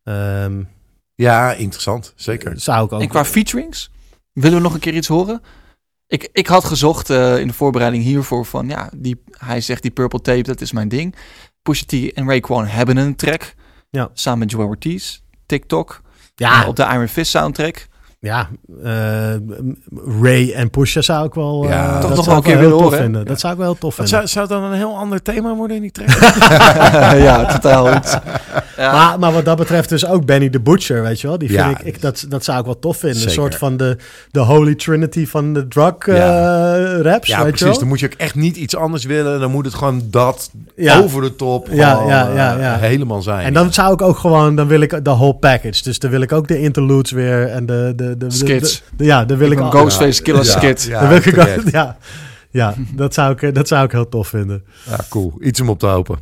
Ehm, 0.04 0.62
ja, 1.14 1.52
interessant. 1.52 2.12
Zeker. 2.16 2.60
zou 2.60 2.84
ik 2.84 2.92
ook... 2.92 3.00
En 3.00 3.08
qua 3.08 3.24
featurings, 3.24 3.90
willen 4.32 4.56
we 4.56 4.62
nog 4.62 4.74
een 4.74 4.80
keer 4.80 4.94
iets 4.94 5.08
horen? 5.08 5.42
Ik, 6.06 6.28
ik 6.32 6.46
had 6.46 6.64
gezocht 6.64 7.10
eh, 7.10 7.38
in 7.38 7.46
de 7.46 7.52
voorbereiding 7.52 8.02
hiervoor 8.02 8.44
van, 8.44 8.68
ja, 8.68 8.90
die, 8.96 9.22
hij 9.30 9.60
zegt 9.60 9.82
die 9.82 9.90
Purple 9.90 10.20
Tape, 10.20 10.42
dat 10.42 10.60
is 10.60 10.72
mijn 10.72 10.88
ding. 10.88 11.14
Pusha 11.62 11.84
T 11.86 11.92
en 11.92 12.28
Raekwon 12.28 12.66
hebben 12.66 12.96
een 12.96 13.16
track. 13.16 13.54
Ja. 13.90 14.10
Samen 14.12 14.38
met 14.38 14.50
Joel 14.50 14.66
Ortiz, 14.66 15.20
TikTok. 15.46 16.02
ja, 16.34 16.62
eh, 16.62 16.68
op 16.68 16.76
de 16.76 16.82
Iron 16.82 17.08
Fist 17.08 17.30
soundtrack. 17.30 17.86
Ja 18.24 18.48
eh, 18.84 19.34
Ray 20.22 20.52
en 20.52 20.70
Pusha 20.70 21.00
zou 21.00 21.26
ik 21.26 21.34
wel, 21.34 21.64
eh, 21.64 21.70
Ja, 21.70 22.00
dat 22.00 22.14
toch 22.14 22.26
nog 22.26 22.36
een 22.36 22.42
keer 22.42 22.56
willen 22.58 22.70
tof 22.72 22.82
horen, 22.82 22.98
vinden. 22.98 23.24
Dat 23.26 23.40
zou 23.40 23.52
ik 23.52 23.58
wel 23.58 23.68
heel 23.68 23.78
tof 23.78 23.94
vinden. 23.94 24.12
zou, 24.14 24.26
zou 24.26 24.46
het 24.46 24.54
dan 24.54 24.64
een 24.64 24.76
heel 24.76 24.96
ander 24.96 25.22
thema 25.22 25.54
worden 25.54 25.76
in 25.76 25.82
die 25.82 25.90
track? 25.90 26.08
ja, 27.28 27.44
totaal. 27.46 27.86
Ja. 27.88 28.02
Maar, 28.76 29.18
maar 29.18 29.32
wat 29.32 29.44
dat 29.44 29.56
betreft 29.56 29.88
dus 29.88 30.06
ook 30.06 30.24
Benny 30.26 30.48
the 30.48 30.60
Butcher, 30.60 31.02
weet 31.02 31.20
je 31.20 31.26
wel. 31.26 31.38
Die 31.38 31.48
vind 31.48 31.60
Ja. 31.60 31.68
ik, 31.70 31.80
ik 31.80 32.00
dat, 32.00 32.26
dat 32.28 32.44
zou 32.44 32.58
ik 32.58 32.64
wel 32.64 32.78
tof 32.78 32.96
vinden. 32.96 33.18
Zeker. 33.18 33.30
Een 33.36 33.40
soort 33.42 33.54
van 33.54 33.76
de, 33.76 33.96
de 34.30 34.40
holy 34.40 34.74
trinity 34.74 35.26
van 35.26 35.52
de 35.52 35.68
drug 35.68 35.94
eh, 35.98 36.16
Ja. 36.16 36.96
raps, 37.02 37.28
ja, 37.28 37.36
weet 37.36 37.44
je 37.44 37.50
precies. 37.50 37.60
wel. 37.66 37.78
Dan 37.78 37.88
moet 37.88 38.00
je 38.00 38.06
ook 38.06 38.12
echt 38.16 38.34
niet 38.34 38.56
iets 38.56 38.76
anders 38.76 39.04
willen. 39.04 39.40
Dan 39.40 39.50
moet 39.50 39.64
het 39.64 39.74
gewoon 39.74 40.02
dat 40.10 40.50
Ja. 40.76 40.98
over 40.98 41.22
de 41.22 41.36
top 41.36 41.68
Ja, 41.70 41.94
gewoon, 41.94 42.08
ja, 42.08 42.28
ja, 42.34 42.58
ja. 42.58 42.76
helemaal 42.76 43.22
zijn. 43.22 43.44
En 43.46 43.54
dan 43.54 43.72
zou 43.72 43.92
ik 43.92 44.02
ook 44.02 44.18
gewoon, 44.18 44.56
dan 44.56 44.66
wil 44.66 44.80
ik 44.80 44.90
de 45.04 45.10
whole 45.10 45.34
package. 45.34 45.82
Dus 45.82 45.98
dan 45.98 46.10
wil 46.10 46.20
ik 46.20 46.32
ook 46.32 46.48
de 46.48 46.60
interludes 46.60 47.10
weer 47.10 47.48
en 47.48 47.66
de... 47.66 47.92
de, 47.96 48.13
de, 48.18 48.26
de- 48.26 48.34
Skits. 48.34 48.82
de- 48.90 48.96
de- 48.96 49.04
ja, 49.04 49.24
dan 49.24 49.36
wil 49.38 49.50
ik... 49.50 49.58
Een 49.58 49.70
Ghostface 49.70 50.22
Killer 50.22 50.44
Ja, 50.44 50.50
skit. 50.50 50.82
ja, 50.82 51.08
wil 51.08 51.16
ik 51.16 51.70
ja, 51.72 51.96
ja 52.50 52.74
dat, 52.94 53.14
zou 53.14 53.36
ik, 53.38 53.54
dat 53.54 53.68
zou 53.68 53.84
ik 53.84 53.92
heel 53.92 54.08
tof 54.08 54.28
vinden. 54.28 54.64
Ja, 54.88 54.98
cool. 55.08 55.34
Iets 55.40 55.60
om 55.60 55.68
op 55.68 55.78
te 55.78 55.86
hopen. 55.86 56.18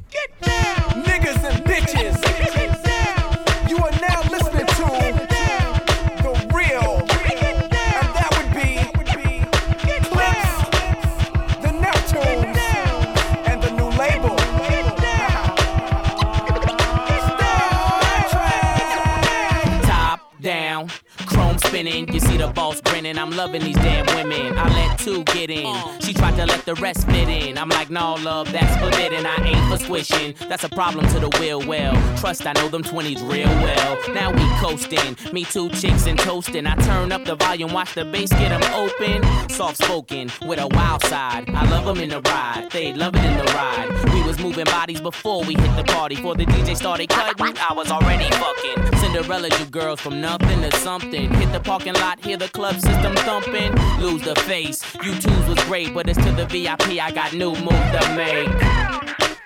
Spinning. 21.83 22.12
You 22.12 22.20
see 22.20 22.37
the 22.37 22.49
boss 22.49 22.80
grinning. 22.93 23.18
I'm 23.18 23.30
loving 23.30 23.62
these 23.62 23.76
damn 23.76 24.05
women. 24.14 24.59
I 24.59 24.68
let 24.68 24.99
two 24.99 25.24
get 25.24 25.49
in. 25.49 25.74
She 26.01 26.12
tried 26.12 26.36
to 26.36 26.45
let 26.45 26.64
the 26.66 26.74
rest 26.74 27.07
fit 27.07 27.28
in. 27.28 27.57
I'm 27.57 27.70
like, 27.70 27.88
no, 27.88 28.14
love, 28.16 28.53
that's 28.53 28.74
forbidden. 28.82 29.24
I 29.24 29.36
ain't 29.47 29.66
for 29.70 29.82
squishing. 29.82 30.34
That's 30.49 30.64
a 30.64 30.68
problem 30.68 31.07
to 31.09 31.20
the 31.20 31.30
will. 31.40 31.66
Well, 31.66 31.95
trust, 32.18 32.47
I 32.47 32.53
know 32.53 32.68
them 32.68 32.82
20s 32.82 33.26
real 33.30 33.49
well. 33.49 33.99
Now 34.12 34.30
we 34.30 34.45
coasting. 34.61 35.16
Me 35.32 35.45
two 35.45 35.70
chicks 35.70 36.07
and 36.07 36.18
toasting. 36.18 36.66
I 36.66 36.74
turn 36.76 37.12
up 37.12 37.24
the 37.24 37.36
volume, 37.36 37.72
watch 37.72 37.95
the 37.95 38.05
bass 38.05 38.30
get 38.30 38.51
them 38.51 38.62
open. 38.74 39.49
Soft 39.49 39.78
spoken 39.78 40.30
with 40.47 40.59
a 40.59 40.68
wild 40.68 41.03
side. 41.05 41.49
I 41.49 41.68
love 41.70 41.86
them 41.86 41.99
in 41.99 42.11
the 42.11 42.20
ride. 42.20 42.68
They 42.72 42.93
love 42.93 43.14
it 43.16 43.24
in 43.24 43.38
the 43.38 43.45
ride. 43.45 43.88
We 44.12 44.22
was 44.22 44.38
moving 44.38 44.66
bodies 44.66 45.01
before 45.01 45.45
we 45.45 45.55
hit 45.55 45.76
the 45.76 45.84
party. 45.84 46.16
Before 46.16 46.34
the 46.34 46.45
DJ 46.45 46.76
started 46.76 47.09
cutting, 47.09 47.57
I 47.59 47.72
was 47.72 47.90
already 47.90 48.30
fucking. 48.30 48.99
Cinderella, 48.99 49.49
you 49.59 49.64
girls 49.66 50.01
from 50.01 50.20
nothing 50.20 50.61
to 50.62 50.76
something. 50.78 51.32
Hit 51.32 51.53
the 51.53 51.61
parking 51.61 51.95
lot, 51.95 52.22
hear 52.22 52.36
the 52.36 52.49
club 52.49 52.82
system 52.83 53.14
thumping. 53.14 53.72
Lose 54.01 54.22
the 54.24 54.41
face. 54.41 54.78
You 55.05 55.14
twos 55.18 55.47
was 55.47 55.64
great, 55.64 55.93
but 55.95 56.09
it's 56.09 56.18
to 56.24 56.33
the 56.33 56.47
VIP. 56.47 56.99
I 57.01 57.11
got 57.12 57.33
new 57.33 57.53
move 57.66 57.85
to 57.97 58.03
make. 58.14 58.51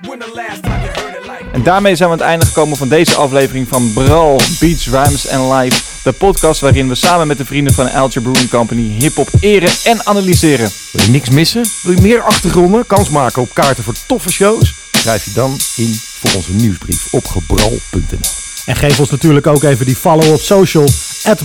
When 0.09 0.19
the 0.19 0.33
last 0.35 0.63
time 0.63 0.81
you 0.85 0.91
heard 0.91 1.15
it 1.15 1.27
like 1.27 1.45
En 1.53 1.63
daarmee 1.63 1.97
zijn 1.97 2.09
we 2.09 2.15
aan 2.15 2.21
het 2.21 2.31
einde 2.31 2.47
gekomen 2.47 2.77
van 2.77 2.89
deze 2.89 3.15
aflevering 3.15 3.69
van 3.69 3.93
Bral, 3.93 4.41
Beats, 4.61 4.89
Rhymes 4.89 5.29
and 5.29 5.53
Live. 5.53 5.83
De 6.03 6.13
podcast 6.13 6.61
waarin 6.61 6.89
we 6.89 6.95
samen 6.95 7.27
met 7.27 7.39
de 7.39 7.45
vrienden 7.45 7.75
van 7.75 7.93
Alger 7.93 8.23
Brewing 8.23 8.51
Company 8.51 8.97
hip-hop 8.99 9.29
eren 9.41 9.71
en 9.85 10.07
analyseren. 10.07 10.71
Wil 10.93 11.05
je 11.05 11.11
niks 11.11 11.29
missen? 11.29 11.65
Wil 11.83 11.95
je 11.95 12.01
meer 12.01 12.23
achtergronden? 12.23 12.87
Kans 12.87 13.09
maken 13.09 13.43
op 13.43 13.55
kaarten 13.55 13.85
voor 13.85 13.95
toffe 14.07 14.33
shows? 14.33 14.75
Schrijf 14.93 15.25
je 15.25 15.33
dan 15.33 15.57
in 15.77 16.01
voor 16.19 16.31
onze 16.35 16.53
nieuwsbrief 16.53 17.13
op 17.13 17.27
gebral.nl. 17.27 18.45
En 18.67 18.77
geef 18.77 19.01
ons 19.01 19.11
natuurlijk 19.11 19.47
ook 19.47 19.63
even 19.63 19.87
die 19.87 19.97
follow 19.97 20.33
op 20.33 20.41
social. 20.41 20.87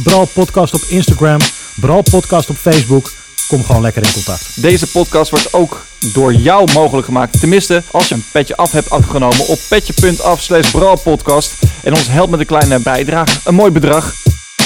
Bral 0.03 0.25
Podcast 0.25 0.73
op 0.73 0.81
Instagram. 0.89 1.39
Bral 1.81 2.01
Podcast 2.01 2.49
op 2.49 2.55
Facebook. 2.55 3.11
Kom 3.47 3.65
gewoon 3.65 3.81
lekker 3.81 4.03
in 4.03 4.11
contact. 4.13 4.61
Deze 4.61 4.87
podcast 4.87 5.31
wordt 5.31 5.53
ook 5.53 5.85
door 6.13 6.33
jou 6.33 6.71
mogelijk 6.73 7.05
gemaakt. 7.05 7.39
Tenminste, 7.39 7.83
als 7.91 8.07
je 8.07 8.15
een 8.15 8.25
petje 8.31 8.55
af 8.55 8.71
hebt 8.71 8.89
afgenomen 8.89 9.47
op 9.47 9.59
petje.af 9.69 10.41
slash 10.41 10.71
bralpodcast. 10.71 11.53
En 11.83 11.93
ons 11.93 12.07
helpt 12.07 12.31
met 12.31 12.39
een 12.39 12.45
kleine 12.45 12.79
bijdrage. 12.79 13.39
Een 13.43 13.55
mooi 13.55 13.71
bedrag. 13.71 14.13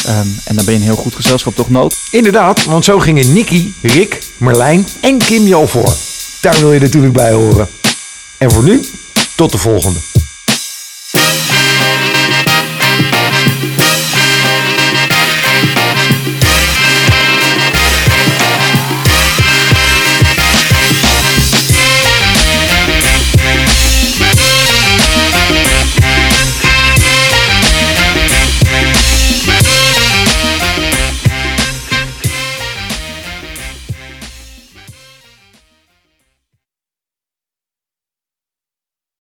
Ehm, 0.05 0.27
en 0.43 0.55
dan 0.55 0.65
ben 0.65 0.73
je 0.73 0.79
een 0.79 0.85
heel 0.85 0.95
goed 0.95 1.15
gezelschap, 1.15 1.55
toch 1.55 1.69
Noot? 1.69 1.97
Inderdaad, 2.11 2.65
want 2.65 2.85
zo 2.85 2.99
gingen 2.99 3.33
Nicky, 3.33 3.71
Rick, 3.81 4.23
Merlijn 4.37 4.87
en 5.01 5.17
Kim 5.17 5.47
jou 5.47 5.67
voor. 5.67 5.93
Daar 6.41 6.59
wil 6.59 6.73
je 6.73 6.79
natuurlijk 6.79 7.13
bij 7.13 7.31
horen. 7.31 7.67
En 8.37 8.51
voor 8.51 8.63
nu, 8.63 8.85
tot 9.35 9.51
de 9.51 9.57
volgende. 9.57 9.99